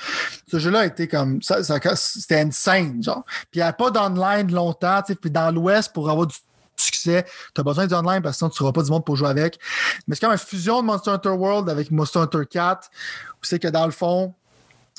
[0.50, 3.24] Ce jeu-là a été comme ça, ça- c'était insane, genre.
[3.26, 6.36] Puis il n'y avait pas d'online longtemps, puis dans l'Ouest, pour avoir du
[6.78, 9.30] succès, tu as besoin d'online parce que sinon tu n'auras pas du monde pour jouer
[9.30, 9.60] avec.
[10.08, 12.90] Mais c'est comme une fusion de Monster Hunter World avec Monster Hunter 4,
[13.34, 14.34] où c'est que dans le fond,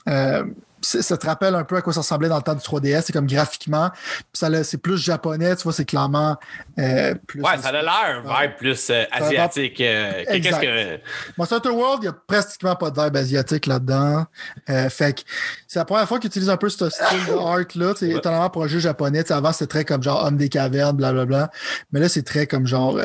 [0.09, 0.45] euh,
[0.83, 3.13] ça te rappelle un peu à quoi ça ressemblait dans le temps du 3DS, c'est
[3.13, 3.91] comme graphiquement,
[4.33, 6.37] c'est plus japonais, tu vois, c'est clairement
[6.79, 7.41] euh, plus.
[7.41, 9.81] Ouais, ça a l'air un vibe plus euh, asiatique.
[9.81, 10.25] euh.
[10.27, 11.01] Qu'est-ce que.
[11.39, 14.27] Monster World, il n'y a pratiquement pas de vibe asiatique là-dedans.
[14.67, 15.23] Fait que
[15.67, 17.95] c'est la première fois qu'ils utilisent un peu ce style de art-là.
[17.97, 19.31] C'est étonnamment pour un jeu japonais.
[19.33, 21.51] Avant, c'était très comme genre homme des cavernes, blablabla.
[21.93, 22.99] Mais là, c'est très comme genre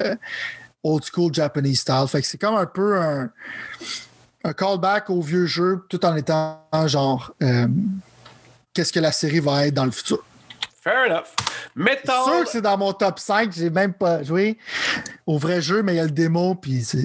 [0.84, 2.06] old school Japanese style.
[2.08, 3.30] Fait que c'est comme un peu un,
[4.48, 7.68] un callback au vieux jeu tout en étant genre euh,
[8.74, 10.24] qu'est-ce que la série va être dans le futur?
[10.84, 11.26] Fair enough.
[11.38, 12.24] C'est Metal.
[12.24, 13.52] sûr que c'est dans mon top 5.
[13.52, 14.58] J'ai même pas joué
[15.26, 17.04] au vrai jeu, mais il y a le démo, puis c'est.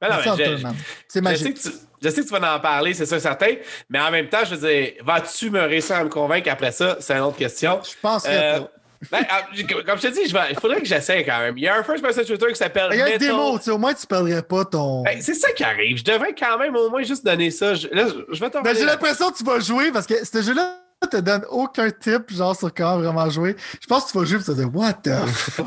[0.00, 0.30] Ben je-.
[0.36, 0.66] C'est
[1.08, 1.54] sais, magique.
[1.54, 3.54] que tu, je sais que tu vas en parler, c'est sûr certain,
[3.88, 6.98] mais en même temps, je veux dire, vas-tu me réussir à me convaincre après ça?
[7.00, 7.80] C'est une autre question.
[7.82, 8.70] Je penserais Euh, pas.
[9.10, 9.42] Ben, ah,
[9.86, 11.56] comme je te dis, je vais- il faudrait que j'essaie quand même.
[11.58, 13.24] Il y a un first person shooter qui s'appelle Il y a tu
[13.64, 15.02] sais, au moins tu perdrais pas ton.
[15.02, 15.98] Ben, c'est ça qui arrive.
[15.98, 17.74] Je devrais quand même au moins juste donner ça.
[17.74, 20.76] Je, là, je vais Ben, j'ai l'impression que tu vas jouer parce que ce jeu-là
[21.10, 23.54] te donne aucun tip, genre, sur comment vraiment jouer.
[23.80, 25.66] Je pense que tu vas jouer et tu vas dire, What the fuck?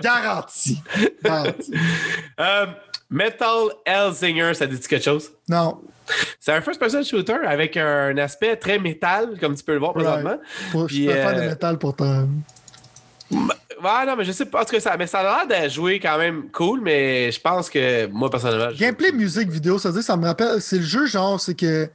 [0.00, 0.80] Garanti.
[1.22, 1.72] Garanti.
[2.40, 2.66] Euh,
[3.10, 5.30] Metal Hellsinger, ça dit quelque chose?
[5.48, 5.82] Non.
[6.40, 9.92] C'est un first person shooter avec un aspect très métal, comme tu peux le voir
[9.94, 10.38] présentement.
[10.70, 12.26] Pour, je pas fan de euh, métal pourtant.
[13.30, 14.60] Ouais, non, mais je sais pas.
[14.62, 17.40] En tout cas, ça, mais ça a l'air de jouer quand même cool, mais je
[17.40, 18.70] pense que moi, personnellement.
[18.72, 20.60] je- Gameplay, musique, vidéo, ça veut dire, ça me rappelle.
[20.60, 21.88] C'est le jeu, genre, c'est que.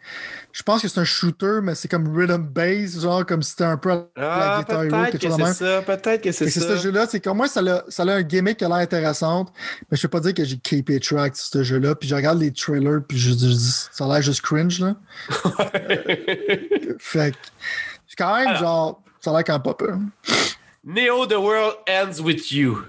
[0.58, 3.66] Je pense que c'est un shooter, mais c'est comme rhythm bass, genre, comme si c'était
[3.66, 5.54] un peu la Ah, Guitar Hero, peut-être quelque que chose de c'est même.
[5.54, 5.82] ça.
[5.84, 6.78] Peut-être que c'est que c'est ça.
[6.78, 9.54] ce jeu-là, c'est qu'au moins ça a, ça a un gimmick qui a l'air intéressante,
[9.92, 11.94] mais je peux pas dire que j'ai KP track sur ce jeu-là.
[11.94, 14.96] Puis je regarde les trailers, puis je, dis, ça a l'air juste cringe, là.
[16.98, 17.38] Fait que,
[18.18, 18.60] quand même Alors.
[18.60, 20.00] genre, ça a l'air quand pas peur.
[20.84, 22.80] Neo, The World Ends With You.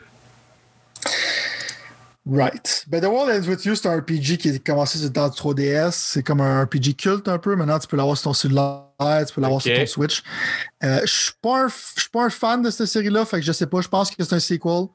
[2.30, 2.84] Right.
[2.88, 5.30] Ben, The World Ends With You, c'est un RPG qui a commencé sur dans le
[5.30, 5.92] 3DS.
[5.92, 7.56] C'est comme un RPG culte un peu.
[7.56, 8.82] Maintenant, tu peux l'avoir sur ton cellulaire,
[9.26, 10.22] tu peux l'avoir sur ton Switch.
[10.84, 13.40] Euh, je suis pas, un f- je suis pas un fan de cette série-là, fait
[13.40, 13.80] que je sais pas.
[13.80, 14.88] Je pense que c'est un sequel.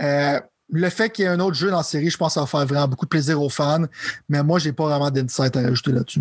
[0.00, 0.40] Euh,
[0.70, 2.40] le fait qu'il y ait un autre jeu dans la série, je pense que ça
[2.40, 3.84] va faire vraiment beaucoup de plaisir aux fans.
[4.28, 6.20] Mais moi, j'ai pas vraiment d'insight à rajouter là-dessus.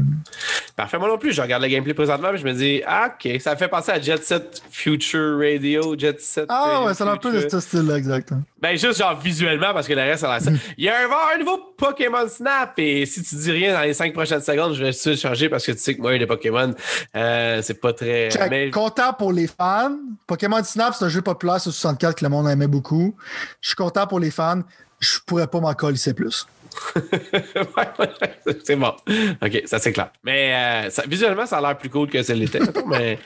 [0.76, 1.34] Parfait, moi non plus.
[1.34, 3.92] Je regarde le gameplay présentement, mais je me dis, ah, ok, ça me fait penser
[3.92, 6.46] à Jet Set Future Radio, Jet Set.
[6.50, 8.32] Ah ouais, ça a un peu de ce style-là, exact.
[8.32, 8.42] hein.
[8.62, 10.52] Ben, juste genre visuellement, parce que le reste, ça a l'air ça.
[10.78, 13.94] Il y a un, un nouveau Pokémon Snap, et si tu dis rien dans les
[13.94, 16.74] 5 prochaines secondes, je vais suite changer parce que tu sais que moi, les Pokémon,
[17.16, 18.30] euh, c'est pas très.
[18.30, 18.50] Check.
[18.50, 18.70] Mais...
[18.72, 19.96] Content pour les fans.
[20.26, 23.16] Pokémon Snap, c'est un jeu populaire sur 64 que le monde aimait beaucoup.
[23.62, 24.62] Je suis content pour les fans.
[25.00, 26.48] Je pourrais pas m'en coller plus.
[28.64, 28.94] C'est bon.
[29.42, 30.12] Ok, ça c'est clair.
[30.24, 32.60] Mais euh, ça- visuellement, ça a l'air plus cool que ça l'était.
[32.88, 33.18] mais,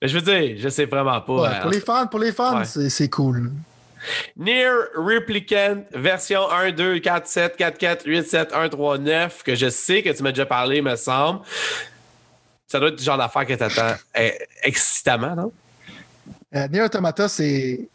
[0.00, 1.32] mais je veux dire, je sais vraiment pas.
[1.34, 2.64] Ouais, euh, pour les fans, pour les fans, Ouais.
[2.64, 3.50] c'est cool.
[4.36, 9.54] Near Replicant version 1, 2, 4, 7, 4, 4, 8, 7, 1, 3, 9, que
[9.54, 11.40] je sais que tu m'as déjà parlé, me semble.
[12.66, 14.30] Ça doit être le genre d'affaire que t'attends euh,
[14.62, 15.52] excitamment, non?
[16.54, 17.88] Euh, Nier Automata, c'est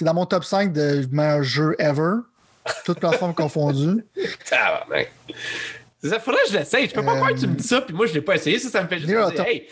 [0.00, 2.16] dans mon top 5 de meilleurs jeux ever.
[2.84, 4.04] Toutes plateformes confondues.
[4.48, 5.10] Tabarnak.
[6.02, 6.88] C'est ça, faudrait que je l'essaye.
[6.88, 8.34] Je peux pas Euh, croire que tu me dis ça, puis moi je l'ai pas
[8.36, 8.58] essayé.
[8.58, 9.68] Ça, ça me fait juste dire, hey.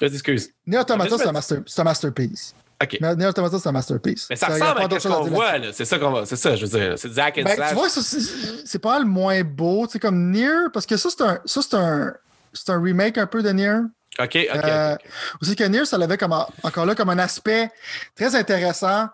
[0.00, 0.50] Vas-y, excuse.
[0.66, 2.54] Nier Automata, Mais je c'est un, me- master- c'est un masterpiece.
[2.82, 2.98] OK.
[3.00, 4.26] Nier Automata, c'est un masterpiece.
[4.30, 5.68] Mais ça ressemble à ce qu'on voit, là.
[5.72, 6.26] C'est ça qu'on va.
[6.26, 6.94] C'est ça, je veux dire.
[6.98, 7.68] C'est hack and Ben, slash.
[7.70, 8.20] tu vois, c'est
[8.66, 9.86] c'est pas le moins beau.
[9.86, 12.12] Tu sais, comme Nier, parce que ça, c'est un, ça, c'est un,
[12.52, 13.76] c'est un remake un peu de Nier.
[14.18, 15.00] OK, OK, Euh, OK.
[15.02, 15.10] ok.
[15.42, 17.70] Aussi que Nier, ça l'avait comme en- encore là comme un aspect
[18.16, 19.06] très intéressant.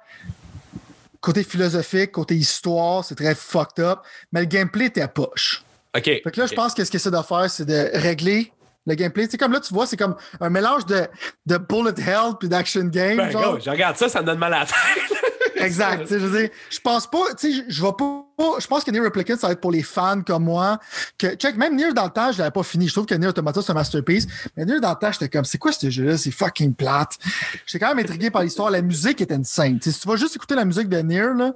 [1.20, 3.98] Côté philosophique, côté histoire, c'est très fucked up.
[4.32, 5.62] Mais le gameplay était à poche.
[5.94, 6.04] OK.
[6.04, 8.52] Fait que là, je pense que ce qu'il essaie de faire, c'est de régler
[8.90, 9.28] le gameplay.
[9.30, 11.06] Sais, comme là, tu vois, c'est comme un mélange de,
[11.46, 13.16] de bullet hell puis d'action game.
[13.16, 13.54] Ben, genre.
[13.54, 14.74] go, je regarde ça, ça me donne mal à la tête.
[15.56, 16.06] Exact.
[16.08, 18.24] Je veux dire, je pense pas, tu sais, je- vais pas.
[18.58, 20.78] Je pense que Nier Replicant, ça va être pour les fans comme moi.
[21.18, 22.88] Que, check, même Nier dans le temps, je l'avais pas fini.
[22.88, 24.26] Je trouve que Nier Automata, c'est un masterpiece.
[24.56, 26.16] Mais Nier dans le temps, j'étais comme, c'est quoi ce jeu-là?
[26.16, 27.18] C'est fucking plate.
[27.66, 28.70] J'étais quand même intrigué par l'histoire.
[28.70, 29.78] La musique était insane.
[29.78, 31.52] Tu sais, si tu vas juste écouter la musique de Nier, là,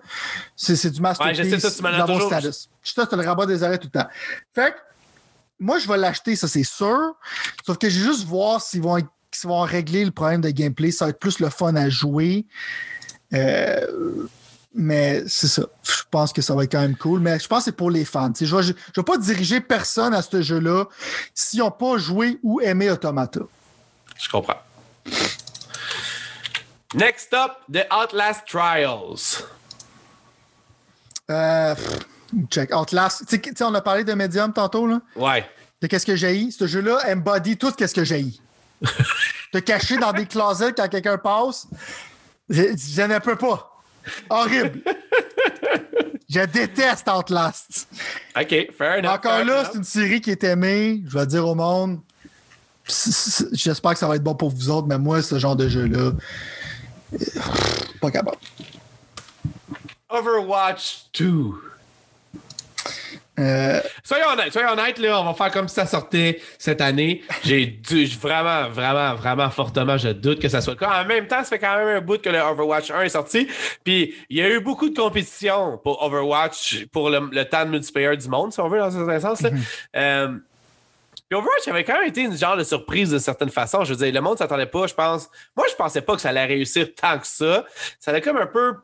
[0.54, 1.38] c'est c'est du masterpiece.
[1.38, 2.68] Ouais, je sais ça, tu m'en as toujours- status.
[2.82, 4.08] Je suis le rabat des arrêts tout le temps.
[4.54, 4.76] Fait que,
[5.60, 7.14] moi, je vais l'acheter, ça, c'est sûr.
[7.64, 8.98] Sauf que j'ai juste voir s'ils vont,
[9.30, 10.90] s'ils vont régler le problème de gameplay.
[10.90, 12.46] Ça va être plus le fun à jouer.
[13.32, 14.26] Euh,
[14.74, 15.62] mais c'est ça.
[15.84, 17.20] Je pense que ça va être quand même cool.
[17.20, 18.32] Mais je pense que c'est pour les fans.
[18.38, 20.86] Je ne vais, pas diriger personne à ce jeu-là
[21.32, 23.40] s'ils n'ont pas joué ou aimé Automata.
[24.20, 24.60] Je comprends.
[26.94, 29.44] Next up, The Outlast Trials.
[31.30, 32.06] Euh, pff,
[32.50, 32.74] check.
[32.74, 33.24] Outlast.
[33.28, 34.86] Tu sais, on a parlé de Medium tantôt.
[34.86, 35.44] Là, Ouais.
[35.80, 38.26] de qu'est-ce que j'ai Ce jeu-là embody tout qu'est-ce que j'ai
[39.52, 41.66] Te cacher dans des closets quand quelqu'un passe,
[42.48, 43.70] je, je ne peux pas.
[44.28, 44.82] Horrible.
[46.28, 47.88] je déteste Outlast.
[48.38, 49.10] OK, fair enough.
[49.12, 51.02] Encore fair là, c'est une série qui est aimée.
[51.06, 52.00] Je vais dire au monde.
[53.52, 56.12] J'espère que ça va être bon pour vous autres, mais moi, ce genre de jeu-là,
[57.14, 57.16] euh,
[58.00, 58.36] pas capable.
[60.10, 61.52] Overwatch 2.
[63.38, 67.22] Euh, Soyons honnêtes, soyons honnêtes, là, on va faire comme si ça sortait cette année.
[67.42, 71.02] J'ai dû, vraiment, vraiment, vraiment fortement, je doute que ça soit le cas.
[71.02, 73.48] En même temps, ça fait quand même un bout que le Overwatch 1 est sorti.
[73.82, 77.70] Puis, il y a eu beaucoup de compétition pour Overwatch, pour le, le temps de
[77.70, 79.40] multiplayer du monde, si on veut, dans un certain sens.
[79.42, 79.50] Là.
[79.96, 80.28] Euh,
[81.28, 83.82] puis Overwatch avait quand même été une genre de surprise d'une certaine façon.
[83.84, 85.30] Je veux dire, le monde s'attendait pas, je pense.
[85.56, 87.64] Moi, je pensais pas que ça allait réussir tant que ça.
[87.98, 88.74] Ça allait comme un peu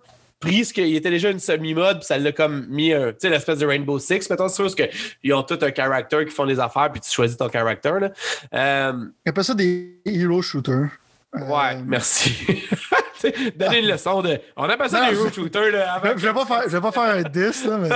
[0.40, 3.28] pris ce qu'il était déjà une semi-mode, puis ça l'a comme mis un, tu sais,
[3.28, 6.58] l'espèce de Rainbow Six, mettons, c'est sûr, qu'ils ont tout un caractère qui font des
[6.58, 8.10] affaires, puis tu choisis ton caractère, là.
[8.54, 8.92] Euh,
[9.26, 10.88] on appelle ça des hero shooters.
[11.36, 12.64] Euh, ouais, merci.
[13.56, 14.40] Donner une leçon de.
[14.56, 16.16] On appelle ça Non, des hero shooters, là, avant.
[16.16, 17.90] Je vais pas faire, je vais pas faire un 10, là, mais.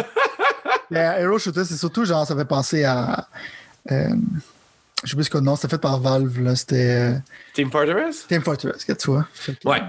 [0.90, 3.26] mais Hero Shooter, c'est surtout genre, ça fait penser à.
[3.90, 4.08] Euh,
[5.02, 6.56] je sais plus ce que nom, c'était fait par Valve, là.
[6.56, 7.18] C'était euh,
[7.52, 8.26] Team Fortress?
[8.26, 9.26] Team Fortress, que tu vois.
[9.44, 9.82] Que, Ouais.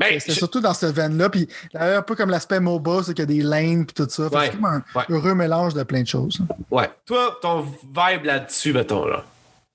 [0.00, 1.28] Mais, C'était je- surtout dans ce veine-là.
[1.30, 4.10] Puis là, un peu comme l'aspect MOBA, c'est qu'il y a des lanes puis tout
[4.10, 4.24] ça.
[4.24, 4.46] Ouais.
[4.46, 5.04] C'est comme un Ouais.
[5.10, 6.38] heureux mélange de plein de choses.
[6.70, 6.90] ouais.
[7.06, 9.24] Toi, ton vibe là-dessus, mettons, là.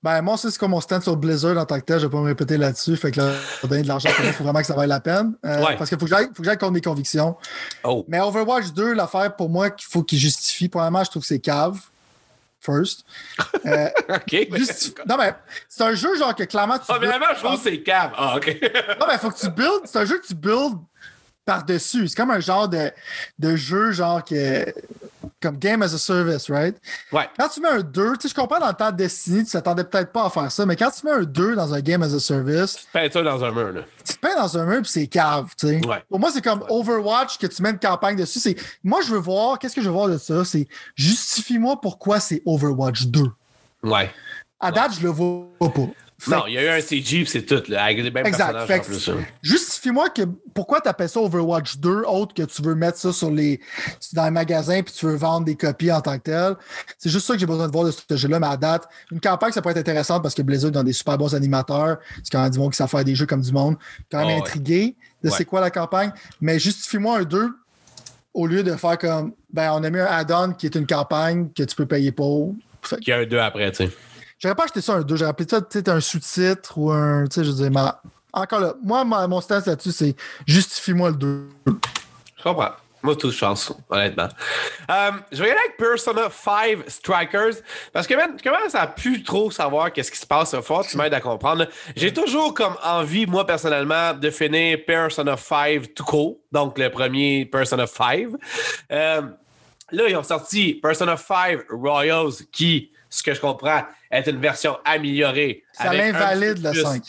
[0.03, 1.99] Ben, moi, c'est comme mon stand sur Blizzard en tant que tel.
[1.99, 2.95] Je vais pas me répéter là-dessus.
[2.95, 3.31] Fait que là,
[3.63, 5.33] donner de l'argent, il faut vraiment que ça vaille la peine.
[5.43, 5.75] Euh, Ouais.
[5.77, 7.35] Parce qu'il faut que j'aille faut que j'aille contre mes convictions.
[7.83, 8.05] Oh.
[8.07, 11.39] Mais Overwatch 2, l'affaire pour moi qu'il faut qu'il justifie, premièrement, je trouve que c'est
[11.39, 11.79] cave.
[12.65, 13.05] First.
[13.65, 14.49] Euh, OK.
[15.07, 15.35] Non, mais
[15.69, 16.85] c'est un jeu genre que clairement tu.
[16.89, 18.11] Ah, mais vraiment, je trouve que c'est cave.
[18.17, 18.59] Ah, OK.
[18.99, 19.81] Non, mais faut que tu builds.
[19.85, 20.79] C'est un jeu que tu builds
[21.45, 22.07] par-dessus.
[22.07, 22.91] C'est comme un genre de,
[23.39, 24.65] de jeu, genre que.
[25.41, 26.75] Comme Game as a Service, right?
[27.11, 27.27] Ouais.
[27.37, 29.51] Quand tu mets un 2, tu sais, je comprends dans le temps de Destiny, tu
[29.51, 32.01] t'attendais peut-être pas à faire ça, mais quand tu mets un 2 dans un Game
[32.03, 33.81] as a Service, Peins-toi dans un mur, là.
[34.03, 35.85] tu te peins dans un mur puis c'est cave, tu sais.
[35.85, 36.03] Ouais.
[36.09, 38.39] Pour moi, c'est comme Overwatch que tu mets une campagne dessus.
[38.39, 38.55] C'est...
[38.83, 40.45] Moi, je veux voir, qu'est-ce que je veux voir de ça?
[40.45, 43.23] C'est justifie-moi pourquoi c'est Overwatch 2.
[43.83, 44.11] Ouais.
[44.59, 45.69] À date, je le vois pas.
[46.27, 48.53] Non, il y a eu un CG, c'est tout, là, avec les mêmes Exact.
[48.67, 49.25] personnages hein.
[49.41, 50.21] Justifie-moi que
[50.53, 53.59] pourquoi tu appelles ça Overwatch 2 autre que tu veux mettre ça sur les
[54.13, 56.55] dans les magasins puis tu veux vendre des copies en tant que tel.
[56.97, 59.19] C'est juste ça que j'ai besoin de voir de ce jeu-là, mais à date, une
[59.19, 61.97] campagne, ça pourrait être intéressant parce que Blizzard ont des super bons animateurs.
[62.23, 63.75] C'est quand même du monde qui savent faire des jeux comme du monde.
[64.09, 64.39] Quand même Oh, ouais.
[64.39, 65.35] intrigué de Ouais.
[65.37, 66.11] c'est quoi la campagne.
[66.39, 67.49] Mais justifie-moi un 2
[68.33, 71.49] au lieu de faire comme ben on a mis un add-on qui est une campagne
[71.55, 72.55] que tu peux payer pour.
[72.81, 73.91] Fait que Il y a un 2 après, tu sais.
[74.39, 75.61] J'aurais pas acheté ça un 2, j'aurais appelé ça
[75.93, 77.25] un sous-titre ou un.
[77.25, 77.89] Tu sais, je veux dire, mais
[78.33, 81.49] encore là, moi, ma- mon stance là-dessus, c'est justifie-moi le 2.
[82.37, 82.71] Je comprends.
[83.01, 84.27] Moi, tout chance, honnêtement.
[84.89, 87.53] Euh, je vais y aller avec Persona 5 Strikers
[87.93, 90.87] parce que, man, je commence à plus trop savoir qu'est-ce qui se passe fort.
[90.87, 91.67] Tu m'aides à comprendre.
[91.95, 96.37] J'ai toujours comme envie, moi, personnellement, de finir Persona 5 tout court.
[96.51, 98.29] Donc, le premier Persona 5.
[98.91, 99.21] Euh,
[99.91, 104.77] là, ils ont sorti Persona 5 Royals qui, ce que je comprends, est une version
[104.85, 105.63] améliorée.
[105.73, 107.03] Ça l'invalide le plus- 5.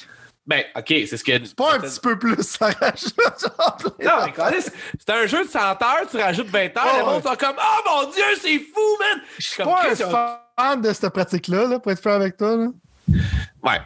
[0.47, 1.55] Ben, OK, c'est ce que.
[1.55, 3.15] Pas un petit peu plus, ça rajoute.
[3.59, 7.01] genre Non, mais c'est un jeu de 100 heures, tu rajoutes 20 heures, Oh, les
[7.01, 7.23] gens ouais.
[7.23, 9.21] sont comme Oh mon Dieu, c'est fou, man!
[9.39, 12.57] Je suis pas un fan de cette pratique-là, là, pour être franc avec toi.
[12.57, 12.69] Là.
[13.65, 13.81] Ouais.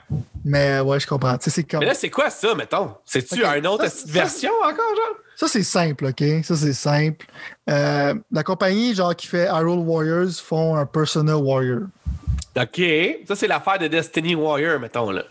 [0.45, 1.37] Mais ouais, je comprends.
[1.41, 1.81] C'est comme...
[1.81, 2.95] Mais là, c'est quoi ça, mettons?
[3.07, 5.17] C'est-tu Ok, un autre ça, petite ça, version encore, genre?
[5.37, 6.23] Ça, c'est simple, OK?
[6.45, 7.25] Ça, c'est simple.
[7.71, 11.81] Euh, la compagnie genre qui fait Hyrule Warriors font un Persona Warrior.
[12.57, 12.83] OK.
[13.27, 15.23] Ça, c'est l'affaire de Destiny Warrior, mettons, là.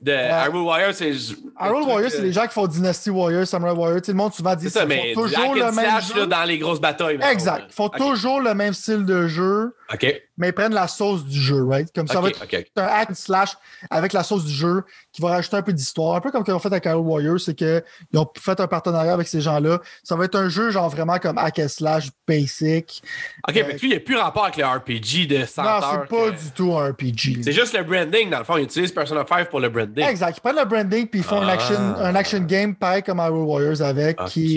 [0.00, 1.12] De Hyrule Warrior, c'est.
[1.60, 4.00] Hyrule Warrior, c'est les gens qui font Dynasty Warrior, Samurai Warrior.
[4.04, 6.20] Sais, le monde souvent dit qu'ils font toujours le même slash, jeu.
[6.20, 7.20] là, dans les grosses batailles.
[7.30, 7.66] Exact.
[7.68, 10.22] Ils font toujours le même style de jeu, OK.
[10.38, 11.88] mais ils prennent la sauce du jeu, right?
[11.94, 12.40] Comme ça va être
[12.76, 13.50] un hack slash
[13.90, 14.82] avec la sauce du jeu
[15.12, 16.16] qui va rajouter un peu d'histoire.
[16.16, 17.82] Un peu comme qu'ils ont fait avec Hyrule Warrior, c'est qu'ils
[18.14, 19.80] ont fait un partenariat avec ces gens-là.
[20.02, 23.02] Ça va être un jeu genre vraiment comme hack and slash basic.
[23.48, 26.08] OK, mais lui, il n'y a plus rapport avec le RPG de 100 non, c'est
[26.08, 27.42] pas que- du tout un RPG.
[27.42, 28.56] C'est juste le branding, dans le fond.
[28.56, 30.04] Ils utilisent Persona 5 pour le branding.
[30.04, 30.36] Exact.
[30.38, 31.52] Ils prennent le branding puis ils font un, Ah.
[31.52, 34.18] action, un action game pareil comme Hyrule Warriors avec.
[34.26, 34.56] Qui.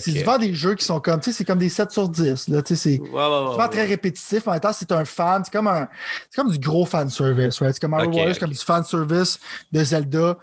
[0.00, 2.48] C'est souvent des jeux qui sont comme, tu sais, c'est comme des 7 sur 10.
[2.48, 4.46] Là, tu sais, c'est Ouais, ouais, ouais, souvent très répétitif.
[4.48, 5.42] En même temps, c'est un fan.
[5.44, 5.88] C'est comme un,
[6.30, 7.74] c'est comme du gros fan service, right?
[7.74, 9.38] C'est comme Hyrule Ok, Warriors, comme du fan service
[9.72, 10.36] de Zelda.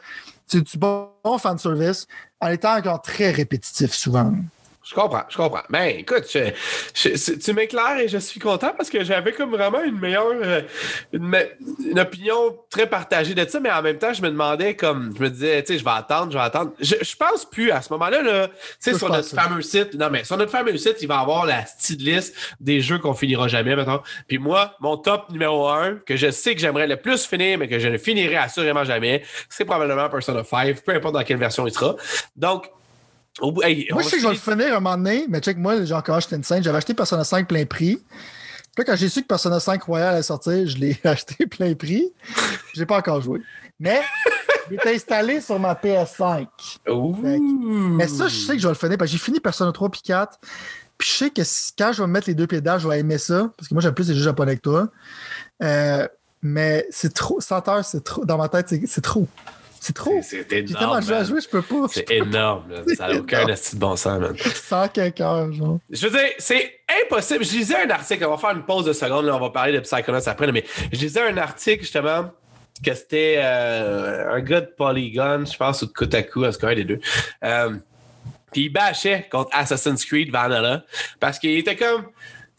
[0.48, 2.08] C'est du bon fan service
[2.42, 4.34] en étant encore très répétitif souvent.
[4.84, 5.64] Je comprends, je comprends.
[5.70, 6.52] Mais écoute, je-
[6.94, 10.34] je- c'est- tu m'éclaires et je suis content parce que j'avais comme vraiment une meilleure,
[10.34, 10.62] euh,
[11.14, 15.24] une, opinion très partagée de ça, mais en même temps, je me demandais comme, je
[15.24, 16.72] me disais, tu sais, je vais attendre, je vais attendre.
[16.82, 20.10] Je, je pense plus à ce moment-là, là, tu sais, sur notre fameux site, non,
[20.12, 23.48] mais sur notre fameux site, il va avoir la style liste des jeux qu'on finira
[23.48, 24.04] jamais, maintenant.
[24.28, 27.70] Puis moi, mon top numéro un, que je sais que j'aimerais le plus finir, mais
[27.70, 31.66] que je ne finirai assurément jamais, c'est probablement Persona 5, peu importe dans quelle version
[31.68, 31.96] il sera.
[32.36, 32.70] Donc,
[33.64, 35.84] hey, Moi, je sais que je vais le finir- un moment donné, mais check, moi,
[35.86, 37.96] genre, quand j'étais une scène, j'avais acheté Persona 5 plein prix.
[38.76, 41.74] Puis là, quand j'ai su que Persona 5 Royal allait sortir, je l'ai acheté plein
[41.76, 42.12] prix.
[42.74, 43.42] J'ai pas encore joué.
[43.80, 44.02] Mais
[44.72, 46.48] il est installé sur ma PS5.
[46.90, 47.16] Ouh.
[47.96, 49.90] Mais ça, je sais que je vais le finir parce que j'ai fini Persona 3
[49.90, 50.40] puis 4.
[50.98, 51.42] Puis je sais que
[51.78, 53.52] quand je vais me mettre les deux pieds dedans, je vais aimer ça.
[53.58, 54.90] Parce que moi, j'aime plus les jeux japonais que toi.
[55.62, 56.08] Euh,
[56.42, 57.42] mais c'est trop.
[57.42, 58.26] 100 heures, c'est trop.
[58.26, 59.28] Dans ma tête, c'est trop.
[59.86, 60.18] C'est trop.
[60.22, 60.78] C'est J'ai énorme.
[60.78, 61.26] tellement à man.
[61.28, 61.88] jouer, je peux pas.
[61.92, 62.72] C'est énorme.
[62.72, 62.96] là.
[62.96, 64.34] Ça n'a aucun de bon sens, man.
[64.38, 65.80] 100 quelques heures, genre.
[65.90, 67.44] Je veux dire, c'est impossible.
[67.44, 69.74] Je lisais un article, on va faire une pause de seconde, là, on va parler
[69.74, 72.32] de Psychonauts après, mais je lisais un article justement
[72.82, 76.68] que c'était euh, un gars de Polygon, je pense, ou de Kotaku, en tout cas,
[76.70, 77.00] un des deux.
[77.44, 77.76] Euh,
[78.54, 80.86] puis il bâchait contre Assassin's Creed Valhalla
[81.20, 82.06] parce qu'il était comme.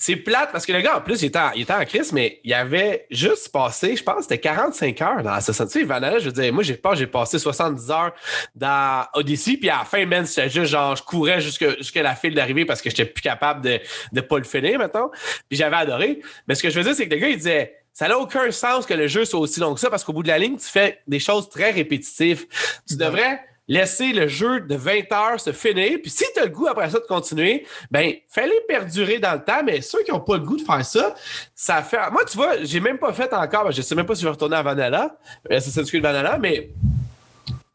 [0.06, 2.12] C'est plate parce que le gars, en plus, il était en, il était en crise,
[2.12, 5.86] mais il avait juste passé, je pense, c'était 45 heures dans Assassin's Creed.
[5.86, 8.12] Valhalla, je veux dire, moi, j'ai pas, j'ai passé 70 heures
[8.54, 12.14] dans Odyssey, puis à la fin, man, c'était juste genre, je courais jusque- jusqu'à la
[12.14, 13.80] file d'arrivée parce que j'étais plus capable de
[14.12, 15.10] ne pas le finir, maintenant.
[15.48, 16.20] Puis j'avais adoré.
[16.46, 18.50] Mais ce que je veux dire, c'est que le gars, il disait, ça n'a aucun
[18.50, 20.58] sens que le jeu soit aussi long que ça parce qu'au bout de la ligne,
[20.58, 22.44] tu fais des choses très répétitives.
[22.86, 25.98] Tu devrais laisser le jeu de 20 heures se finir.
[26.02, 29.44] Puis si tu as le goût après ça de continuer, ben fallait perdurer dans le
[29.44, 29.62] temps.
[29.64, 31.14] Mais ceux qui n'ont pas le goût de faire ça,
[31.54, 32.10] ça fait.
[32.10, 33.70] Moi, tu vois, j'ai même pas fait encore.
[33.72, 35.16] Je sais même pas si je vais retourner à Vanilla,
[35.50, 36.70] Assassin's Creed Vanilla, mais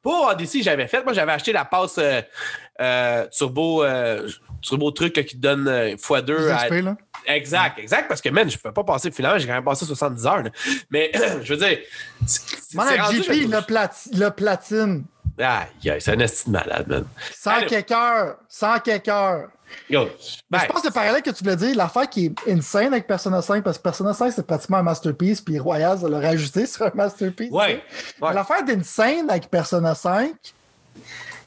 [0.02, 1.03] pour Odyssey, j'avais fait.
[1.03, 2.22] Moi, j'avais acheté la passe euh,
[2.80, 4.30] euh, turbo, euh,
[4.61, 6.52] turbo truc qui te donne x2.
[6.52, 6.95] À...
[7.36, 8.07] Exact, exact.
[8.07, 10.44] Parce que, man, je ne peux pas passer finalement, j'ai quand même passé 70 heures.
[10.90, 11.11] Mais
[11.44, 11.80] je veux dire.
[12.74, 15.03] Mon JP, le, le platine.
[15.40, 17.06] Ah, c'est un esti de malade, man.
[17.34, 19.48] Sans quelqu'un, sans quelqu'un.
[19.90, 23.06] Yo, je pense que le parallèle que tu voulais dire, l'affaire qui est insane avec
[23.06, 26.66] Persona 5, parce que Persona 5, c'est pratiquement un masterpiece, puis Royal, ça l'a rajouté
[26.66, 27.52] sur un masterpiece.
[27.52, 27.84] Ouais.
[28.22, 28.34] ouais.
[28.34, 30.34] L'affaire d'insane avec Persona 5,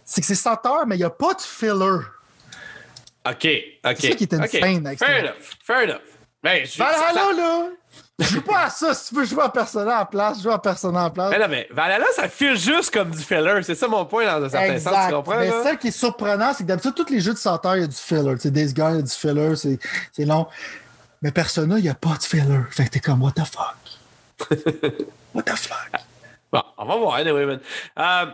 [0.04, 1.98] c'est que c'est 100 heures, mais il n'y a pas de filler.
[3.24, 3.48] OK,
[3.84, 3.96] OK.
[3.98, 6.11] C'est ça qui est insane avec Fair enough, fair enough.
[6.42, 7.68] Ben, je, Valhalla, là,
[8.18, 8.94] je joue pas à ça.
[8.94, 11.30] Si tu veux jouer à Persona en place, joue à Persona en place.
[11.30, 13.62] Mais non, mais Valhalla, ça file juste comme du filler.
[13.62, 14.94] C'est ça mon point dans un certain exact.
[14.94, 15.06] sens.
[15.06, 15.38] Tu comprends?
[15.38, 15.62] Mais là?
[15.62, 17.84] celle qui est surprenant, c'est que d'habitude, tous les jeux de 100 heures, il y
[17.84, 18.34] a du filler.
[18.34, 19.78] Tu sais, Days Gone, il y a du filler,
[20.12, 20.46] c'est long.
[21.22, 22.60] Mais Persona, il n'y a pas de filler.
[22.70, 24.50] Fait que t'es comme, what the fuck?
[25.34, 26.00] what the fuck?
[26.52, 27.60] Bon, on va voir, anyway, man.
[27.98, 28.26] Euh,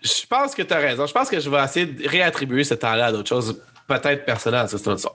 [0.00, 1.06] je pense que tu as raison.
[1.06, 3.60] Je pense que je vais essayer de réattribuer ce temps-là à d'autres choses.
[3.86, 5.10] Peut-être personnel, c'est une ça.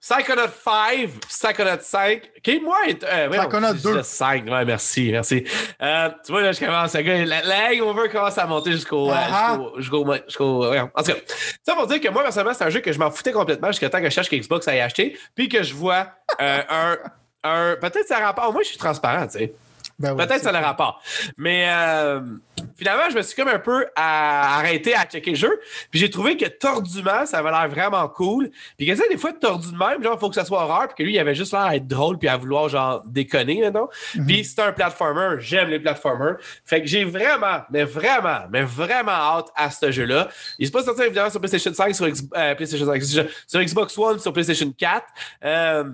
[0.00, 2.30] Psychonaut 5, Psychonaut 5.
[2.38, 4.02] OK, moi, euh, ouais, Psychonaut 2.
[4.02, 5.44] 5, ouais, merci, merci.
[5.82, 9.10] Euh, tu vois, là, je commence à la, la hangover commence à monter jusqu'au.
[9.10, 9.60] Uh -huh.
[9.60, 10.06] euh, jusqu'au.
[10.06, 10.80] jusqu'au, jusqu'au ouais.
[10.80, 11.18] En tout cas,
[11.62, 13.90] ça pour dire que moi, personnellement, c'est un jeu que je m'en foutais complètement jusqu'à
[13.90, 16.06] temps que je cherche que Xbox aille acheter, puis que je vois
[16.40, 16.96] euh, un.
[17.44, 18.50] un Peut-être ça rapport.
[18.54, 19.52] Moi, je suis transparent, tu sais.
[20.00, 21.02] Ben Peut-être ça le rapport.
[21.36, 22.20] Mais euh,
[22.76, 25.60] finalement, je me suis comme un peu à, arrêté à checker le jeu.
[25.90, 28.50] Puis j'ai trouvé que tordument, ça avait l'air vraiment cool.
[28.78, 30.88] Puis que ça, des fois, tordu de même, genre, il faut que ça soit horreur.
[30.88, 33.88] Puis que lui, il avait juste l'air d'être drôle puis à vouloir, genre, déconner, non?
[34.14, 34.26] Mhm.
[34.26, 35.36] Puis c'est un platformer.
[35.40, 36.36] J'aime les platformers.
[36.64, 40.28] Fait que j'ai vraiment, mais vraiment, mais vraiment hâte à ce jeu-là.
[40.58, 43.98] Il se passe sortir évidemment sur PlayStation 5, sur, X, euh, PlayStation 5, sur Xbox
[43.98, 45.04] One, sur PlayStation 4.
[45.44, 45.84] Euh,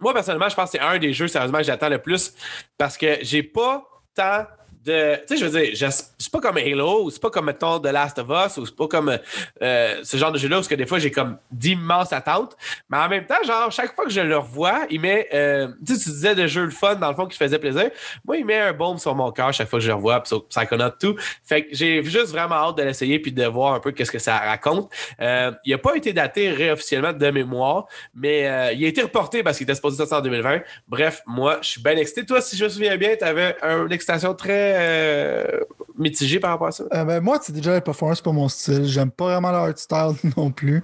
[0.00, 2.34] moi, personnellement, je pense que c'est un des jeux, sérieusement, que j'attends le plus
[2.78, 4.46] parce que j'ai pas tant
[4.84, 5.16] de.
[5.26, 8.18] Tu sais, je veux dire, c'est pas comme Halo, c'est pas comme, mettons, The Last
[8.18, 9.18] of Us, ou c'est pas comme
[9.62, 12.56] euh, ce genre de jeu-là, parce que des fois, j'ai comme d'immenses attentes.
[12.88, 15.28] Mais en même temps, genre, chaque fois que je le revois, il met.
[15.32, 17.90] Euh, tu sais, tu disais de jeux le fun, dans le fond, qui faisait plaisir.
[18.24, 20.28] Moi, il met un baume sur mon cœur chaque fois que je le revois, puis
[20.28, 21.16] sur Psychonaut tout.
[21.44, 24.18] Fait que j'ai juste vraiment hâte de l'essayer, puis de voir un peu qu'est-ce que
[24.18, 24.90] ça raconte.
[25.20, 29.42] Euh, il n'a pas été daté réofficiellement de mémoire, mais euh, il a été reporté
[29.42, 30.60] parce qu'il était supposé sortir en 2020.
[30.88, 32.24] Bref, moi, je suis bien excité.
[32.24, 35.60] Toi, si je me souviens bien, tu avais une extension très euh,
[35.98, 36.84] mitigé par rapport à ça?
[36.92, 38.84] Euh, ben, moi, c'est déjà les performances, c'est pas mon style.
[38.84, 40.82] J'aime pas vraiment leur style non plus.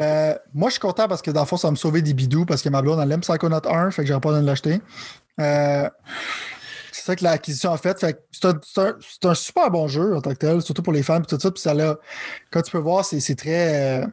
[0.00, 2.14] euh, moi, je suis content parce que dans le fond, ça va me sauver des
[2.14, 4.46] bidous parce que ma blonde, elle aime Psychonaut 1, fait que j'aurais pas besoin de
[4.46, 4.80] l'acheter.
[5.38, 7.98] C'est ça que l'acquisition a fait.
[7.98, 11.26] fait c'est, un, super bon jeu en tant que tel, surtout pour les fans et
[11.26, 11.50] tout ça.
[11.50, 11.96] Puis ça là,
[12.50, 14.06] quand tu peux voir, c'est très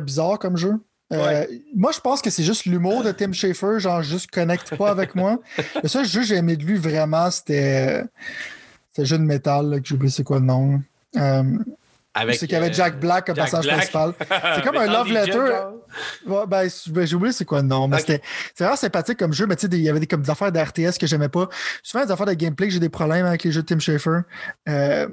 [0.00, 0.74] bizarre comme jeu.
[1.14, 1.62] Euh, ouais.
[1.74, 5.14] Moi, je pense que c'est juste l'humour de Tim Schafer, genre juste connecte pas avec
[5.14, 5.38] moi.
[5.82, 8.04] Le seul jeu que j'ai aimé de lui vraiment, c'était,
[8.96, 10.80] le jeu de métal, là, que j'ai oublié c'est quoi le nom.
[11.16, 11.42] Euh,
[12.32, 14.14] c'est qu'il y avait Jack Black comme personnage principal.
[14.18, 15.52] C'est comme un love letter.
[16.26, 16.68] Ouais, ben,
[17.04, 17.88] j'ai oublié c'est quoi le nom.
[17.88, 18.20] Mais okay.
[18.54, 20.52] c'est vraiment sympathique comme jeu, mais tu sais, il y avait des, comme des affaires
[20.52, 21.48] d'RTS que j'aimais pas.
[21.82, 24.20] Souvent, des affaires de gameplay que j'ai des problèmes avec les jeux de Tim Schafer.
[24.68, 25.08] Euh,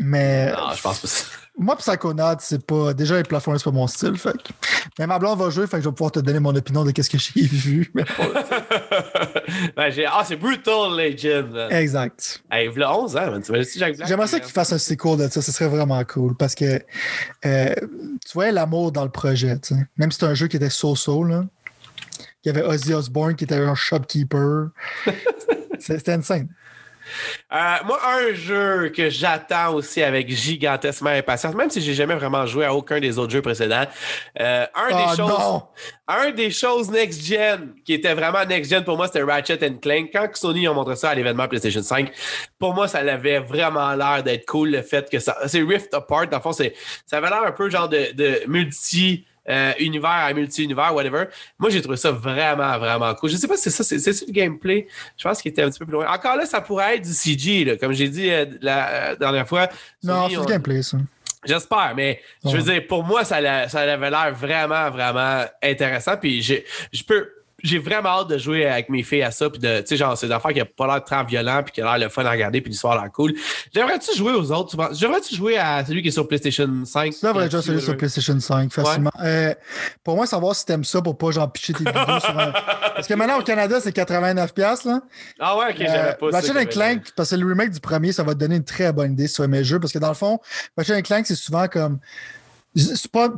[0.00, 0.50] mais.
[0.52, 1.24] Non, je pense pas ça.
[1.58, 2.94] Moi, Psychonaut, c'est pas.
[2.94, 4.16] Déjà, les plafonds, c'est pas mon style.
[4.16, 4.34] Fait.
[4.98, 6.90] Mais ma blonde va jouer, fait que je vais pouvoir te donner mon opinion de
[6.90, 7.90] qu'est-ce que j'ai vu.
[7.94, 8.04] Mais
[9.76, 10.06] ben, j'ai...
[10.06, 11.50] Ah, c'est Brutal Legend.
[11.52, 11.72] Man.
[11.72, 12.42] Exact.
[12.50, 13.42] Hey, il a 11 ans, man.
[13.44, 15.42] J'aimerais ça qu'il fasse un sequel de ça.
[15.42, 16.80] Ce serait vraiment cool parce que
[17.44, 19.58] euh, tu vois l'amour dans le projet.
[19.58, 19.74] T'sais.
[19.98, 21.44] Même si c'est un jeu qui était so-so, là.
[22.42, 24.68] Il y avait Ozzy Osbourne qui était un shopkeeper.
[25.78, 26.48] C'était insane.
[27.52, 32.46] Euh, moi, un jeu que j'attends aussi avec gigantesquement impatience, même si j'ai jamais vraiment
[32.46, 33.84] joué à aucun des autres jeux précédents,
[34.40, 35.62] euh, un, oh, des choses, non.
[36.08, 40.10] un des choses next-gen qui était vraiment next-gen pour moi, c'était Ratchet Clank.
[40.12, 42.10] Quand Sony a montré ça à l'événement PlayStation 5,
[42.58, 45.36] pour moi, ça avait vraiment l'air d'être cool le fait que ça.
[45.46, 46.64] C'est Rift Apart, dans le fond, ça
[47.12, 49.26] avait l'air un peu genre de, de multi.
[49.50, 51.24] Euh, univers à multi-univers, whatever.
[51.58, 53.30] Moi, j'ai trouvé ça vraiment, vraiment cool.
[53.30, 54.86] Je sais pas si c'est ça, c'est, c'est le gameplay?
[55.16, 56.06] Je pense qu'il était un petit peu plus loin.
[56.12, 59.48] Encore là, ça pourrait être du CG, là, comme j'ai dit euh, la euh, dernière
[59.48, 59.68] fois.
[60.04, 60.42] Non, c'est on...
[60.42, 60.98] du gameplay, ça.
[61.44, 62.52] J'espère, mais ouais.
[62.52, 66.16] je veux dire, pour moi, ça, ça avait l'air vraiment, vraiment intéressant.
[66.16, 66.54] Puis je,
[66.92, 67.28] je peux.
[67.62, 69.50] J'ai vraiment hâte de jouer avec mes filles à ça.
[69.50, 71.72] Puis de, tu sais, genre, c'est des affaires qui n'ont pas l'air très violent, puis
[71.72, 73.34] qui a l'air le fun à regarder, puis l'histoire a l'air cool.
[73.74, 74.76] J'aimerais-tu jouer aux autres?
[74.94, 77.12] J'aimerais-tu jouer à celui qui est sur PlayStation 5?
[77.12, 79.10] Ça devrait déjà celui sur PlayStation 5, facilement.
[79.22, 79.54] Euh,
[80.04, 82.52] pour moi, savoir si t'aimes ça pour pas, genre, pitcher tes vidéos sur un.
[82.94, 85.00] Parce que maintenant, au Canada, c'est 89$, là.
[85.38, 86.64] Ah ouais, ok, j'avais Euh, pas ça.
[86.66, 89.26] Clank, parce que le remake du premier, ça va te donner une très bonne idée
[89.28, 89.80] sur mes jeux.
[89.80, 90.38] Parce que dans le fond,
[90.76, 91.98] Ratchet Clank, c'est souvent comme.
[92.76, 93.28] C'est pas,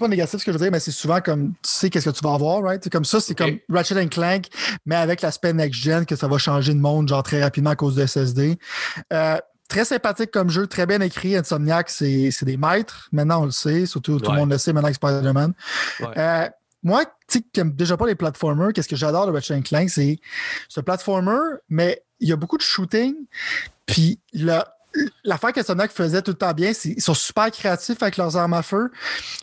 [0.00, 2.14] pas négatif ce que je veux dire, mais c'est souvent comme tu sais qu'est-ce que
[2.16, 2.82] tu vas avoir, right?
[2.82, 4.46] C'est comme ça, c'est comme Ratchet Clank,
[4.86, 7.94] mais avec l'aspect next-gen, que ça va changer de monde, genre très rapidement à cause
[7.94, 8.58] de SSD.
[9.12, 9.36] Euh,
[9.68, 11.36] très sympathique comme jeu, très bien écrit.
[11.36, 13.08] Insomniac, c'est des maîtres.
[13.12, 13.86] Maintenant, on le sait.
[13.86, 15.52] Surtout, tout le monde le sait maintenant que Spider-Man.
[16.00, 16.06] Ouais.
[16.18, 16.48] Euh,
[16.82, 19.90] moi, tu sais, qui aime déjà pas les platformers, qu'est-ce que j'adore de Ratchet Clank,
[19.90, 20.18] c'est
[20.68, 23.14] ce platformer, mais il y a beaucoup de shooting.
[23.86, 24.62] Puis le-
[25.24, 28.36] l'affaire que Insomniac faisait tout le temps bien, c'est ils sont super créatifs avec leurs
[28.36, 28.90] armes à feu.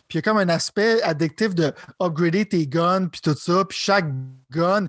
[0.08, 3.64] Puis il y a comme un aspect addictif de upgrader tes guns, puis tout ça.
[3.64, 4.06] Puis chaque
[4.50, 4.86] gun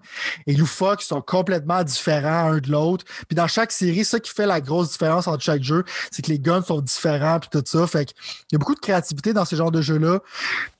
[0.48, 3.06] et loufoque sont complètement différents un de l'autre.
[3.27, 6.30] Puis dans chaque série, ça qui fait la grosse différence entre chaque jeu, c'est que
[6.30, 7.88] les guns sont différents, puis tout ça.
[7.88, 8.15] Fait qu'il
[8.52, 10.19] y a beaucoup de créativité dans ce genre de jeux-là.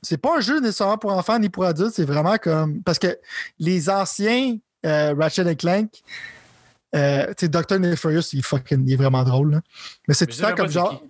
[0.02, 2.82] C'est pas un jeu nécessairement pour enfants ni pour adultes, c'est vraiment comme.
[2.84, 3.18] Parce que
[3.60, 5.90] les anciens euh, Ratchet et Clank,
[6.96, 7.80] euh, tu sais, Dr.
[7.80, 9.52] Nefarious, il, est fucking, il est vraiment drôle.
[9.52, 9.62] là.
[10.08, 11.04] Mais c'est tout le temps comme genre.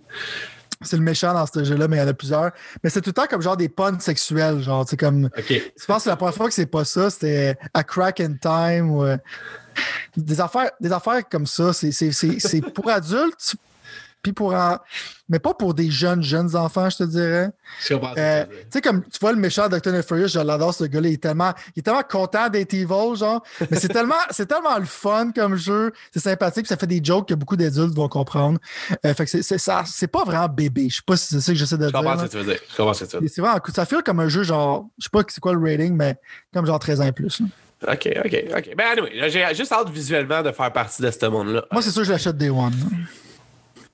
[0.82, 2.52] C'est le méchant dans ce jeu-là, mais il y en a plusieurs.
[2.82, 4.62] Mais c'est tout le temps comme genre des puns sexuels.
[4.62, 5.30] Genre, tu sais, comme.
[5.36, 5.58] c'est qui.
[5.58, 5.74] Ok.
[5.78, 8.92] Je pense que la première fois que c'est pas ça, c'était A Crack in Time
[8.92, 9.04] ou.
[9.04, 9.18] euh,
[10.16, 11.74] des, affaires, des affaires comme ça.
[11.74, 13.56] C'est pour adultes,
[14.22, 14.54] puis pour.
[14.54, 14.78] en-
[15.32, 17.50] mais pas pour des jeunes, jeunes enfants, je te dirais.
[18.18, 19.92] Euh, tu sais, comme tu vois le méchant Dr.
[19.92, 21.08] Nefarious, je l'adore ce gars-là.
[21.08, 23.44] Il est tellement, il est tellement content d'être evil, genre.
[23.70, 25.92] Mais c'est tellement, c'est tellement le fun comme jeu.
[26.12, 28.58] C'est sympathique, puis ça fait des jokes que beaucoup d'adultes vont comprendre.
[29.06, 30.88] Euh, fait que c'est, c'est, ça, c'est pas vraiment bébé.
[30.90, 32.00] Je sais pas si c'est ça que j'essaie de Je dire.
[32.00, 32.60] comprends ce que tu veux dire.
[32.72, 33.28] Je comprends ce que tu veux dire.
[33.28, 33.60] Et C'est vraiment.
[33.74, 36.18] Ça file comme un jeu, genre, je sais pas c'est quoi le rating, mais
[36.54, 37.40] comme genre 13 ans et plus.
[37.40, 37.46] là.
[37.94, 38.72] Ok, ok, ok.
[38.76, 41.64] Ben, anyway, j'ai juste hâte visuellement de faire partie de ce monde-là.
[41.72, 42.74] Moi, c'est sûr que je l'achète Day One.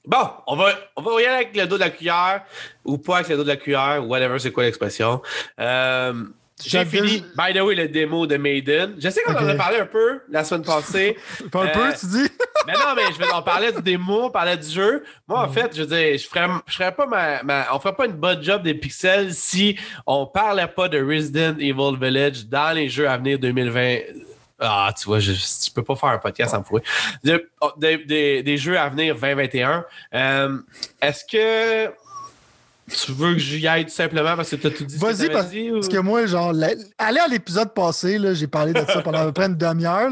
[0.07, 2.43] Bon, on va, on va y aller avec le dos de la cuillère
[2.83, 5.21] ou pas avec le dos de la cuillère, whatever, c'est quoi l'expression.
[5.59, 6.13] Euh,
[6.63, 8.95] j'ai fini, by the way, le démo de Maiden.
[8.97, 11.17] Je sais qu'on en a parlé un peu la semaine passée.
[11.51, 12.29] Pas un Euh, peu, tu dis?
[12.65, 15.03] mais non, mais je vais, on parlait du démo, on parlait du jeu.
[15.27, 17.93] Moi, en fait, je veux dire, je ferais, je ferais pas ma, ma- on ferait
[17.95, 19.77] pas une bonne job des pixels si
[20.07, 23.97] on parlait pas de Resident Evil Village dans les jeux à venir 2020.
[24.59, 26.81] Ah, tu vois, je, je peux pas faire un podcast sans me fouer.
[27.23, 29.85] De- de- de- des jeux à venir 2021.
[30.13, 30.57] Euh,
[31.01, 31.91] Est-ce que
[32.87, 34.97] tu veux que j'y aille tout simplement parce que tu as tout dit?
[34.97, 36.69] Vas-y, parce, dit, ou- parce que moi, genre, la-
[36.99, 40.09] aller à l'épisode passé, là, j'ai parlé de ça pendant à peu près une demi-heure.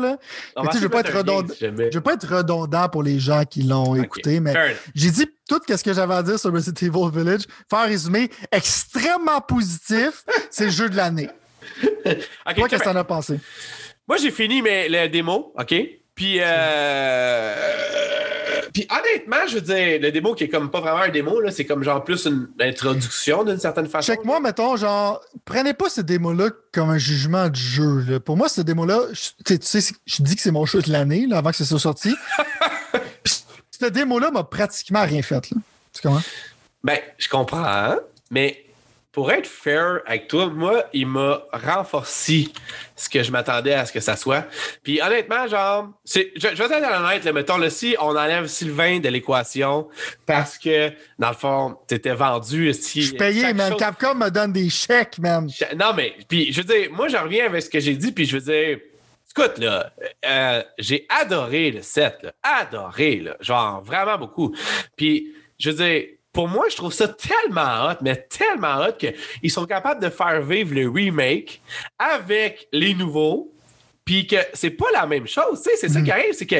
[0.73, 1.53] Je veux pas être redondant.
[1.53, 1.89] si jamais.
[1.91, 4.51] Je veux pas être redondant pour les gens qui l'ont écouté, mais
[4.95, 7.41] j'ai dit tout ce que j'avais à dire sur Resident Evil Village.
[7.69, 11.29] Faire un résumé extrêmement positif, c'est le jeu de l'année.
[12.03, 13.39] Toi, qu'est-ce que t'en as pensé?
[14.07, 15.73] Moi, j'ai fini mes, le démo, OK?
[16.15, 17.55] Puis, euh,
[18.73, 21.51] puis honnêtement, je veux dire, le démo qui est comme pas vraiment un démo, là,
[21.51, 24.11] c'est comme genre plus une introduction d'une certaine façon.
[24.13, 28.03] Check-moi, mettons, genre, prenez pas ce démo-là comme un jugement du jeu.
[28.07, 28.19] là.
[28.19, 30.81] Pour moi, ce démo-là, je- tu sais- tu sais, je dis que c'est mon jeu
[30.81, 32.13] de l'année, là, avant que ça soit sorti.
[33.23, 33.43] Puis,
[33.79, 35.49] ce démo-là m'a pratiquement rien fait.
[35.51, 35.57] Là.
[35.93, 36.21] Tu comprends?
[36.83, 37.99] Ben, je comprends, hein,
[38.29, 38.62] mais
[39.13, 42.49] pour être fair avec toi, moi, il m'a renforcé
[42.95, 44.45] ce que je m'attendais à ce que ça soit.
[44.81, 48.99] Puis honnêtement, genre, je, je vais être honnête, là, mettons, là, si on enlève Sylvain
[48.99, 49.87] de l'équation
[50.25, 52.73] parce que, dans le fond, t'étais vendu.
[52.73, 53.69] Si, Je suis payé, man.
[53.73, 55.47] chose- Capcom me donne des chèques, man.
[55.77, 58.25] Non, mais, puis, je veux dire, moi, je reviens avec ce que j'ai dit, puis
[58.25, 58.79] je veux dire,
[59.29, 59.93] écoute, là,
[60.25, 64.55] euh, j'ai adoré le set, là, adoré, là, genre, vraiment beaucoup.
[64.95, 66.03] Puis, je veux dire,
[66.33, 70.41] pour moi, je trouve ça tellement hot, mais tellement hot qu'ils sont capables de faire
[70.41, 71.61] vivre le remake
[71.99, 73.51] avec les nouveaux.
[74.05, 76.57] Puis que c'est pas la même chose, tu sais, c'est ça qui arrive, c'est que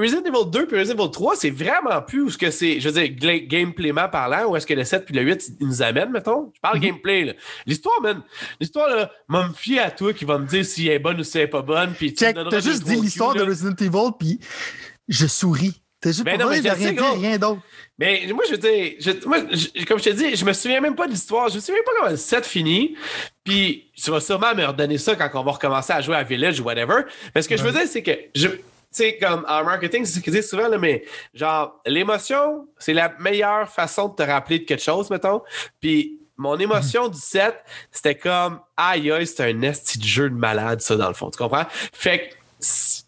[0.00, 2.88] Resident Evil 2 puis Resident Evil 3, c'est vraiment plus où ce que c'est, je
[2.88, 6.10] veux dire, gameplayment parlant, où est-ce que le 7 puis le 8 ils nous amènent,
[6.10, 6.50] mettons.
[6.52, 7.32] Je parle gameplay, là.
[7.66, 8.20] L'histoire, man,
[8.58, 11.22] l'histoire, là, m'a me à toi qui va me dire si elle est bonne ou
[11.22, 13.44] si elle est pas bonne, puis tu t'as juste dit l'histoire de.
[13.44, 14.40] Resident Evil, puis
[15.06, 15.80] je souris.
[16.00, 17.12] T'as juste Ben rien sais, dit, gros.
[17.12, 17.60] rien d'autre.
[18.00, 20.80] Mais moi, je veux dire, je- moi, je- comme je te dis, je me souviens
[20.80, 21.48] même pas de l'histoire.
[21.50, 22.96] Je me souviens pas comment le set finit.
[23.44, 26.58] Puis, tu vas sûrement me redonner ça quand on va recommencer à jouer à Village
[26.60, 27.02] ou whatever.
[27.34, 28.48] Mais ce que je veux dire, c'est que je.
[28.48, 28.56] Tu
[28.90, 33.14] sais, comme en marketing, c'est ce qu'ils disent souvent, là, mais genre, l'émotion, c'est la
[33.20, 35.42] meilleure façon de te rappeler de quelque chose, mettons.
[35.80, 37.54] Puis, mon émotion du set,
[37.92, 41.30] c'était comme, aïe, aïe, c'est un esti de jeu de malade, ça, dans le fond.
[41.30, 41.66] Tu comprends?
[41.92, 42.34] Fait que,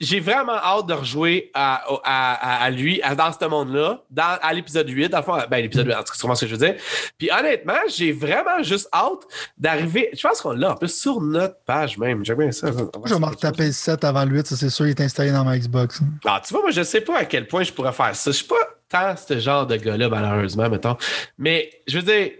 [0.03, 4.89] j'ai vraiment hâte de rejouer à, à, à lui, dans ce monde-là, dans, à l'épisode
[4.89, 6.57] 8, dans le fond, ben, l'épisode 8, en tout cas, c'est vraiment ce que je
[6.57, 6.75] veux dire.
[7.17, 9.21] Puis honnêtement, j'ai vraiment juste hâte
[9.57, 10.11] d'arriver.
[10.13, 12.25] Je pense qu'on l'a en plus sur notre page même.
[12.25, 12.67] J'aime bien ça.
[12.67, 15.31] Je vais me retaper le 7 avant le 8, ça c'est sûr, il est installé
[15.31, 16.01] dans ma Xbox.
[16.25, 18.33] Ah, tu vois, moi, je sais pas à quel point je pourrais faire ça.
[18.33, 18.57] Je suis pas
[18.89, 20.97] tant ce genre de gars-là, malheureusement, mettons.
[21.39, 22.33] Mais je veux dire,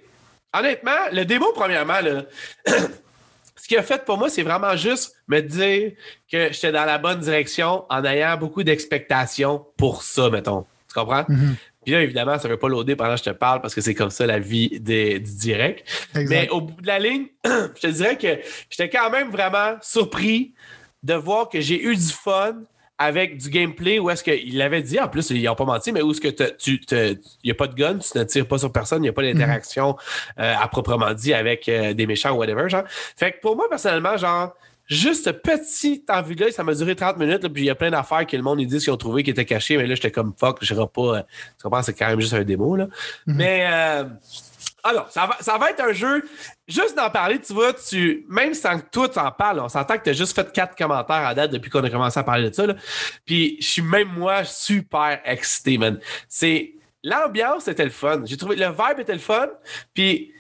[0.53, 2.25] honnêtement, le démo, premièrement, là.
[3.73, 5.93] qu'il a fait pour moi, c'est vraiment juste me dire
[6.31, 10.67] que j'étais dans la bonne direction en ayant beaucoup d'expectations pour ça, mettons.
[10.89, 11.25] Tu comprends?
[11.27, 11.57] Mhm.
[11.83, 13.81] Puis là, évidemment, ça ne veut pas loader pendant que je te parle parce que
[13.81, 15.89] c'est comme ça la vie des, du direct.
[16.15, 18.39] Mais au bout de la ligne, je te dirais que
[18.69, 20.53] j'étais quand même vraiment surpris
[21.03, 22.63] de voir que j'ai eu du fun
[22.99, 26.03] avec du gameplay où est-ce qu'il avait dit, en plus, ils n'ont pas menti, mais
[26.03, 28.73] où est-ce que tu il n'y a pas de gun, tu ne tires pas sur
[28.73, 29.97] personne, il n'y a pas d'interaction
[30.39, 32.85] euh, à proprement dit avec euh, des méchants ou whatever, genre.
[33.17, 34.55] Fait que pour moi, personnellement, genre,
[34.87, 38.27] juste ce petit envie-là, ça m'a duré 30 minutes, puis il y a plein d'affaires
[38.27, 40.33] que le monde, ils disent qu'ils ont trouvé qui étaient cachées, mais là, j'étais comme
[40.39, 41.03] fuck, je pas.
[41.03, 41.23] Euh,
[41.59, 42.89] tu comprends, c'est quand même juste un démo, là.
[43.27, 43.67] Mais.
[44.85, 46.25] Alors, ça va, ça va être un jeu.
[46.67, 50.05] Juste d'en parler, tu vois, tu, même sans que toi t'en parles, on s'entend que
[50.05, 52.55] tu as juste fait quatre commentaires à date depuis qu'on a commencé à parler de
[52.55, 52.67] ça.
[52.67, 52.75] Là.
[53.25, 56.01] Puis je suis même moi super excité, man.
[56.29, 56.75] C'est.
[57.05, 58.23] L'ambiance était le fun.
[58.25, 59.49] J'ai trouvé le vibe était le fun.
[59.93, 60.33] Puis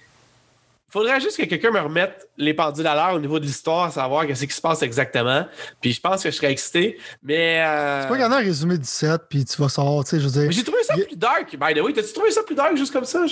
[0.93, 4.27] faudrait juste que quelqu'un me remette les pendules à l'heure au niveau de l'histoire, savoir
[4.27, 5.47] qu'est-ce qui se passe exactement.
[5.81, 6.98] Puis je pense que je serais excité.
[7.23, 7.64] Mais.
[7.64, 8.02] Euh...
[8.02, 10.40] Tu peux regarder un résumé du set, puis tu vas savoir, tu sais, je veux
[10.40, 10.52] dire.
[10.52, 11.93] j'ai trouvé ça plus dark, by the way.
[11.93, 13.24] T'as-tu trouvé ça plus dark juste comme ça?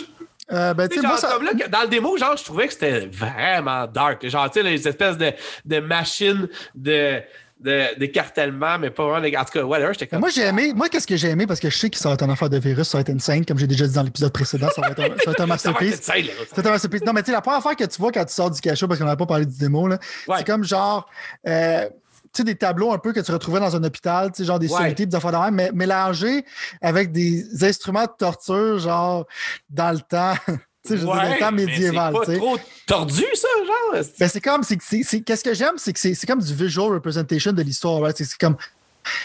[0.52, 1.28] Euh, ben, genre, ça...
[1.28, 4.27] comme là, dans le démo, genre, je trouvais que c'était vraiment dark.
[4.27, 5.32] Genre, tu sais, les espèces de,
[5.64, 7.20] de machines de,
[7.60, 9.27] de, d'écartèlement, mais pas vraiment.
[9.39, 10.20] En tout cas, whatever, j'étais comme.
[10.20, 10.72] Moi, j'ai aimé.
[10.74, 12.51] Moi, qu'est-ce que j'ai aimé parce que je sais que ça va être une affaire
[12.51, 14.81] de virus, ça va être une scène, comme j'ai déjà dit dans l'épisode précédent, ça
[14.81, 16.01] va être un, ça va être un masterpiece.
[16.02, 17.02] ça va être un masterpiece.
[17.05, 18.89] Non, mais tu sais, la première affaire que tu vois quand tu sors du cachot,
[18.89, 19.98] parce qu'on n'avait pas parlé du démo, là,
[20.36, 21.09] c'est comme genre.
[21.47, 21.89] Euh,
[22.35, 24.70] sais, des tableaux un peu que tu retrouvais dans un hôpital, tu sais, genre des
[24.73, 24.94] ouais.
[24.94, 26.44] des affaires de même, mais mélangés
[26.81, 29.27] avec des instruments de torture, genre
[29.69, 30.35] dans le temps.
[30.82, 32.15] Tu sais, je ouais, temps médiéval.
[32.24, 34.02] C'est pas trop tordu, ça, genre.
[34.19, 37.52] Ben, c'est comme, c'est, c'est, qu'est-ce que j'aime, c'est que c'est, comme du visual representation
[37.52, 38.01] de l'histoire.
[38.01, 38.16] Right?
[38.16, 38.57] C'est, comme,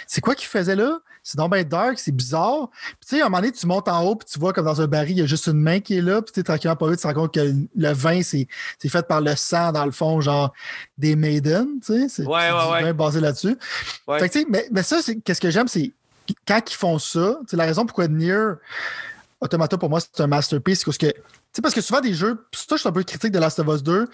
[0.06, 0.99] c'est quoi qu'il faisait là?
[1.26, 2.69] C'est donc bien dark, c'est bizarre.
[2.69, 4.65] Puis, tu sais, à un moment donné, tu montes en haut, puis tu vois comme
[4.65, 6.76] dans un baril, il y a juste une main qui est là, puis tu tranquillement
[6.76, 8.47] pas vite, tu te rends compte que le vin, c'est,
[8.88, 10.53] fait par le sang, dans le fond, genre
[10.99, 12.10] des maidens, tu sais.
[12.10, 13.57] C'est, ouais, basé là-dessus.
[14.06, 15.93] Fait que, tu sais, mais, mais ça, qu'est-ce que j'aime, c'est
[16.47, 18.53] quand ils font ça, c'est la raison pourquoi Nier
[19.41, 21.11] Automata, pour moi, c'est un masterpiece, parce que
[21.56, 23.68] sais, parce que souvent des jeux, ça, je suis un peu critique de Last of
[23.68, 24.07] Us 2,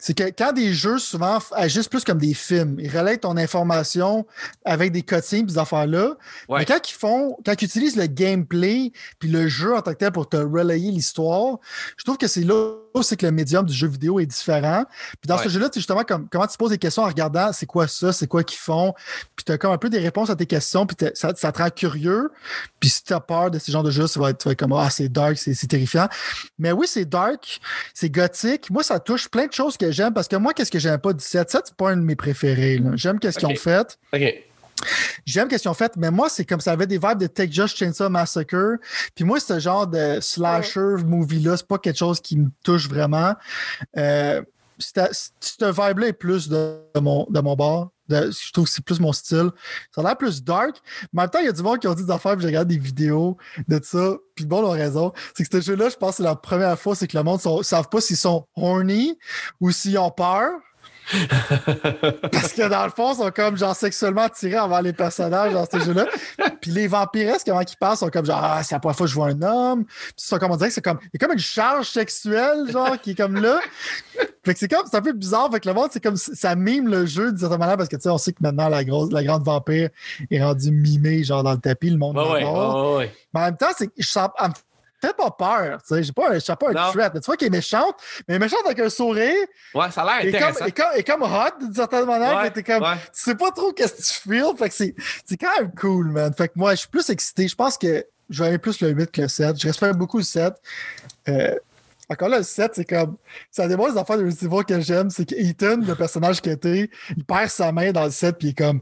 [0.00, 4.26] c'est que quand des jeux souvent agissent plus comme des films, ils relaient ton information
[4.64, 6.16] avec des cutscenes et ces affaires-là.
[6.48, 6.60] Ouais.
[6.60, 9.98] Mais quand ils font, quand ils utilisent le gameplay puis le jeu en tant que
[9.98, 11.58] tel pour te relayer l'histoire,
[11.96, 14.84] je trouve que c'est là c'est que le médium du jeu vidéo est différent.
[15.20, 15.44] Puis dans Ouais.
[15.44, 18.12] ce jeu-là, c'est justement comme comment tu poses des questions en regardant c'est quoi ça,
[18.12, 18.94] c'est quoi qu'ils font,
[19.36, 21.58] puis tu as comme un peu des réponses à tes questions, puis ça, ça te
[21.62, 22.30] rend curieux.
[22.80, 24.52] Puis si tu as peur de ces genres de jeux, ça va être, tu vas
[24.52, 26.08] être comme ah, c'est dark, c'est terrifiant.
[26.58, 27.60] Mais oui, c'est dark,
[27.94, 28.70] c'est gothique.
[28.70, 31.12] Moi, ça touche plein de choses que j'aime parce que moi, qu'est-ce que j'aime pas
[31.12, 32.80] du 7 7, c'est pas un de mes préférés.
[32.94, 33.98] J'aime qu'est-ce qu'ils ont fait.
[34.12, 34.47] OK.
[35.24, 37.52] J'aime qu'est-ce qu'ils ont fait, mais moi, c'est comme ça avait des vibes de Take
[37.52, 38.76] Just Chainsaw Massacre.
[39.14, 43.34] Puis moi, ce genre de slasher movie-là, c'est pas quelque chose qui me touche vraiment.
[43.96, 44.42] Euh,
[44.78, 47.90] cette vibe-là est plus de, mon, de mon bord.
[48.08, 49.50] De- je trouve que c'est plus mon style.
[49.94, 50.76] Ça a l'air plus dark.
[51.12, 52.42] Mais en même temps, il y a du monde qui ont dit des affaires, puis
[52.42, 53.36] j'ai regardé des vidéos
[53.66, 54.14] de ça.
[54.34, 55.12] Puis le monde a raison.
[55.34, 57.40] C'est que ce jeu-là, je pense que c'est la première fois, c'est que le monde
[57.44, 59.18] ne savent pas s'ils sont horny
[59.60, 60.52] ou s'ils ont peur.
[62.32, 65.66] Parce que dans le fond, ils sont comme genre sexuellement attirés envers les personnages dans
[65.70, 66.06] ce jeu-là.
[66.60, 69.10] Puis les vampiresques, comment ils passent, sont comme genre Ah, c'est la première fois que
[69.10, 69.84] je vois un homme.
[69.84, 70.98] Puis ils sont comme on dirait que c'est comme.
[71.02, 73.60] Il y a comme une charge sexuelle, genre, qui est comme là.
[74.44, 75.50] Fait que c'est comme c'est un peu bizarre.
[75.50, 77.96] Fait que le monde, c'est comme ça mime le jeu d'une certaine manière parce que
[77.96, 79.90] tu sais, on sait que maintenant la grosse, la grande vampire
[80.30, 83.12] est rendue mimée, genre dans le tapis, le monde ouais, ouais, ouais.
[83.34, 84.28] Mais en même temps, c'est, je sens,
[85.00, 85.80] fait pas peur.
[85.82, 87.12] Tu sais, j'ai pas, suis pas un threat.
[87.14, 87.94] Mais tu vois qu'elle est méchante,
[88.26, 89.46] mais elle est méchante avec un sourire.
[89.74, 90.64] Ouais, ça a l'air Et comme, intéressant.
[90.66, 92.36] et comme, et comme hot d'une certaine manière.
[92.38, 92.96] Ouais, t'es comme, ouais.
[93.14, 94.56] Tu sais pas trop qu'est-ce que tu feels.
[94.58, 94.94] Fait que c'est,
[95.24, 96.32] c'est quand même cool, man.
[96.34, 97.48] Fait que moi, je suis plus excité.
[97.48, 99.60] Je pense que je vais plus le 8 que le 7.
[99.60, 100.52] Je respecte beaucoup le 7.
[101.28, 101.54] Euh,
[102.10, 103.16] encore là, le 7, c'est comme.
[103.50, 105.10] Ça démontre les affaires de Resident que j'aime.
[105.10, 108.48] C'est que Ethan, le personnage qui était, il perd sa main dans le 7 puis
[108.48, 108.80] il est comme.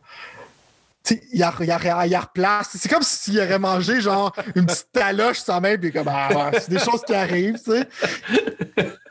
[1.11, 2.69] Il, la- il, la- il la replace.
[2.75, 6.71] C'est comme s'il aurait mangé genre une petite taloche sa main, puis comme ah, c'est
[6.71, 7.89] des choses qui arrivent, tu sais.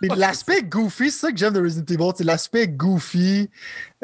[0.01, 3.49] L'aspect goofy, c'est ça que j'aime de Resident Evil, c'est l'aspect goofy,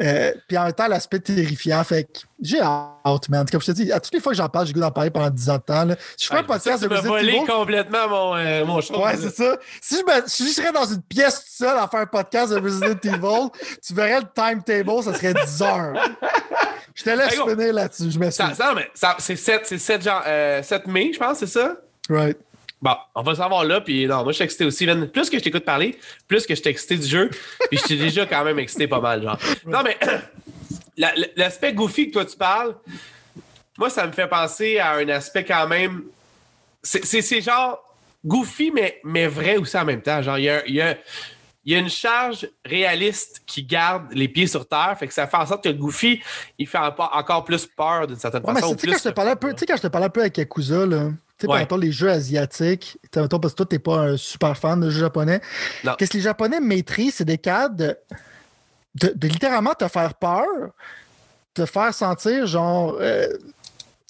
[0.00, 1.84] Euh, puis en même temps, l'aspect terrifiant.
[1.84, 3.46] Fait que j'ai hâte, man.
[3.50, 5.10] Comme je te dis, à toutes les fois que j'en parle, j'ai goût d'en parler
[5.10, 5.84] pendant 10 ans de temps.
[5.84, 5.96] Là.
[6.16, 7.46] Si je fais un podcast de Resident volé Evil.
[7.46, 9.00] complètement mon, euh, mon show.
[9.04, 9.56] Ouais, c'est ça.
[9.80, 12.52] Si je, me- si je serais dans une pièce tout seul à faire un podcast
[12.52, 13.48] de Resident Evil,
[13.86, 15.92] tu verrais le timetable, ça serait 10 heures.
[16.94, 18.10] Je te laisse Hey, finir là-dessus.
[18.10, 18.54] Je m'excuse.
[18.54, 21.76] ça, ça- c'est 7, c'est 7, jan- euh, 7 mai, je pense, c'est ça?
[22.08, 22.38] Right.
[22.82, 24.86] Bon, on va savoir là, puis non, moi je suis excité aussi.
[24.86, 25.08] man.
[25.08, 25.96] Plus que je t'écoute parler,
[26.26, 27.30] plus que je suis excité du jeu,
[27.70, 29.38] puis je suis déjà quand même excité pas mal, genre.
[29.66, 29.96] Non, mais
[30.96, 32.74] la- la- l'aspect goofy que toi tu parles,
[33.78, 36.02] moi ça me fait penser à un aspect quand même.
[36.82, 37.78] C'est genre
[38.24, 40.20] goofy, mais, mais vrai aussi en même temps.
[40.22, 40.98] Genre, il y a, y a-
[41.64, 45.28] il y a une charge réaliste qui garde les pieds sur terre, fait que ça
[45.28, 46.20] fait en sorte que le goofy,
[46.58, 48.74] il fait en- encore plus peur d'une certaine Ouais, façon.
[48.74, 50.10] tu sais, quand je te parlais un peu, tu sais, quand je te parlais un
[50.10, 51.10] peu avec Yakuza, là.
[51.46, 51.78] Tu sais, Ouais.
[51.80, 55.40] les jeux asiatiques, parce que toi, t'es pas un super fan de jeux japonais.
[55.98, 57.96] Qu'est-ce que les Japonais maîtrisent, c'est des cas de,
[58.94, 60.46] de, de littéralement te faire peur,
[61.54, 62.96] te faire sentir genre.
[63.00, 63.26] euh,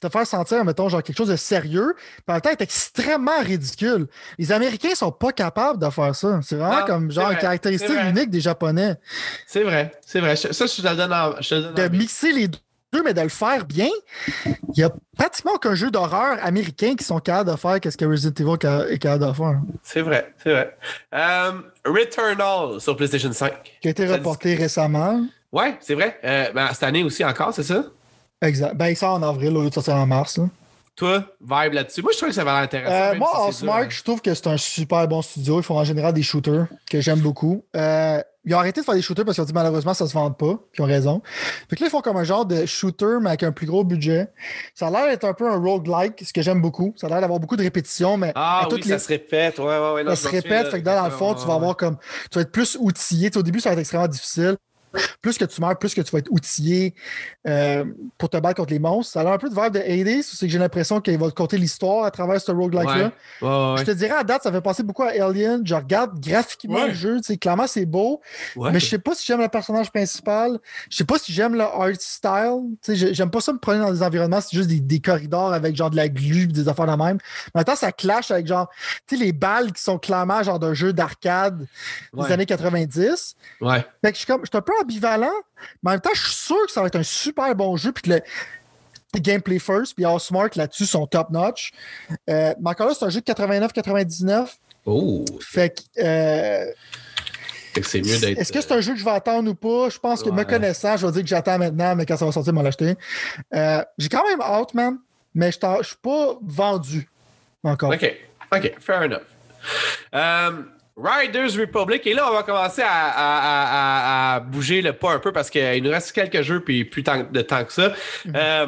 [0.01, 1.95] te faire sentir, mettons, genre quelque chose de sérieux,
[2.27, 4.09] puis en temps être extrêmement ridicule.
[4.37, 6.41] Les Américains sont pas capables de faire ça.
[6.43, 8.97] C'est vraiment Non, comme genre vrai, une caractéristique unique des Japonais.
[9.47, 10.35] C'est vrai, c'est vrai.
[10.35, 11.41] Je- Ça, je te le donne en.
[11.41, 12.59] Je te le donne de en- mixer les deux,
[13.05, 13.89] mais de le faire bien.
[14.47, 18.05] Il n'y a pratiquement aucun jeu d'horreur américain qui sont capables de faire ce que
[18.05, 19.61] Resident Evil est capable de faire.
[19.83, 20.77] C'est vrai, c'est vrai.
[21.15, 21.53] Euh,
[21.87, 23.53] Returnal sur PlayStation 5.
[23.81, 25.25] Qui a été reporté récemment.
[25.53, 26.19] Ouais, c'est vrai.
[26.25, 27.85] Euh, ben, cette année aussi encore, c'est ça?
[28.41, 28.75] Exact.
[28.75, 30.39] Ben, il sort en avril au lieu de sortir en mars.
[30.39, 30.45] là.
[31.03, 32.01] Toi, vibe là-dessus.
[32.01, 32.95] Moi, je trouve que ça va l'air intéressant.
[32.95, 35.59] Euh, moi, si dur, je trouve que c'est un super bon studio.
[35.59, 37.65] Ils font en général des shooters que j'aime beaucoup.
[37.75, 40.13] Euh, ils ont arrêté de faire des shooters parce qu'ils ont dit malheureusement ça se
[40.13, 40.55] vend pas.
[40.71, 41.21] Puis ils ont raison.
[41.69, 43.83] Fait que là, ils font comme un genre de shooter, mais avec un plus gros
[43.83, 44.29] budget.
[44.77, 46.95] Ça a l'air d'être un peu un roguelike, ce que j'aime beaucoup.
[46.97, 49.59] Ça a l'air d'avoir beaucoup de répétitions, mais Ah oui, ça se répète.
[49.59, 50.05] Ouais, ouais, ouais.
[50.05, 50.71] non, ça se répète, là.
[50.71, 51.97] fait que dans, dans le fond, tu vas avoir comme.
[52.31, 53.29] Tu vas être plus outillé.
[53.37, 54.57] Au début, ça va être extrêmement difficile.
[55.21, 56.95] Plus que tu meurs, plus que tu vas être outillé
[57.47, 57.85] euh,
[58.19, 59.13] pour te battre contre les monstres.
[59.13, 61.29] Ça a l'air un peu de vibe de Hades, c'est que j'ai l'impression qu'il va
[61.29, 63.13] te conter l'histoire à travers ce roguelike-là.
[63.43, 65.63] Ouais, ouais, Je te dirais, à date, ça fait penser beaucoup à Alien.
[65.65, 66.89] Je regarde graphiquement Ouais.
[66.89, 68.21] le jeu, tu sais, clairement, c'est beau,
[68.57, 68.71] ouais.
[68.73, 70.59] mais je sais pas si j'aime le personnage principal.
[70.91, 72.61] Je sais pas si j'aime le art style.
[72.83, 75.01] Tu sais, j'ai- j'aime pas ça me promener dans des environnements, c'est juste des, des
[75.01, 77.19] corridors avec genre de la glu, des affaires de même.
[77.55, 78.69] En même temps, ça clash avec genre,
[79.07, 81.67] tu sais, les balles qui sont clairement genre d'un jeu d'arcade
[82.13, 82.27] Ouais.
[82.27, 83.35] des années 90.
[83.61, 83.85] Ouais.
[84.05, 85.33] Fait que je suis comme, je suis un peu ambivalent,
[85.83, 87.93] mais en même temps, je suis sûr que ça va être un super bon jeu,
[87.93, 88.21] puis que le,
[89.21, 91.73] gameplay first, puis Housemark là-dessus sont top notch.
[92.31, 94.57] Euh, mais encore là, c'est un jeu de 89-99.
[94.87, 96.73] Oh, Fait que, euh,
[97.73, 98.39] fait que c'est mieux d'être.
[98.39, 99.89] est-ce que c'est un jeu que je vais attendre ou pas?
[99.89, 102.33] Je pense que me connaissant, je vais dire que j'attends maintenant, mais quand ça va
[102.33, 102.95] sortir, je vais l'acheter.
[103.55, 104.99] Euh, J'ai quand même hâte, man,
[105.35, 107.09] mais je je suis pas vendu
[107.65, 107.93] encore.
[107.93, 108.15] OK.
[108.55, 109.23] OK, fair enough.
[110.15, 110.63] Euh,
[111.03, 115.13] Riders Republic, et là, on va commencer à, à- à- à- à bouger le pas
[115.13, 117.93] un peu parce qu'il nous reste quelques jeux puis plus tant- de temps que ça.
[118.35, 118.67] Euh,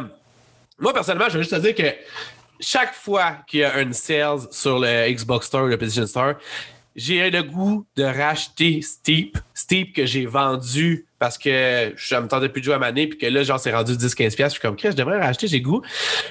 [0.78, 1.94] moi, personnellement, je veux juste te dire que
[2.60, 6.34] chaque fois qu'il y a une sales sur le Xbox Store ou le PlayStation Store,
[6.96, 9.36] j'ai le goût de racheter Steep.
[9.52, 13.18] Steep que j'ai vendu parce que je me tentais plus de jouer à Mané puis
[13.18, 14.44] que là, genre, c'est rendu 10-15$.
[14.44, 15.82] Je suis comme, Chris, je devrais racheter, j'ai goût.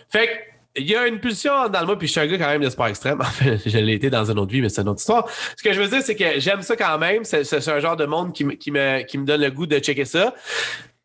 [0.09, 0.31] Fait que,
[0.75, 2.61] il y a une pulsion dans le moi, puis je suis un gars quand même
[2.63, 3.17] de sport extrême.
[3.21, 5.27] Enfin, je l'ai été dans une autre vie, mais c'est une autre histoire.
[5.57, 7.23] Ce que je veux dire, c'est que j'aime ça quand même.
[7.23, 9.77] C'est un genre de monde qui, me- qui, me, qui me donne le goût de
[9.79, 10.33] checker ça.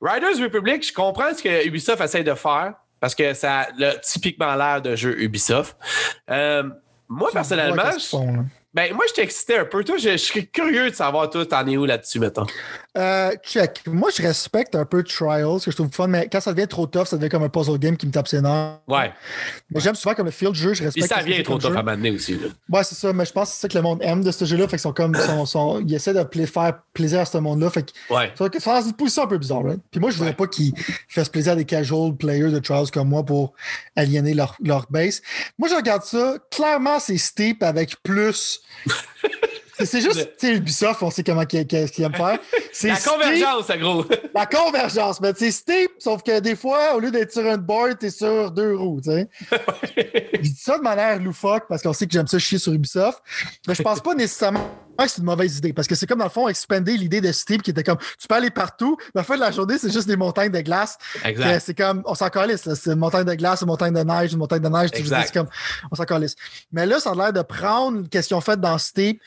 [0.00, 4.54] Riders Republic, je comprends ce que Ubisoft essaie de faire parce que ça a typiquement
[4.54, 5.76] l'air de jeu Ubisoft.
[6.30, 6.62] Euh,
[7.08, 7.92] moi, personnellement, là?
[8.74, 9.82] ben, moi, j'étais excité un peu.
[9.82, 12.46] Toi, je, je serais curieux de savoir, toi, t'en es où là-dessus, mettons?
[12.98, 13.82] Euh, check.
[13.86, 16.86] Moi, je respecte un peu Trials, que je trouve fun, mais quand ça devient trop
[16.86, 18.78] tough, ça devient comme un puzzle game qui me tape ses nerfs.
[18.88, 19.12] Ouais.
[19.70, 21.06] Mais j'aime souvent comme le feel du jeu, je respecte.
[21.06, 21.78] ça ce que vient c'est trop tough jeu.
[21.78, 22.34] à m'amener aussi.
[22.34, 22.48] Là.
[22.70, 24.44] Ouais, c'est ça, mais je pense que c'est ça que le monde aime de ce
[24.44, 24.64] jeu-là.
[24.64, 25.14] Fait qu'ils sont comme.
[25.14, 27.70] Sont, sont- ils essaient de pla- faire plaisir à ce monde-là.
[27.70, 28.32] Fait qu'ils Ouais.
[28.36, 29.80] sont sont dans une position un peu bizarre, right?
[29.90, 30.36] Puis moi, je voudrais Ouais.
[30.36, 30.72] pas qu'ils
[31.08, 33.52] fassent plaisir à des casual players de Trials comme moi pour
[33.94, 35.22] aliéner leur, leur base.
[35.58, 36.34] Moi, je regarde ça.
[36.50, 38.60] Clairement, c'est steep avec plus.
[39.84, 42.38] C'est- juste, tu sais, Ubisoft, on sait comment qu'ils qu'ils aiment faire.
[42.84, 44.04] La steep- convergence, gros.
[44.34, 47.98] La convergence, mais c'est steep, sauf que des fois, au lieu d'être sur une board,
[47.98, 49.28] t'es sur deux roues, tu sais.
[50.34, 53.20] Je dis ça de manière loufoque parce qu'on sait que j'aime ça chier sur Ubisoft,
[53.66, 54.68] mais je pense pas nécessairement
[55.06, 57.30] que c'est une mauvaise idée parce que c'est comme dans le fond expander l'idée de
[57.32, 59.92] Steep qui était comme tu peux aller partout, mais la fin de la journée, c'est
[59.92, 60.98] juste des montagnes de glace.
[61.24, 61.60] Exact.
[61.64, 64.38] C'est comme on s'en calisse, c'est une montagne de glace, une montagne de neige, une
[64.38, 65.48] montagne de neige, tu c'est comme
[65.90, 66.34] on s'en calisse.
[66.72, 69.20] Mais là, ça a l'air de prendre ce qu'ils ont fait dans Steep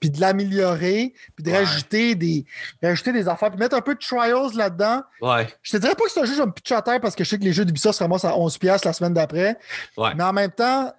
[0.00, 1.64] puis de l'améliorer, puis de Ouais.
[1.64, 2.44] rajouter des
[2.82, 5.02] rajouter des affaires, puis mettre un peu de trials là-dedans.
[5.22, 5.48] Ouais.
[5.62, 7.14] Je te dirais pas que c'est un jeu je vais me pitcher à terre parce
[7.14, 9.56] que je sais que les jeux d'Ubisoft se ramassent à 11$ piastres la semaine d'après.
[9.96, 10.10] Ouais.
[10.14, 10.92] Mais en même temps,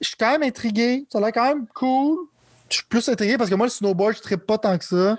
[0.00, 1.06] je suis quand même intrigué.
[1.10, 2.18] Ça a l'air quand même cool.
[2.72, 5.18] Je suis plus intrigué parce que moi, le snowboard, je ne pas tant que ça.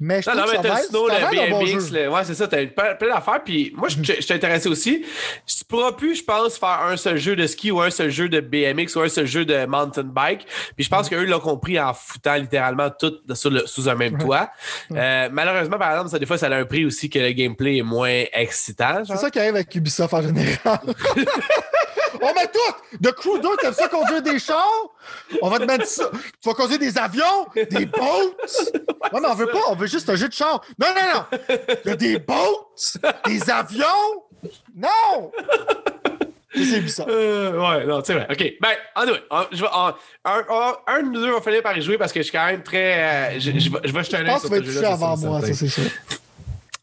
[0.00, 2.24] Mais je Non, trouve non, mais que t'as ça le snow, bon BMX, le- ouais,
[2.24, 3.42] c'est ça, t'as plein, d'affaires.
[3.44, 5.04] Puis moi, je je- je suis intéressé aussi.
[5.46, 8.28] Tu pourras plus, je pense, faire un seul jeu de ski ou un seul jeu
[8.28, 10.46] de BMX ou un seul jeu de mountain bike.
[10.76, 14.50] Puis je pense qu'eux l'ont compris en foutant littéralement tout le- sous un même toit.
[14.92, 17.76] Euh, malheureusement, par exemple, ça, des fois, ça a un prix aussi que le gameplay
[17.78, 19.02] est moins excitant.
[19.06, 20.80] C'est ça qui arrive avec Ubisoft en général.
[22.24, 22.98] On met tout!
[23.00, 24.66] De Crew 2, t'aimes ça conduire des chars?
[25.42, 26.10] On va te mettre ça.
[26.40, 28.02] Tu vas conduire des avions, des boats.
[29.12, 30.60] Ouais, mais on veut pas, on veut juste un jeu de char.
[30.78, 31.38] Non, non, non!
[31.84, 32.34] Il y a des boats,
[33.26, 33.84] des avions.
[34.74, 35.30] Non!
[36.56, 37.08] C'est Ubisoft.
[37.10, 38.28] Euh, ouais, non, c'est vrai.
[38.30, 38.52] OK.
[38.60, 39.92] Ben, anyway, on- je vais- on-
[40.24, 42.32] un, un- un de nous deux va finir par y jouer parce que je suis
[42.32, 43.34] quand même très.
[43.34, 44.66] euh, je, je vais- je vais jeter un Je œil pense sur que tu vas
[44.68, 45.46] ce jeu-là, avant moi, certain.
[45.52, 45.90] ça, c'est sûr.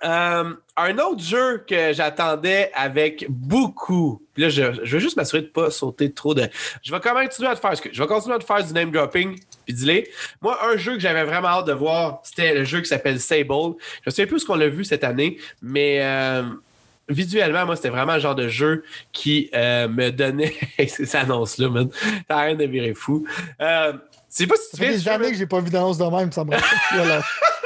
[0.03, 4.23] Euh, un autre jeu que j'attendais avec beaucoup.
[4.33, 6.47] Puis là, je, je veux juste m'assurer de ne pas sauter trop de.
[6.81, 7.73] Je vais quand même continuer à te faire.
[7.91, 9.37] Je vais continuer à te faire du name dropping.
[9.65, 10.03] Puis dis
[10.41, 13.75] Moi, un jeu que j'avais vraiment hâte de voir, c'était le jeu qui s'appelle Sable.
[14.01, 16.43] Je ne sais plus ce qu'on l'a vu cette année, mais euh,
[17.07, 20.55] visuellement, moi, c'était vraiment le genre de jeu qui euh, me donnait.
[20.87, 21.89] Ces annonces-là, man.
[22.27, 23.25] T'as rien de virer fou.
[24.29, 26.05] C'est pas si tu Ça fait viens des années que j'ai pas vu d'annonce de
[26.05, 26.51] même, ça me.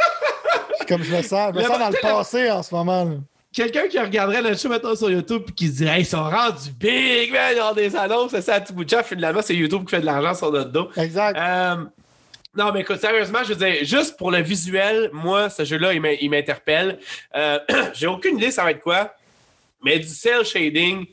[0.90, 3.06] Comme je me sens, je me Le- sens dans le passé en ce moment.
[3.06, 3.12] là.
[3.54, 6.24] quelqu'un qui regarderait le show maintenant sur YouTube et qui se dirait, Hey, ils sont
[6.24, 9.04] rendus big, man, ils ont des annonces, c'est ça à tout bout de champ.
[9.04, 10.90] Finalement, c'est YouTube qui fait de l'argent sur notre dos.
[10.98, 11.38] Exact.
[11.38, 11.76] Euh,
[12.58, 16.02] non, mais écoute, sérieusement, je veux dire, juste pour le visuel, moi, ce jeu-là, il
[16.02, 17.00] m'in- il m'interpelle.
[17.36, 17.60] Euh,
[17.94, 19.14] J'ai aucune idée ça va être quoi,
[19.84, 21.06] mais du cel shading,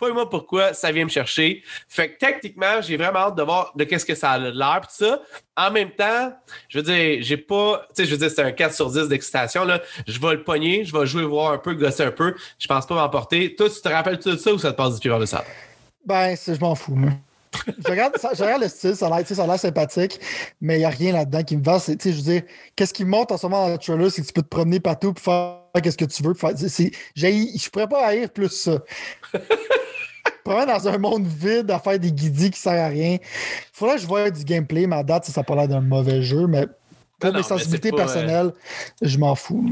[0.00, 1.62] fouille-moi pourquoi ça vient me chercher.
[1.88, 5.04] Fait que techniquement, j'ai vraiment hâte de voir de qu'est-ce que ça a l'air, tout
[5.04, 5.20] ça.
[5.56, 6.32] En même temps,
[6.68, 9.08] je veux dire, j'ai pas, tu sais, je veux dire, c'est un 4 sur 10
[9.08, 9.82] d'excitation, là.
[10.06, 12.34] Je vais le pogner, je vais jouer, voir un peu, gosser un peu.
[12.58, 13.54] Je pense pas m'emporter.
[13.54, 15.26] Toi, tu te rappelles tout de ça ou ça te passe du pied vers le
[15.26, 15.44] sable?
[16.06, 16.94] Ben, je m'en fous.
[16.94, 17.10] moi.
[17.84, 19.58] Je, regarde, ça- je regarde le style, ça a l'air tu sais, ça a l'air
[19.58, 20.20] sympathique,
[20.60, 21.78] mais il n'y a rien là-dedans qui me va.
[21.78, 22.42] Je veux dire,
[22.76, 24.48] qu'est-ce qui me montre en ce moment dans le trailer, c'est que tu peux te
[24.48, 26.32] promener partout pour faire qu'est-ce que tu veux.
[26.34, 26.56] pour faire-
[27.58, 28.78] je pourrais pas haïr plus ça.
[30.44, 33.18] Probablement dans un monde vide à faire des guidis qui servent à rien.
[33.72, 36.46] Faudrait que je voie du gameplay, à date, ça n'a pas l'air d'un mauvais jeu,
[36.46, 36.66] mais
[37.18, 38.52] pour Non, mes sensibilités euh, personnelles,
[39.02, 39.70] je m'en fous.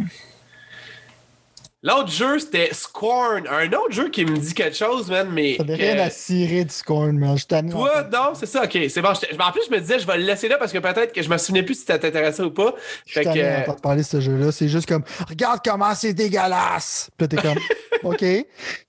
[1.84, 3.46] L'autre jeu, c'était Scorn.
[3.46, 5.56] Un autre jeu qui me dit quelque chose, man, mais.
[5.56, 7.38] Ça n'avait rien à cirer du scorn, man.
[7.38, 7.70] Je t'annule.
[7.72, 9.12] Toi, non, c'est ça, ok, c'est bon.
[9.14, 11.22] Je- En plus, je me disais, je vais le laisser là parce que peut-être que
[11.22, 12.74] je me souvenais plus si ça t'intéressait ou pas.
[13.06, 13.60] Je suis que.
[13.60, 14.50] d'entendre parler de ce jeu-là.
[14.50, 17.10] C'est juste comme, regarde comment c'est dégueulasse.
[17.16, 17.58] Puis là, t'es comme,
[18.12, 18.18] OK.
[18.18, 18.46] Puis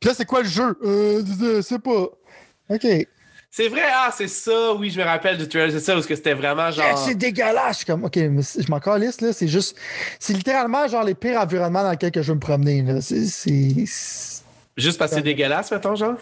[0.10, 0.76] là, c'est quoi le jeu?
[0.84, 2.08] Euh, je sais pas.
[2.72, 2.88] OK.
[3.52, 6.16] C'est vrai, ah, c'est ça, oui, je me rappelle du trailer, c'est ça, parce que
[6.16, 6.98] c'était vraiment genre.
[6.98, 7.84] C'est dégueulasse.
[7.84, 9.34] Comme, OK, mais je m'en calisse, là.
[9.34, 9.76] C'est juste,
[10.20, 13.02] c'est littéralement genre les pires environnements dans lesquels que je veux me promener, là.
[13.02, 13.26] C'est-
[14.78, 16.16] Juste parce que c'est dégueulasse, mettons, genre?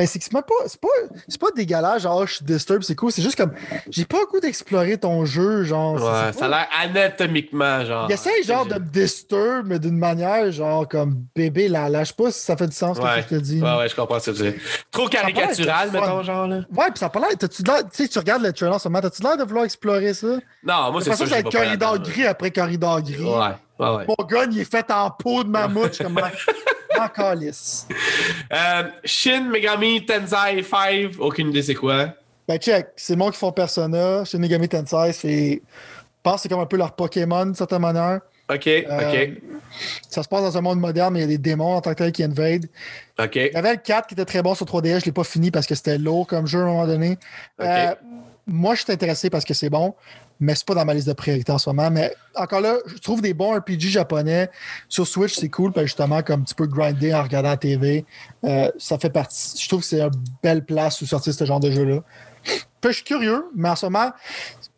[0.00, 0.88] Ben, c'est que c'est pas, c'est pas,
[1.28, 3.12] c'est pas dégueulasse, genre, je suis disturb, c'est cool.
[3.12, 3.52] C'est juste comme,
[3.90, 5.98] j'ai pas le goût d'explorer ton jeu, genre.
[5.98, 8.06] c'est- Ouais, c'est ça a l'air anatomiquement, genre.
[8.08, 11.90] Il essaye genre de me disturb, mais d'une manière genre comme bébé là.
[12.06, 13.16] sais pas si ça fait du sens ce Ouais.
[13.16, 13.60] que je te dis.
[13.60, 14.54] Ouais, ouais, je comprends ce que tu dire.
[14.90, 16.56] Trop caricatural, mettons, genre, là.
[16.74, 17.28] Ouais, puis ça a pas l'air.
[17.38, 17.62] Tu
[17.92, 20.28] sais, tu regardes le trailer en ce moment, t'as-tu l'air de vouloir explorer ça?
[20.64, 23.22] Non, moi, C'est c'est pas ça, pas corridor gris après corridor gris.
[23.22, 24.06] Ouais, ouais, ouais.
[24.08, 25.98] Mon gun, il est fait en peau de mammouth.
[25.98, 26.18] Comme.
[26.98, 27.86] En calice.
[28.52, 32.08] Euh, Shin Megami Tensei 5, aucune idée c'est quoi.
[32.48, 32.88] Ben, check.
[32.96, 34.24] C'est moi qui font Persona.
[34.24, 35.62] Chez Megami Tensei, c'est.
[35.62, 38.20] Je pense que c'est comme un peu leur Pokémon, d'une certaine manière.
[38.52, 39.30] Ok, Euh, ok,
[40.08, 41.90] Ça se passe dans un monde moderne, mais il y a des démons en tant
[41.90, 42.66] que tel qui invadent.
[43.18, 43.36] ok.
[43.36, 45.52] Il y avait le 4 qui était très bon sur 3DS, je l'ai pas fini
[45.52, 47.12] parce que c'était lourd comme jeu à un moment donné.
[47.60, 47.66] Ok.
[47.66, 47.94] Euh,
[48.48, 49.94] moi, je suis intéressé parce que c'est bon,
[50.40, 51.90] mais c'est pas dans ma liste de priorités en ce moment.
[51.90, 54.50] Mais encore là, je trouve des bons RPG japonais.
[54.88, 58.04] Sur Switch, c'est cool, parce que justement, comme tu peux grinder en regardant la TV.
[58.44, 59.62] euh, ça fait partie.
[59.62, 60.10] Je trouve que c'est une
[60.42, 62.00] belle place où sortir ce genre de jeu-là.
[62.80, 64.10] Puis je suis curieux, mais en ce moment,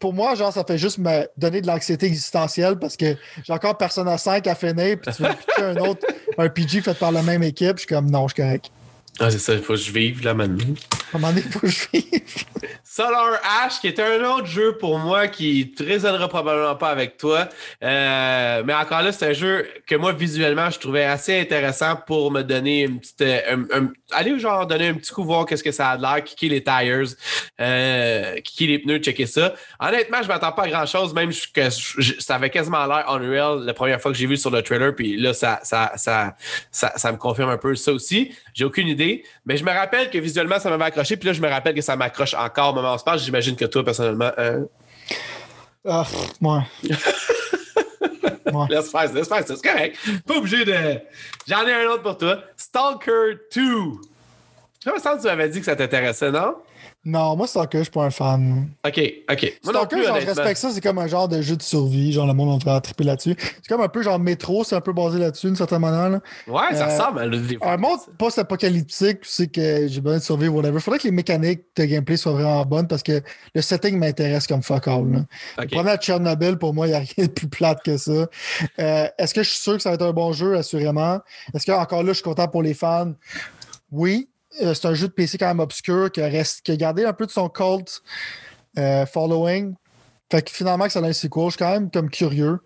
[0.01, 3.79] pour moi, genre, ça fait juste me donner de l'anxiété existentielle parce que j'ai encore
[3.79, 6.05] Persona 5 à finir, puis tu veux un autre
[6.37, 7.77] RPG fait par la même équipe.
[7.77, 8.73] Je suis comme, non, je suis correct.
[9.21, 10.75] Ah, c'est ça, il faut que je vive là maintenant.
[11.13, 12.23] À un moment donné, il faut que je vive.
[12.85, 17.17] Solar Ash, qui est un autre jeu pour moi qui ne résonnera probablement pas avec
[17.19, 17.49] toi.
[17.83, 22.31] Euh, mais encore là, c'est un jeu que moi, visuellement, je trouvais assez intéressant pour
[22.31, 23.21] me donner une petite.
[23.23, 23.41] euh,
[23.73, 26.23] un- un- aller genre donner un petit coup, voir qu'est-ce que ça a de l'air,
[26.25, 27.15] kicker les tires,
[27.61, 29.55] euh, kicker les pneus, checker ça.
[29.81, 33.65] Honnêtement, je m'attends pas à grand chose, même que je- ça avait quasiment l'air Unreal
[33.65, 36.37] la première fois que j'ai vu sur le trailer, puis là, ça, ça, ça,
[36.71, 38.35] ça, ça me confirme un peu ça aussi.
[38.55, 41.41] J'ai aucune idée, mais je me rappelle que visuellement, ça m'avait accroché, puis là, je
[41.41, 43.19] me rappelle que ça m'accroche encore au moment où on se parle.
[43.19, 44.65] J'imagine que toi, personnellement, hein?
[45.85, 46.61] Pff, ouais.
[48.69, 49.97] Laisse faire, laisse faire ça, c'est correct.
[50.27, 50.75] Pas obligé de.
[51.47, 52.39] J'en ai un autre pour toi.
[52.57, 53.63] Stalker 2.
[54.85, 56.57] Je me sens que tu m'avais dit que ça t'intéressait, non?
[57.05, 58.69] Non, moi, Stalker, je suis pas un fan.
[58.87, 59.53] Ok, ok.
[59.65, 61.63] Moi non Stalker, plus, genre, je respecte ça, c'est comme un genre de jeu de
[61.63, 62.13] survie.
[62.13, 63.35] Genre, le monde va triper là-dessus.
[63.39, 66.11] C'est comme un peu genre métro, c'est un peu basé là-dessus, d'une certaine manière.
[66.11, 66.21] là.
[66.47, 67.73] Ouais, ça Euh, ressemble à fois.
[67.73, 70.79] Un monde post-apocalyptique, c'est que j'ai besoin de survivre, whatever.
[70.79, 73.21] Faudrait que les mécaniques de gameplay soient vraiment bonnes parce que
[73.55, 75.11] le setting m'intéresse comme fuck all.
[75.11, 75.19] là.
[75.59, 75.71] Ok.
[75.73, 78.13] Prenez à Chernobyl, pour moi, il n'y a rien de plus plate que ça.
[78.79, 81.19] Euh, Est-ce que je suis sûr que ça va être un bon jeu, assurément?
[81.53, 83.13] Est-ce que encore là, je suis content pour les fans?
[83.91, 84.29] Oui.
[84.61, 87.05] Euh, c'est un jeu de PC quand même obscur qui a, rest- qui a gardé
[87.05, 88.03] un peu de son cult
[88.79, 89.75] euh, following.
[90.31, 92.59] Fait que finalement, que ça a un sequel, je suis quand même comme curieux.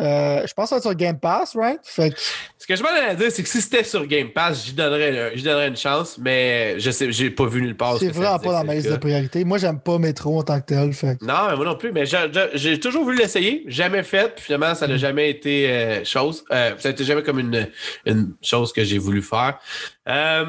[0.00, 1.80] Euh, je pense que ça va être sur Game Pass, right?
[1.82, 2.16] Fait que
[2.56, 5.32] Ce que je m'en allais dire, c'est que si c'était sur Game Pass, j'y donnerais,
[5.34, 7.94] j'y donnerais une chance, mais je sais, j'ai pas vu nulle part.
[7.94, 9.44] ce c'est vraiment pas dans ma liste de priorité.
[9.44, 10.92] Moi, j'aime pas Metro en tant que tel.
[10.92, 12.04] Fait que- Non, mais moi non plus, mais
[12.54, 14.98] j'ai, toujours voulu l'essayer, jamais fait, puis finalement, ça n'a Mm.
[14.98, 16.44] jamais été euh, chose.
[16.48, 17.68] Ça n'a été jamais comme une,
[18.06, 19.58] une chose que j'ai voulu faire.
[20.08, 20.46] Euh,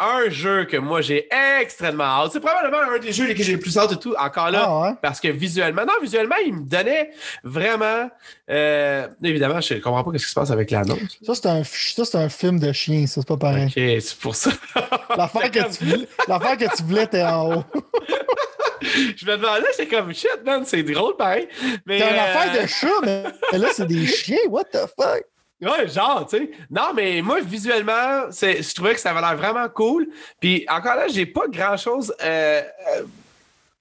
[0.00, 1.28] un jeu que moi j'ai
[1.60, 4.50] extrêmement hâte, c'est probablement un des jeux lesquels j'ai le plus hâte et tout, encore
[4.50, 4.64] là.
[4.66, 4.94] Ah ouais?
[5.02, 7.10] Parce que visuellement, non, visuellement, il me donnait
[7.44, 8.08] vraiment.
[8.50, 10.98] euh, évidemment, je comprends pas ce qui se passe avec l'annonce.
[11.22, 13.66] Ça, c'est un, ça, c'est un film de chien, ça, c'est pas pareil.
[13.66, 14.50] Ok, c'est pour ça.
[15.16, 17.64] L'affaire que, tu voulais- que tu voulais, t'es en haut.
[18.82, 21.48] je me demandais, j'étais comme shit, man, c'est drôle pareil.
[21.86, 24.38] Mais, T'as une euh, affaire de chat, mais là, c'est des chiens.
[24.48, 25.24] What the fuck?
[25.62, 26.50] Ouais, genre, tu sais.
[26.70, 30.08] Non, mais moi, visuellement, je trouvais que ça avait l'air vraiment cool.
[30.40, 32.62] Puis encore là, j'ai pas grand-chose euh,
[32.96, 33.02] euh,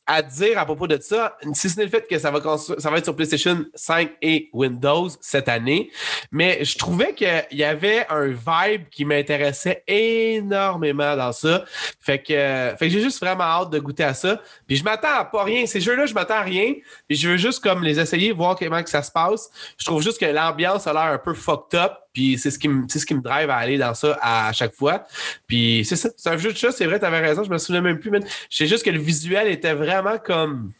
[0.09, 3.03] à dire à propos de ça, si ce n'est le fait que ça va, être
[3.03, 5.91] sur PlayStation 5 et Windows cette année.
[6.31, 11.63] Mais je trouvais qu'il y avait un vibe qui m'intéressait énormément dans ça.
[11.99, 12.33] Fait que,
[12.79, 14.41] fait que j'ai juste vraiment hâte de goûter à ça.
[14.65, 15.67] Puis je m'attends à pas rien.
[15.67, 16.73] Ces jeux-là, je m'attends à rien.
[17.07, 19.51] Puis je veux juste comme les essayer, voir comment que ça se passe.
[19.77, 21.93] Je trouve juste que l'ambiance a l'air un peu fucked up.
[22.13, 24.51] Puis c'est ce qui me, c'est ce qui me drive à aller dans ça à,
[24.51, 25.05] chaque fois.
[25.47, 26.09] Puis c'est ça.
[26.17, 27.43] C'est un jeu de chat, c'est vrai, t'avais raison.
[27.43, 28.11] Je me souviens même plus.
[28.11, 28.19] mais
[28.49, 30.71] Je sais juste que le visuel était vraiment comme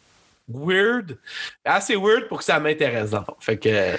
[0.52, 1.18] weird.
[1.64, 3.36] Assez weird pour que ça m'intéresse, dans le fond.
[3.40, 3.96] Fait que.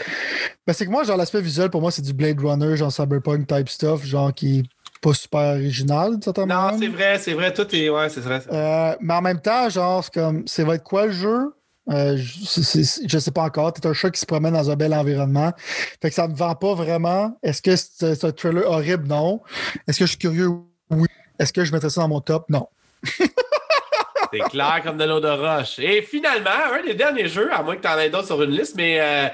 [0.67, 3.47] Ben, c'est que moi, genre, l'aspect visuel, pour moi, c'est du Blade Runner, genre cyberpunk
[3.47, 4.63] type stuff, genre qui est
[5.01, 7.53] pas super original, d'une certaine Non, c'est vrai, c'est vrai.
[7.53, 7.89] Tout est.
[7.89, 8.43] Ouais, c'est vrai.
[8.51, 11.55] Euh, mais en même temps, genre, c'est comme, ça va être quoi le jeu?
[11.89, 13.73] Euh, je, c'est- c'est- je sais pas encore.
[13.73, 15.53] T'es un chat qui se promène dans un bel environnement.
[16.01, 17.37] Fait que ça me vend pas vraiment.
[17.43, 19.09] Est-ce que c'est c'est un trailer horrible?
[19.09, 19.41] Non.
[19.89, 20.51] Est-ce que je suis curieux?
[20.91, 21.09] Oui.
[21.39, 22.45] Est-ce que je mettrais ça dans mon top?
[22.51, 22.69] Non.
[24.33, 25.79] C'est clair comme de l'eau de roche.
[25.81, 28.53] Et finalement, un des derniers jeux, à moins que tu en aies d'autres sur une
[28.53, 29.27] liste, mais euh,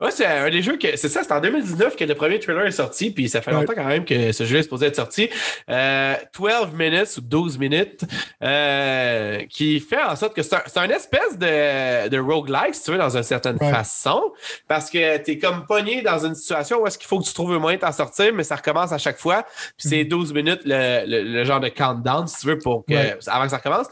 [0.00, 0.96] ouais, c'est un des jeux que.
[0.96, 3.74] C'est ça, c'est en 2019 que le premier trailer est sorti, puis ça fait longtemps
[3.74, 5.28] quand même que ce jeu est supposé être sorti.
[5.68, 8.00] Euh, 12 minutes ou 12 minutes,
[8.42, 12.98] euh, qui fait en sorte que c'est un, espèce de, de roguelike, si tu veux,
[12.98, 13.70] dans une certaine Ouais.
[13.70, 14.32] façon,
[14.68, 17.34] parce que tu es comme pogné dans une situation où est-ce qu'il faut que tu
[17.34, 19.44] trouves un moyen de t'en sortir, mais ça recommence à chaque fois.
[19.76, 22.94] Puis c'est 12 minutes le, le- le genre de countdown, si tu veux, pour que,
[22.94, 23.18] Ouais.
[23.26, 23.86] avant que ça recommence.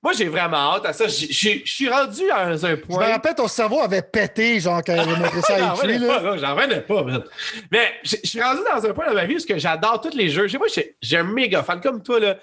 [0.00, 1.08] Moi, j'ai vraiment hâte à ça.
[1.08, 1.12] Je
[1.64, 3.04] suis rendu à un, un Je me point.
[3.10, 5.98] rappelle, ton cerveau avait pété, genre, quand il avait montré ça à J'en Itchy, revenais
[5.98, 6.06] là.
[6.06, 7.24] pas, là, j'en revenais pas, man.
[7.72, 10.16] Mais je suis rendu dans un point dans ma vie où ce que j'adore tous
[10.16, 10.46] les jeux.
[10.56, 12.20] Moi, j'ai j'ai un méga fan comme toi.
[12.20, 12.36] Là.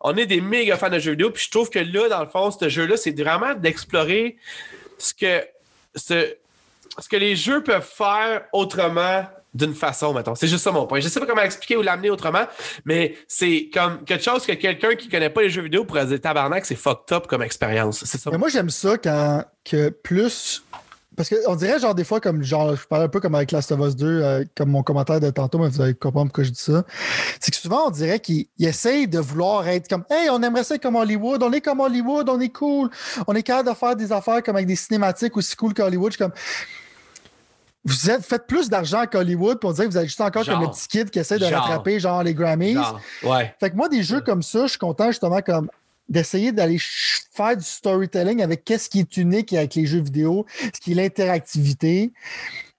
[0.00, 1.30] On est des méga fans de jeux vidéo.
[1.30, 4.36] Puis je trouve que là, dans le fond, ce jeu-là, c'est vraiment d'explorer
[4.96, 5.44] ce que,
[5.94, 6.34] ce,
[6.98, 10.34] ce que les jeux peuvent faire autrement d'une façon, mettons.
[10.34, 11.00] C'est juste ça mon point.
[11.00, 12.44] Je sais pas comment expliquer ou l'amener autrement,
[12.84, 16.20] mais c'est comme quelque chose que quelqu'un qui connaît pas les jeux vidéo pourrait dire
[16.20, 18.04] tabarnak, c'est fucked up comme expérience.
[18.04, 18.30] C'est ça.
[18.30, 20.64] Mais moi, j'aime ça quand que plus.
[21.16, 23.70] Parce qu'on dirait, genre, des fois, comme genre, je parlais un peu comme avec Last
[23.70, 26.50] of Us 2, euh, comme mon commentaire de tantôt, mais vous allez comprendre pourquoi je
[26.50, 26.84] dis ça.
[27.38, 30.64] C'est que souvent, on dirait qu'ils ils essayent de vouloir être comme Hey, on aimerait
[30.64, 32.90] ça comme Hollywood, on est comme Hollywood, on est cool,
[33.28, 36.10] on est capable de faire des affaires comme avec des cinématiques aussi cool qu'Hollywood.
[36.10, 36.34] Je suis comme.
[37.84, 40.54] Vous êtes, faites plus d'argent qu'Hollywood, on dirait que vous êtes juste encore Genre.
[40.56, 41.62] comme le petit kid qui essaie de Genre.
[41.62, 42.74] rattraper, genre, les Grammys.
[42.74, 43.54] Genre, ouais.
[43.60, 45.68] Fait que moi, des jeux comme ça, je suis content justement comme
[46.08, 46.78] d'essayer d'aller
[47.32, 50.94] faire du storytelling avec qu'est-ce qui est unique avec les jeux vidéo, ce qui est
[50.94, 52.12] l'interactivité.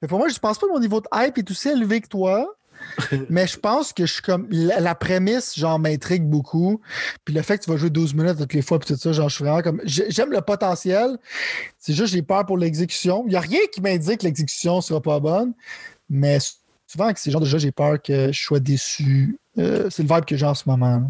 [0.02, 2.08] Mais pour moi, je pense pas que mon niveau de hype est aussi élevé que
[2.08, 2.56] toi.
[3.30, 6.82] mais je pense que je suis comme la, prémisse genre m'intrigue beaucoup.
[7.24, 9.12] Puis le fait que tu vas jouer 12 minutes toutes les fois puis tout ça
[9.12, 11.18] genre je suis vraiment comme j'ai- j'aime le potentiel.
[11.78, 13.24] C'est juste j'ai peur pour l'exécution.
[13.28, 15.54] Il y a rien qui m'indique que l'exécution sera pas bonne
[16.10, 16.38] mais
[16.88, 19.38] souvent avec ces genres de jeux j'ai peur que je sois déçu.
[19.58, 21.10] Euh, c'est le vibe que j'ai en ce moment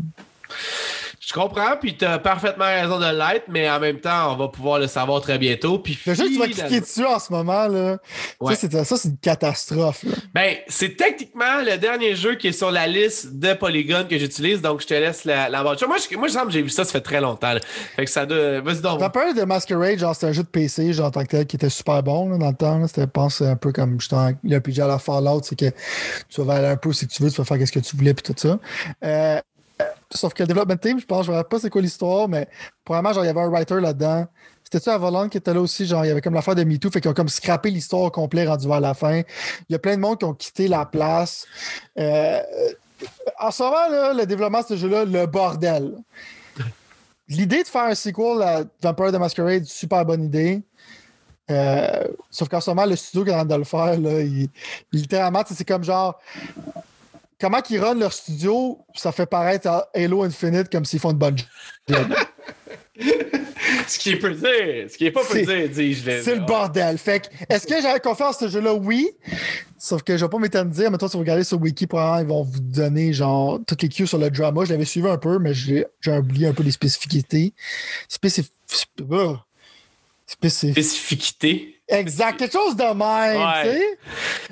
[1.20, 4.48] Je comprends, puis tu as parfaitement raison de l'être, mais en même temps, on va
[4.48, 5.80] pouvoir le savoir très bientôt.
[5.80, 7.98] Puis Le jeu que tu vas cliquer dessus en ce moment, là,
[8.40, 8.56] Ouais.
[8.56, 8.68] ça,
[8.98, 10.04] c'est, une catastrophe.
[10.04, 10.12] là.
[10.34, 14.62] Ben, c'est techniquement le dernier jeu qui est sur la liste de Polygon que j'utilise,
[14.62, 15.64] donc je te laisse la, la.
[15.64, 17.54] Moi, je, moi, je sens que j'ai vu ça, ça fait très longtemps.
[17.54, 17.60] là.
[17.96, 18.62] Fait que ça doit.
[18.62, 19.00] Vas-y donc.
[19.00, 21.46] T'as parlé de Masquerade, genre c'était un jeu de PC, genre en tant que tel,
[21.46, 22.86] qui était super bon là, dans le temps.
[22.88, 23.98] C'était, je pense, un peu comme
[24.44, 25.72] le RPG à la Fallout, c'est que
[26.30, 28.14] tu vas aller un peu si tu veux, tu vas faire ce que tu voulais,
[28.14, 28.60] puis tout ça.
[29.04, 29.40] Euh,
[30.12, 32.48] Sauf que le development team, je pense, je ne pas c'est quoi l'histoire, mais
[32.84, 34.28] probablement, genre, il y avait un writer là-dedans.
[34.64, 35.86] C'était-tu Avalon qui était là aussi?
[35.86, 38.12] Genre, il y avait comme l'affaire de MeToo, fait qu'ils ont comme scrappé l'histoire au
[38.12, 39.22] complet rendu vers la fin.
[39.70, 41.46] Il y a plein de monde qui ont quitté la place.
[42.00, 42.40] Euh,
[43.40, 45.96] en ce moment, le développement de ce jeu-là, le bordel.
[47.28, 50.62] L'idée de faire un sequel à Vampire the Masquerade, super bonne idée.
[51.52, 54.22] Euh, sauf qu'en ce moment, le studio qui est en train de le faire, là,
[54.22, 54.50] il-
[54.92, 56.20] littéralement, c'est comme genre.
[57.40, 61.18] Comment qu'ils run leur studio, ça fait paraître à Halo Infinite comme s'ils font une
[61.18, 61.38] bonne
[61.88, 62.16] job.
[63.88, 66.22] Ce qui est peu dire, ce qui est pas peu dire, dis-je.
[66.24, 66.98] C'est le bordel.
[66.98, 68.74] Fait que, est-ce que j'avais confiance à ce jeu-là?
[68.74, 69.10] Oui.
[69.78, 72.44] Sauf que je vais pas mais toi, si vous regardez sur Wiki, probablement, ils vont
[72.44, 74.66] vous donner genre toutes les cues sur le drama.
[74.66, 77.54] Je l'avais suivi un peu, mais j'ai oublié un peu les spécificités.
[78.08, 78.50] Spécif...
[80.28, 81.75] Spécif- Spécificité.
[81.88, 83.64] Exact, quelque chose de même, Ouais.
[83.74, 84.00] tu sais.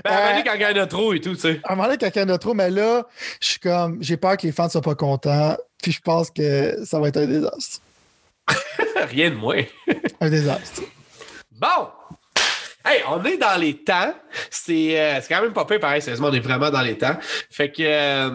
[0.03, 1.39] Ben, à un moment Euh, donné, quand il y en a trop et tout, tu
[1.41, 1.59] sais.
[1.63, 3.07] À un moment donné, quelqu'un de trop, mais là,
[3.41, 6.29] je suis comme, j'ai peur que les fans ne soient pas contents, puis je pense
[6.29, 7.79] que ça va être un désastre.
[9.09, 9.63] Rien de moins.
[10.21, 10.81] Un désastre.
[11.51, 11.87] Bon!
[12.85, 14.13] Hey, on est dans les temps.
[14.51, 17.15] C'est euh, c'est quand même pas pire, pareil, sérieusement, on est vraiment dans les temps.
[17.49, 18.29] Fait que euh,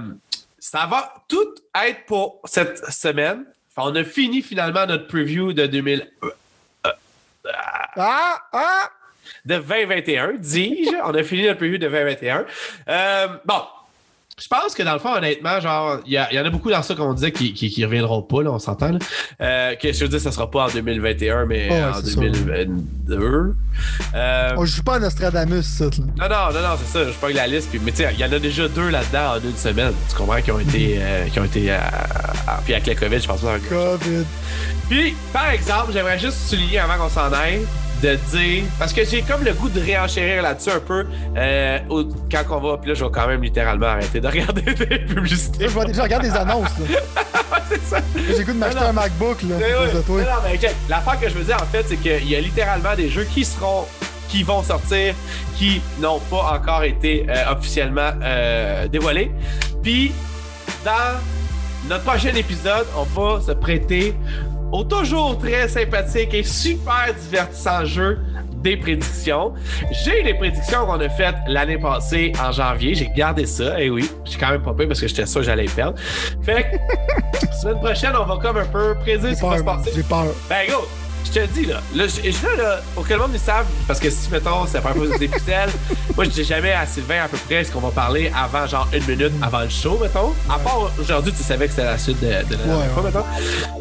[0.59, 1.55] ça va tout
[1.87, 3.45] être pour cette semaine.
[3.75, 6.11] Fait, on a fini finalement notre preview de 2000,
[7.97, 8.91] Ah, ah!
[9.45, 10.97] de 2021, dis-je.
[11.05, 12.45] On a fini notre preview de 2021.
[12.89, 13.63] Euh, bon.
[14.41, 16.83] Je pense que dans le fond, honnêtement, genre, il y, y en a beaucoup dans
[16.83, 18.93] ça qu'on disait qui, qui, qui reviendront pas, là, on s'entend.
[18.93, 18.99] là.
[19.41, 22.11] Euh, que je veux dire, ça sera pas en 2021, mais Oh, ouais, en c'est
[22.11, 22.21] ça.
[22.21, 23.55] 2022.
[24.15, 25.85] Euh, On joue pas à Nostradamus, ça.
[25.87, 25.91] là.
[26.29, 27.05] non, non, non, non, c'est ça.
[27.11, 27.69] Je pas la liste.
[27.71, 29.93] Puis, mais tu sais, il y en a déjà deux là-dedans en une semaine.
[30.09, 30.41] Tu comprends?
[30.41, 30.99] Qui ont été.
[31.01, 31.79] euh, qui ont été euh,
[32.65, 33.59] puis avec la COVID, je pense pas.
[33.69, 34.25] COVID.
[34.89, 37.61] Puis, par exemple, j'aimerais juste souligner avant qu'on s'en aille
[38.03, 38.65] de dire.
[38.79, 41.07] Parce que j'ai comme le goût de réenchérir là-dessus un peu.
[41.37, 42.79] euh, au- quand on va.
[42.79, 45.65] Puis là, je vais quand même littéralement arrêter de regarder des publicités.
[45.67, 46.79] Là, je déjà regarder des annonces.
[46.79, 46.99] Là.
[47.69, 47.99] c'est ça.
[48.37, 49.57] J'ai goût de m'acheter un MacBook là,
[49.95, 50.21] de toi.
[50.23, 50.59] Non, mais.
[50.89, 53.45] L'affaire que je veux dire, en fait, c'est qu'il y a littéralement des jeux qui
[53.45, 53.85] seront
[54.29, 55.15] qui vont sortir,
[55.57, 59.31] qui n'ont pas encore été euh, officiellement euh, dévoilés.
[59.83, 60.13] Puis,
[60.85, 61.19] dans
[61.89, 64.15] notre prochain épisode, on va se prêter
[64.73, 68.19] au toujours très sympathique et super divertissant jeu
[68.63, 69.55] des prédictions.
[70.05, 72.95] J'ai les prédictions qu'on a faites l'année passée en janvier.
[72.95, 73.81] J'ai gardé ça.
[73.81, 75.99] Et oui, j'ai quand même pas peur parce que j'étais sûr que j'allais perdre.
[76.43, 79.91] Fait que, semaine prochaine, on va comme un peu prédire ce qui va se passer.
[79.95, 80.27] j'ai peur.
[80.49, 81.08] Ben, go!
[81.31, 84.01] Je te dis, là, là, je, là, là, pour que le monde le sache, parce
[84.01, 85.69] que si, mettons, c'est pas un des pixels,
[86.17, 88.89] moi, je dis jamais à Sylvain à peu près ce qu'on va parler avant, genre,
[88.95, 90.33] une minute avant le show, mettons?
[90.49, 92.33] À part aujourd'hui, tu savais que c'était la suite de, de
[92.67, 93.11] la Ouais, fois, ouais.
[93.11, 93.25] mettons.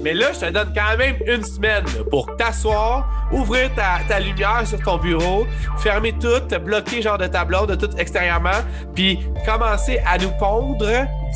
[0.03, 4.19] Mais là, je te donne quand même une semaine là, pour t'asseoir, ouvrir ta, ta
[4.19, 5.47] lumière sur ton bureau,
[5.77, 8.59] fermer tout, te bloquer, genre, de tableau, de tout extérieurement,
[8.93, 10.85] puis commencer à nous pondre,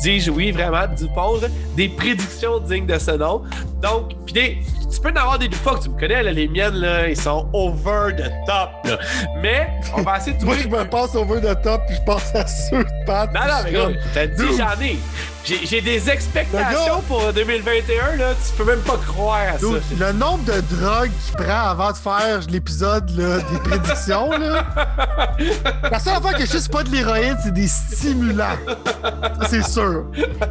[0.00, 1.46] dis-je oui, vraiment, nous pondre
[1.76, 3.42] des prédictions dignes de ce nom.
[3.80, 4.58] Donc, puis des,
[4.92, 7.16] tu peux en avoir des fois que tu me connais, là, les miennes, là, ils
[7.16, 8.98] sont over the top, là.
[9.40, 10.70] Mais, on va essayer de Moi, trouver...
[10.70, 13.32] je me passe over the top puis je pense à ceux de Pat.
[13.32, 14.98] Non, non, mais gars, t'as dit j'en ai.
[15.44, 18.32] J'ai des expectations gars- pour 2021, là.
[18.46, 19.66] Tu peux même pas croire à ça.
[19.98, 24.64] Le nombre de drogues qu'il prend avant de faire l'épisode là, des prédictions, là.
[25.90, 28.56] La seule affaire que je sais, c'est pas de l'héroïne, c'est des stimulants.
[29.02, 30.04] Ça, c'est sûr.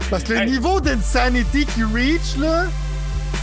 [0.09, 0.51] Parce que le Hey.
[0.51, 2.65] niveau d'insanity qu'il reach, là,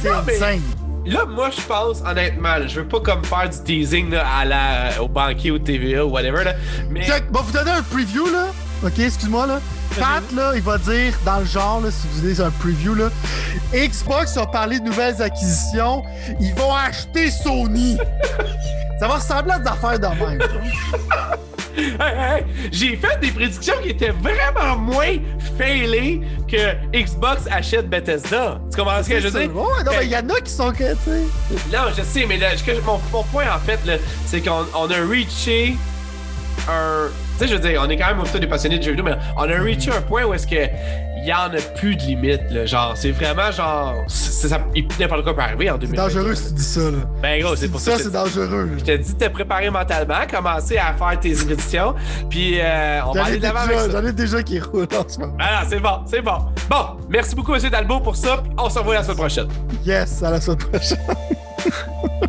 [0.03, 0.61] c'est insane.
[1.07, 4.45] Là, moi, je pense, honnêtement, là, je veux pas comme faire du teasing là, à
[4.45, 6.53] la, au banquier ou TVA ou whatever, là.
[6.91, 7.07] Mais.
[7.07, 8.49] Check, va vous donner un preview, là.
[8.85, 9.61] OK, excuse-moi, là.
[9.99, 13.09] Pat, là, il va dire, dans le genre, là, si vous voulez un preview, là,
[13.75, 16.03] Xbox a parlé de nouvelles acquisitions.
[16.41, 17.99] Ils vont acheter Sony.
[18.99, 20.39] Ça va ressembler à des affaires de même.
[20.39, 21.37] là.
[21.79, 25.17] Hey, hey, J'ai fait des prédictions qui étaient vraiment moins
[25.57, 26.21] failées
[26.51, 28.61] que Xbox achète Bethesda.
[28.73, 29.57] Tu comprends ce que je veux dire?
[29.57, 31.55] Ouais, non, mais il y en a qui sont que, tu sais.
[31.73, 32.49] Non, je sais, mais là,
[32.85, 33.79] mon, mon point, en fait,
[34.27, 35.77] c'est qu'on on a reaché
[36.69, 37.09] un.
[37.39, 39.05] Tu sais, je veux dire, on est quand même plutôt des passionnés de jeux vidéo,
[39.05, 40.57] mais on a reaché un point où est-ce que
[41.21, 42.65] il y en a plus de limites, là.
[42.67, 43.97] Genre, c'est vraiment genre.
[44.07, 44.61] c'est- ça-
[45.01, 46.03] N'importe quoi peut arriver en C'est 2020.
[46.05, 46.99] dangereux si tu dis ça, là.
[47.23, 47.97] Ben, gros, Si c'est pour ça.
[47.97, 48.71] ça, c'est dangereux.
[48.79, 51.95] Je te dis de te préparer mentalement, commencer à faire tes éditions,
[52.31, 54.01] puis euh, on va aller de l'avant avec déjà, ça.
[54.01, 55.35] j'en ai déjà qui roulent en ce moment.
[55.41, 56.39] Ah, c'est bon, c'est bon.
[56.71, 57.61] Bon, merci beaucoup, M.
[57.71, 58.39] Dalbo, pour ça.
[58.43, 59.49] puis On se revoit la semaine prochaine.
[59.85, 60.99] Yes, à la semaine prochaine.